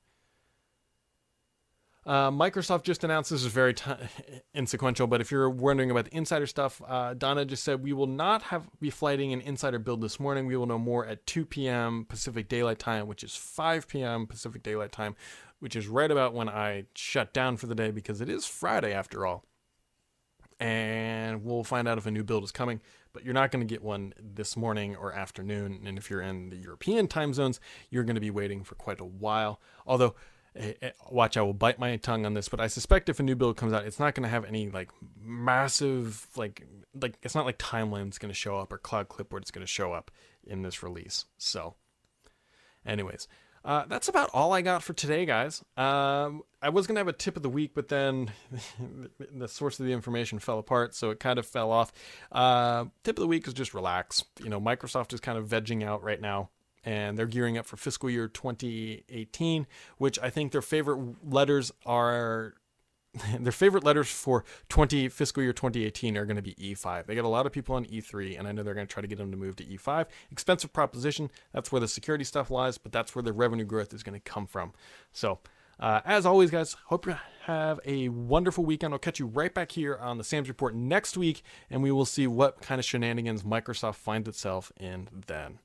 Uh, 2.08 2.30
Microsoft 2.30 2.84
just 2.84 3.04
announced 3.04 3.28
this 3.28 3.44
is 3.44 3.52
very 3.52 3.74
t- 3.74 3.90
insequential, 4.54 5.06
but 5.06 5.20
if 5.20 5.30
you're 5.30 5.50
wondering 5.50 5.90
about 5.90 6.06
the 6.06 6.16
insider 6.16 6.46
stuff, 6.46 6.80
uh, 6.88 7.12
Dona 7.12 7.44
just 7.44 7.62
said 7.62 7.82
we 7.82 7.92
will 7.92 8.06
not 8.06 8.40
have 8.44 8.66
be 8.80 8.88
flighting 8.88 9.34
an 9.34 9.42
insider 9.42 9.78
build 9.78 10.00
this 10.00 10.18
morning. 10.18 10.46
We 10.46 10.56
will 10.56 10.64
know 10.64 10.78
more 10.78 11.04
at 11.04 11.26
2 11.26 11.44
p.m. 11.44 12.06
Pacific 12.08 12.48
Daylight 12.48 12.78
Time, 12.78 13.08
which 13.08 13.22
is 13.22 13.36
5 13.36 13.86
p.m. 13.88 14.26
Pacific 14.26 14.62
Daylight 14.62 14.90
Time, 14.90 15.16
which 15.58 15.76
is 15.76 15.86
right 15.86 16.10
about 16.10 16.32
when 16.32 16.48
I 16.48 16.86
shut 16.94 17.34
down 17.34 17.58
for 17.58 17.66
the 17.66 17.74
day 17.74 17.90
because 17.90 18.22
it 18.22 18.30
is 18.30 18.46
Friday 18.46 18.94
after 18.94 19.26
all. 19.26 19.44
And 20.58 21.44
we'll 21.44 21.62
find 21.62 21.86
out 21.86 21.98
if 21.98 22.06
a 22.06 22.10
new 22.10 22.24
build 22.24 22.42
is 22.42 22.52
coming, 22.52 22.80
but 23.12 23.22
you're 23.22 23.34
not 23.34 23.50
going 23.50 23.60
to 23.60 23.70
get 23.70 23.82
one 23.82 24.14
this 24.18 24.56
morning 24.56 24.96
or 24.96 25.12
afternoon. 25.12 25.82
And 25.84 25.98
if 25.98 26.08
you're 26.08 26.22
in 26.22 26.48
the 26.48 26.56
European 26.56 27.06
time 27.06 27.34
zones, 27.34 27.60
you're 27.90 28.04
going 28.04 28.14
to 28.14 28.20
be 28.20 28.30
waiting 28.30 28.64
for 28.64 28.76
quite 28.76 28.98
a 28.98 29.04
while. 29.04 29.60
Although 29.86 30.14
watch 31.10 31.36
i 31.36 31.42
will 31.42 31.52
bite 31.52 31.78
my 31.78 31.96
tongue 31.96 32.26
on 32.26 32.34
this 32.34 32.48
but 32.48 32.60
i 32.60 32.66
suspect 32.66 33.08
if 33.08 33.20
a 33.20 33.22
new 33.22 33.36
build 33.36 33.56
comes 33.56 33.72
out 33.72 33.84
it's 33.84 34.00
not 34.00 34.14
going 34.14 34.22
to 34.22 34.28
have 34.28 34.44
any 34.44 34.68
like 34.70 34.90
massive 35.20 36.26
like 36.36 36.66
like 37.00 37.18
it's 37.22 37.34
not 37.34 37.46
like 37.46 37.58
timeline's 37.58 38.18
going 38.18 38.30
to 38.30 38.34
show 38.34 38.58
up 38.58 38.72
or 38.72 38.78
cloud 38.78 39.08
clipboard 39.08 39.44
is 39.44 39.50
going 39.50 39.64
to 39.64 39.70
show 39.70 39.92
up 39.92 40.10
in 40.46 40.62
this 40.62 40.82
release 40.82 41.26
so 41.36 41.74
anyways 42.86 43.28
uh, 43.64 43.84
that's 43.86 44.08
about 44.08 44.30
all 44.32 44.52
I 44.52 44.62
got 44.62 44.82
for 44.82 44.92
today, 44.92 45.26
guys. 45.26 45.62
Um, 45.76 46.42
I 46.62 46.68
was 46.70 46.86
gonna 46.86 47.00
have 47.00 47.08
a 47.08 47.12
tip 47.12 47.36
of 47.36 47.42
the 47.42 47.50
week, 47.50 47.72
but 47.74 47.88
then 47.88 48.30
the 49.34 49.48
source 49.48 49.78
of 49.78 49.84
the 49.84 49.92
information 49.92 50.38
fell 50.38 50.58
apart, 50.58 50.94
so 50.94 51.10
it 51.10 51.20
kind 51.20 51.38
of 51.38 51.46
fell 51.46 51.70
off. 51.70 51.92
Uh, 52.30 52.86
tip 53.04 53.18
of 53.18 53.20
the 53.20 53.26
week 53.26 53.46
is 53.46 53.54
just 53.54 53.74
relax. 53.74 54.24
You 54.42 54.48
know, 54.48 54.60
Microsoft 54.60 55.12
is 55.12 55.20
kind 55.20 55.36
of 55.36 55.48
vegging 55.48 55.84
out 55.84 56.02
right 56.02 56.20
now 56.20 56.50
and 56.84 57.18
they're 57.18 57.26
gearing 57.26 57.58
up 57.58 57.66
for 57.66 57.76
fiscal 57.76 58.08
year 58.10 58.28
2018, 58.28 59.66
which 59.98 60.18
I 60.20 60.30
think 60.30 60.52
their 60.52 60.62
favorite 60.62 61.16
letters 61.28 61.72
are 61.84 62.54
their 63.40 63.52
favorite 63.52 63.84
letters 63.84 64.08
for 64.08 64.44
20 64.68 65.08
fiscal 65.08 65.42
year 65.42 65.52
2018 65.52 66.16
are 66.16 66.26
going 66.26 66.36
to 66.36 66.42
be 66.42 66.54
E5. 66.54 67.06
They 67.06 67.14
got 67.14 67.24
a 67.24 67.28
lot 67.28 67.46
of 67.46 67.52
people 67.52 67.74
on 67.74 67.86
E3, 67.86 68.38
and 68.38 68.46
I 68.46 68.52
know 68.52 68.62
they're 68.62 68.74
going 68.74 68.86
to 68.86 68.92
try 68.92 69.00
to 69.00 69.08
get 69.08 69.18
them 69.18 69.30
to 69.30 69.36
move 69.36 69.56
to 69.56 69.64
E5. 69.64 70.06
Expensive 70.30 70.72
proposition. 70.72 71.30
That's 71.52 71.72
where 71.72 71.80
the 71.80 71.88
security 71.88 72.24
stuff 72.24 72.50
lies, 72.50 72.78
but 72.78 72.92
that's 72.92 73.14
where 73.14 73.22
the 73.22 73.32
revenue 73.32 73.64
growth 73.64 73.94
is 73.94 74.02
going 74.02 74.20
to 74.20 74.30
come 74.30 74.46
from. 74.46 74.72
So 75.12 75.38
Uh, 75.80 76.00
as 76.04 76.26
always, 76.26 76.50
guys, 76.50 76.74
hope 76.86 77.06
you 77.06 77.14
have 77.44 77.78
a 77.84 78.08
wonderful 78.08 78.64
weekend. 78.64 78.92
I'll 78.92 78.98
catch 78.98 79.20
you 79.20 79.26
right 79.26 79.54
back 79.54 79.70
here 79.72 79.96
on 79.96 80.18
the 80.18 80.24
Sam's 80.24 80.48
Report 80.48 80.74
next 80.74 81.16
week, 81.16 81.42
and 81.70 81.84
we 81.84 81.92
will 81.92 82.04
see 82.04 82.26
what 82.26 82.60
kind 82.60 82.80
of 82.80 82.84
shenanigans 82.84 83.44
Microsoft 83.44 83.94
finds 83.94 84.28
itself 84.28 84.72
in 84.76 85.08
then. 85.28 85.60